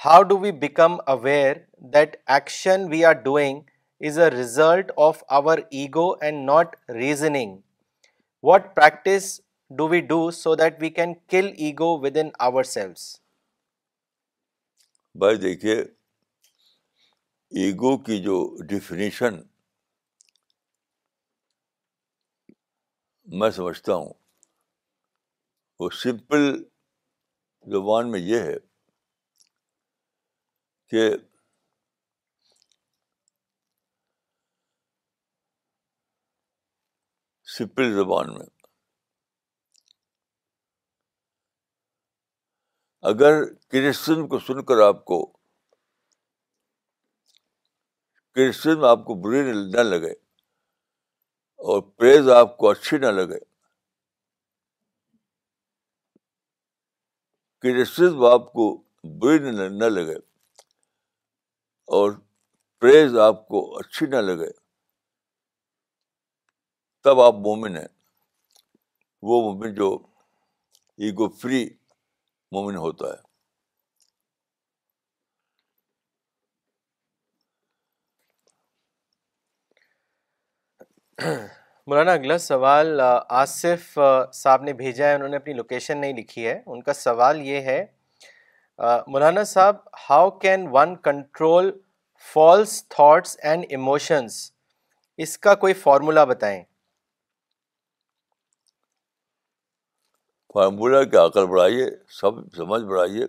how 0.06 0.22
do 0.30 0.38
we 0.40 0.52
become 0.62 0.96
aware 1.14 1.58
that 1.94 2.16
action 2.32 2.88
we 2.92 3.04
are 3.06 3.14
doing 3.24 3.60
is 4.08 4.18
a 4.20 4.30
result 4.32 4.92
of 5.08 5.24
our 5.38 5.58
ego 5.80 6.10
and 6.26 6.44
not 6.50 6.76
reasoning 6.96 7.58
what 8.50 8.76
practice 8.76 9.40
do 9.78 9.88
we 9.88 10.00
do 10.14 10.30
so 10.40 10.56
that 10.62 10.82
we 10.82 10.90
can 11.00 11.14
kill 11.32 11.52
ego 11.66 11.98
within 12.22 12.30
ourselves 12.72 13.06
بھائی 15.22 15.38
دیکھیے 15.38 15.76
ego 17.62 17.98
کی 18.04 18.20
جو 18.24 18.40
definition 18.70 19.42
میں 23.40 23.50
سمجھتا 23.58 23.94
ہوں 23.96 24.14
وہ 25.80 25.90
simple 26.02 26.54
زبان 27.72 28.12
میں 28.12 28.20
یہ 28.20 28.40
ہے 28.50 28.56
کہ 30.94 31.04
سپل 37.58 37.94
زبان 37.94 38.34
میں 38.34 38.46
اگر 43.12 43.42
کرسچن 43.72 44.28
کو 44.34 44.40
سن 44.48 44.64
کر 44.66 44.82
آپ 44.88 45.04
کو 45.06 45.20
کرسچن 48.36 48.84
آپ 48.90 49.06
کو 49.06 49.16
بری 49.22 49.42
نہ 49.52 49.84
لگے 49.90 50.12
اور 51.72 51.82
پریز 51.98 52.30
آپ 52.36 52.56
کو 52.58 52.70
اچھی 52.70 52.98
نہ 53.08 53.12
لگے 53.22 53.40
کرسچن 57.66 58.26
آپ 58.34 58.52
کو 58.54 58.68
بری 59.26 59.52
نہ 59.82 59.90
لگے 59.98 60.16
اور 61.96 62.12
پریز 62.82 63.18
آپ 63.20 63.48
کو 63.48 63.60
اچھی 63.78 64.06
نہ 64.08 64.16
لگے 64.16 64.50
تب 67.04 67.20
آپ 67.22 67.34
مومن 67.46 67.76
ہیں 67.78 67.88
وہ 69.30 69.42
مومن 69.44 69.74
جو 69.76 69.92
ایگو 71.06 71.28
فری 71.42 71.64
مومن 72.52 72.76
ہوتا 72.76 73.08
ہے 73.10 73.22
مولانا 81.88 82.12
اگلا 82.14 82.38
سوال 82.38 83.00
آصف 83.02 83.98
صاحب 84.34 84.64
نے 84.64 84.74
بھیجا 84.74 85.08
ہے 85.08 85.14
انہوں 85.16 85.30
نے 85.30 85.38
اپنی 85.38 85.54
لوکیشن 85.54 85.98
نہیں 86.02 86.14
لکھی 86.18 86.48
ہے 86.48 86.62
ان 86.66 86.82
کا 86.84 86.94
سوال 86.94 87.42
یہ 87.48 87.60
ہے 87.70 87.86
Maulana 88.82 89.44
sahib 89.44 89.76
how 90.10 90.30
can 90.40 90.66
one 90.74 90.96
control 91.04 91.70
false 92.34 92.84
thoughts 92.90 93.36
and 93.44 93.66
emotions 93.70 94.38
اس 95.24 95.38
کا 95.40 95.54
کوئی 95.64 95.74
فارمولا 95.82 96.24
بتائیں 96.32 96.64
فارمولا 100.54 101.04
کیا 101.04 101.24
عقل 101.26 101.32
کر 101.42 101.46
بڑھائیے 101.52 101.86
سب 102.20 102.40
سمجھ 102.56 102.82
بڑھائیے 102.84 103.26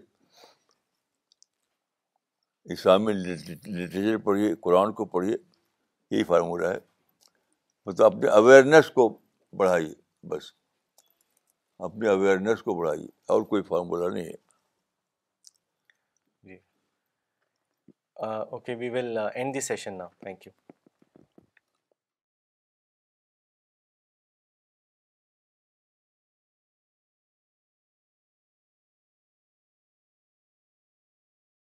اسلامی 2.73 3.13
لٹریچر 3.13 4.17
پڑھیے 4.25 4.55
قرآن 4.63 4.93
کو 5.01 5.05
پڑھیے 5.15 5.37
یہی 6.15 6.25
فارمولہ 6.25 6.67
ہے 6.69 6.79
مطلب 7.87 7.97
تو 8.01 8.05
اپنے 8.07 8.29
اویئرنیس 8.41 8.91
کو 8.91 9.09
بڑھائیے 9.57 9.93
بس 10.29 10.53
اپنے 11.89 12.09
اویئرنیس 12.09 12.63
کو 12.63 12.75
بڑھائیے 12.79 13.07
اور 13.33 13.43
کوئی 13.53 13.63
فارمولہ 13.69 14.09
نہیں 14.15 14.25
ہے 14.25 14.43
okay 18.53 18.75
we 18.81 18.89
will 18.95 19.09
end 19.37 19.49
the 19.55 19.61
session 19.69 19.93
نا 19.99 20.07
تھینک 20.21 20.41
یو 20.47 20.53